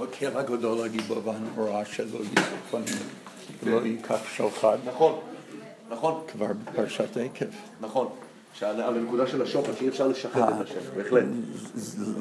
הקהל 0.00 0.36
הגדול 0.36 0.84
הגיבור 0.84 1.18
והנורא 1.24 1.84
שלא 1.84 2.18
יפנים 2.18 3.23
ולא 3.64 3.86
ייקח 3.86 4.18
שוחד 4.36 4.78
נכון, 4.86 5.18
נכון, 5.90 6.22
כבר 6.32 6.46
בפרשת 6.64 7.16
עקב. 7.16 7.46
נכון. 7.80 8.08
שעל 8.54 8.80
על 8.80 8.96
הנקודה 8.96 9.26
של 9.26 9.42
השוחד 9.42 9.72
שאי 9.78 9.88
אפשר 9.88 10.08
לשחד 10.08 10.52
את 10.52 10.60
השם, 10.60 10.80
בהחלט. 10.96 11.24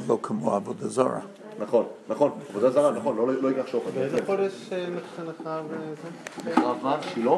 לא 0.08 0.20
כמו 0.22 0.56
עבודה 0.56 0.88
זרה. 0.88 1.20
נכון, 1.60 1.86
נכון, 2.10 2.32
עבודה 2.50 2.70
זרה, 2.70 2.92
נכון, 2.92 3.18
לא, 3.18 3.42
לא 3.42 3.48
ייקח 3.48 3.68
שוחד. 3.68 3.92
באיזה 3.92 4.26
חודש 4.26 4.70
אה, 4.72 4.86
נחנכה 4.90 5.62
וזה? 5.70 6.52
נחרב? 6.52 7.02
שילה? 7.14 7.32